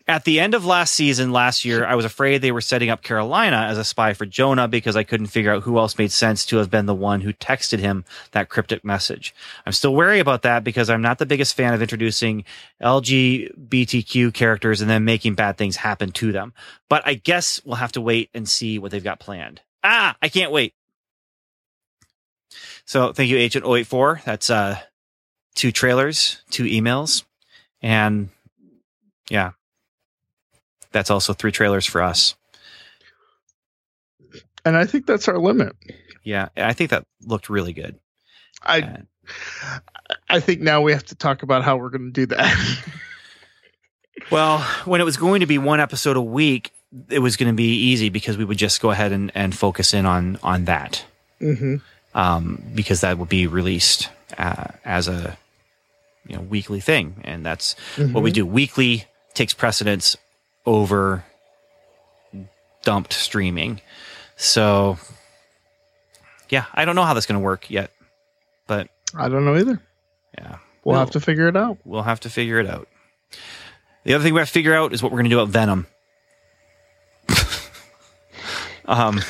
At 0.09 0.23
the 0.23 0.39
end 0.39 0.55
of 0.55 0.65
last 0.65 0.93
season, 0.95 1.33
last 1.33 1.65
year, 1.65 1.85
I 1.85 1.97
was 1.97 2.05
afraid 2.05 2.41
they 2.41 2.53
were 2.53 2.61
setting 2.61 2.91
up 2.91 3.03
Karolina 3.03 3.69
as 3.69 3.77
a 3.77 3.83
spy 3.83 4.15
for 4.15 4.25
Jonah 4.25 4.69
because 4.69 4.95
I 4.95 5.03
couldn't 5.03 5.27
figure 5.27 5.53
out 5.53 5.65
who 5.65 5.79
else 5.79 5.99
made 5.99 6.13
sense 6.13 6.47
to 6.47 6.59
have 6.59 6.71
been 6.71 6.87
the 6.87 6.95
one 6.95 7.23
who 7.23 7.33
texted 7.33 7.81
him 7.81 8.05
that 8.31 8.49
cryptic 8.49 8.85
message. 8.85 9.35
I'm 9.67 9.73
still 9.73 9.97
wary 9.97 10.21
about 10.21 10.43
that 10.43 10.63
because 10.63 10.89
I'm 10.89 11.03
not 11.03 11.19
the 11.19 11.27
biggest 11.27 11.57
fan 11.57 11.75
of 11.75 11.83
introducing 11.83 12.45
LGBTQ 12.81 14.33
characters 14.33 14.81
and 14.81 14.89
then 14.89 15.05
making 15.05 15.35
bad 15.35 15.57
things 15.57 15.75
happen 15.75 16.13
to 16.13 16.31
them. 16.31 16.53
But 16.89 17.03
I 17.05 17.15
guess 17.15 17.61
we'll 17.65 17.75
have 17.75 17.93
to 17.93 18.01
wait 18.01 18.31
and 18.33 18.49
see 18.49 18.79
what 18.79 18.93
they've 18.93 19.03
got 19.03 19.19
planned. 19.19 19.61
Ah, 19.83 20.15
I 20.23 20.29
can't 20.29 20.53
wait. 20.53 20.73
So 22.87 23.13
thank 23.13 23.31
you, 23.31 23.37
Agent 23.37 23.67
084. 23.67 24.23
That's 24.25 24.49
uh, 24.49 24.79
two 25.55 25.73
trailers, 25.73 26.41
two 26.51 26.65
emails, 26.65 27.25
and 27.83 28.29
yeah, 29.29 29.53
that's 30.93 31.11
also 31.11 31.33
three 31.33 31.53
trailers 31.53 31.85
for 31.85 32.01
us. 32.01 32.37
And 34.65 34.77
I 34.77 34.87
think 34.87 35.07
that's 35.07 35.29
our 35.29 35.39
limit. 35.39 35.75
Yeah, 36.23 36.49
I 36.57 36.73
think 36.73 36.91
that 36.91 37.05
looked 37.23 37.51
really 37.51 37.73
good. 37.73 37.99
I 38.63 38.81
Uh, 38.81 39.79
I 40.29 40.41
think 40.41 40.61
now 40.61 40.83
we 40.83 40.93
have 40.93 41.05
to 41.07 41.15
talk 41.17 41.43
about 41.43 41.65
how 41.65 41.77
we're 41.77 41.91
going 41.91 42.07
to 42.07 42.11
do 42.13 42.27
that. 42.27 42.79
well, 44.31 44.61
when 44.85 45.01
it 45.01 45.05
was 45.05 45.17
going 45.17 45.41
to 45.41 45.47
be 45.47 45.59
one 45.59 45.81
episode 45.81 46.17
a 46.17 46.23
week, 46.23 46.73
it 47.09 47.19
was 47.19 47.37
going 47.37 47.51
to 47.51 47.57
be 47.57 47.75
easy 47.75 48.09
because 48.09 48.37
we 48.37 48.45
would 48.45 48.59
just 48.59 48.81
go 48.81 48.91
ahead 48.91 49.13
and, 49.13 49.33
and 49.35 49.57
focus 49.57 49.93
in 49.93 50.07
on 50.07 50.39
on 50.43 50.65
that 50.67 51.05
hmm 51.41 51.77
um, 52.17 52.61
because 52.75 53.03
that 53.03 53.17
would 53.19 53.29
be 53.29 53.47
released 53.47 54.09
uh, 54.37 54.65
as 54.85 55.07
a 55.07 55.37
you 56.27 56.35
know 56.35 56.43
weekly 56.43 56.81
thing, 56.81 57.15
and 57.23 57.47
that's 57.47 57.77
what 57.97 58.25
we 58.25 58.33
do. 58.33 58.45
Weekly 58.45 59.05
takes 59.35 59.53
precedence 59.55 60.17
over 60.65 61.25
dumped 62.83 63.13
streaming. 63.13 63.81
So, 64.37 64.99
yeah, 66.49 66.65
I 66.75 66.85
don't 66.85 66.95
know 66.97 67.05
how 67.05 67.15
that's 67.15 67.27
going 67.27 67.39
to 67.41 67.45
work 67.45 67.71
yet, 67.71 67.91
but 68.67 68.89
I 69.15 69.29
don't 69.29 69.45
know 69.45 69.57
either. 69.57 69.81
yeah, 70.37 70.57
We'll 70.85 70.95
Well- 70.95 71.01
have 71.01 71.11
to 71.13 71.21
figure 71.21 71.49
it 71.49 71.57
out. 71.57 71.79
we'll 71.85 72.03
have 72.03 72.21
to 72.21 72.31
figure 72.31 72.59
it 72.59 72.67
out. 72.69 72.89
The 74.05 74.15
other 74.15 74.23
thing 74.25 74.35
we 74.35 74.41
have 74.41 74.49
to 74.49 74.53
figure 74.53 74.75
out 74.75 74.93
is 74.93 75.03
what 75.03 75.11
we're 75.13 75.19
going 75.19 75.31
to 75.31 75.37
do 75.37 75.41
about 75.41 75.53
Venom. 75.53 75.87
um, 78.87 79.21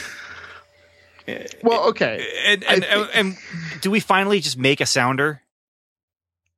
Well, 1.62 1.88
okay. 1.88 2.26
and, 2.46 2.64
I 2.64 2.74
and, 2.74 3.10
and 3.14 3.38
do 3.80 3.90
we 3.90 4.00
finally 4.00 4.40
just 4.40 4.58
make 4.58 4.80
a 4.80 4.86
sounder 4.86 5.42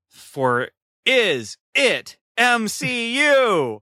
for 0.09 0.69
is 1.05 1.57
it 1.74 2.16
MCU? 2.39 3.81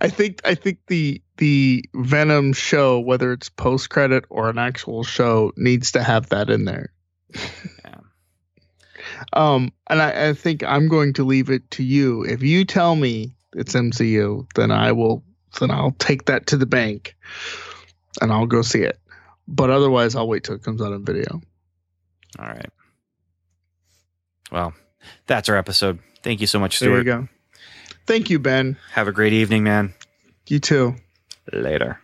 I 0.00 0.08
think 0.08 0.40
I 0.44 0.54
think 0.54 0.78
the 0.88 1.22
the 1.36 1.84
Venom 1.94 2.52
show, 2.52 2.98
whether 2.98 3.32
it's 3.32 3.48
post 3.48 3.90
credit 3.90 4.24
or 4.28 4.50
an 4.50 4.58
actual 4.58 5.04
show, 5.04 5.52
needs 5.56 5.92
to 5.92 6.02
have 6.02 6.30
that 6.30 6.50
in 6.50 6.64
there. 6.64 6.92
Yeah. 7.32 7.94
Um, 9.32 9.72
and 9.88 10.00
I, 10.02 10.28
I 10.28 10.32
think 10.32 10.64
I'm 10.64 10.88
going 10.88 11.12
to 11.14 11.24
leave 11.24 11.50
it 11.50 11.70
to 11.72 11.82
you. 11.82 12.24
If 12.24 12.42
you 12.42 12.64
tell 12.64 12.96
me 12.96 13.36
it's 13.54 13.74
MCU, 13.74 14.46
then 14.54 14.70
I 14.70 14.92
will. 14.92 15.22
Then 15.60 15.70
I'll 15.70 15.94
take 15.98 16.24
that 16.24 16.48
to 16.48 16.56
the 16.56 16.66
bank, 16.66 17.14
and 18.20 18.32
I'll 18.32 18.46
go 18.46 18.62
see 18.62 18.80
it. 18.80 18.98
But 19.46 19.70
otherwise, 19.70 20.14
I'll 20.14 20.28
wait 20.28 20.44
till 20.44 20.54
it 20.54 20.62
comes 20.62 20.80
out 20.80 20.92
on 20.92 21.04
video. 21.04 21.40
All 22.38 22.46
right. 22.46 22.70
Well, 24.50 24.74
that's 25.26 25.48
our 25.48 25.56
episode. 25.56 25.98
Thank 26.22 26.40
you 26.40 26.46
so 26.46 26.58
much, 26.58 26.78
There 26.80 26.96
you 26.96 27.04
go. 27.04 27.28
Thank 28.06 28.30
you, 28.30 28.38
Ben. 28.38 28.76
Have 28.92 29.08
a 29.08 29.12
great 29.12 29.32
evening, 29.32 29.64
man. 29.64 29.94
You 30.46 30.58
too. 30.58 30.96
Later. 31.52 32.00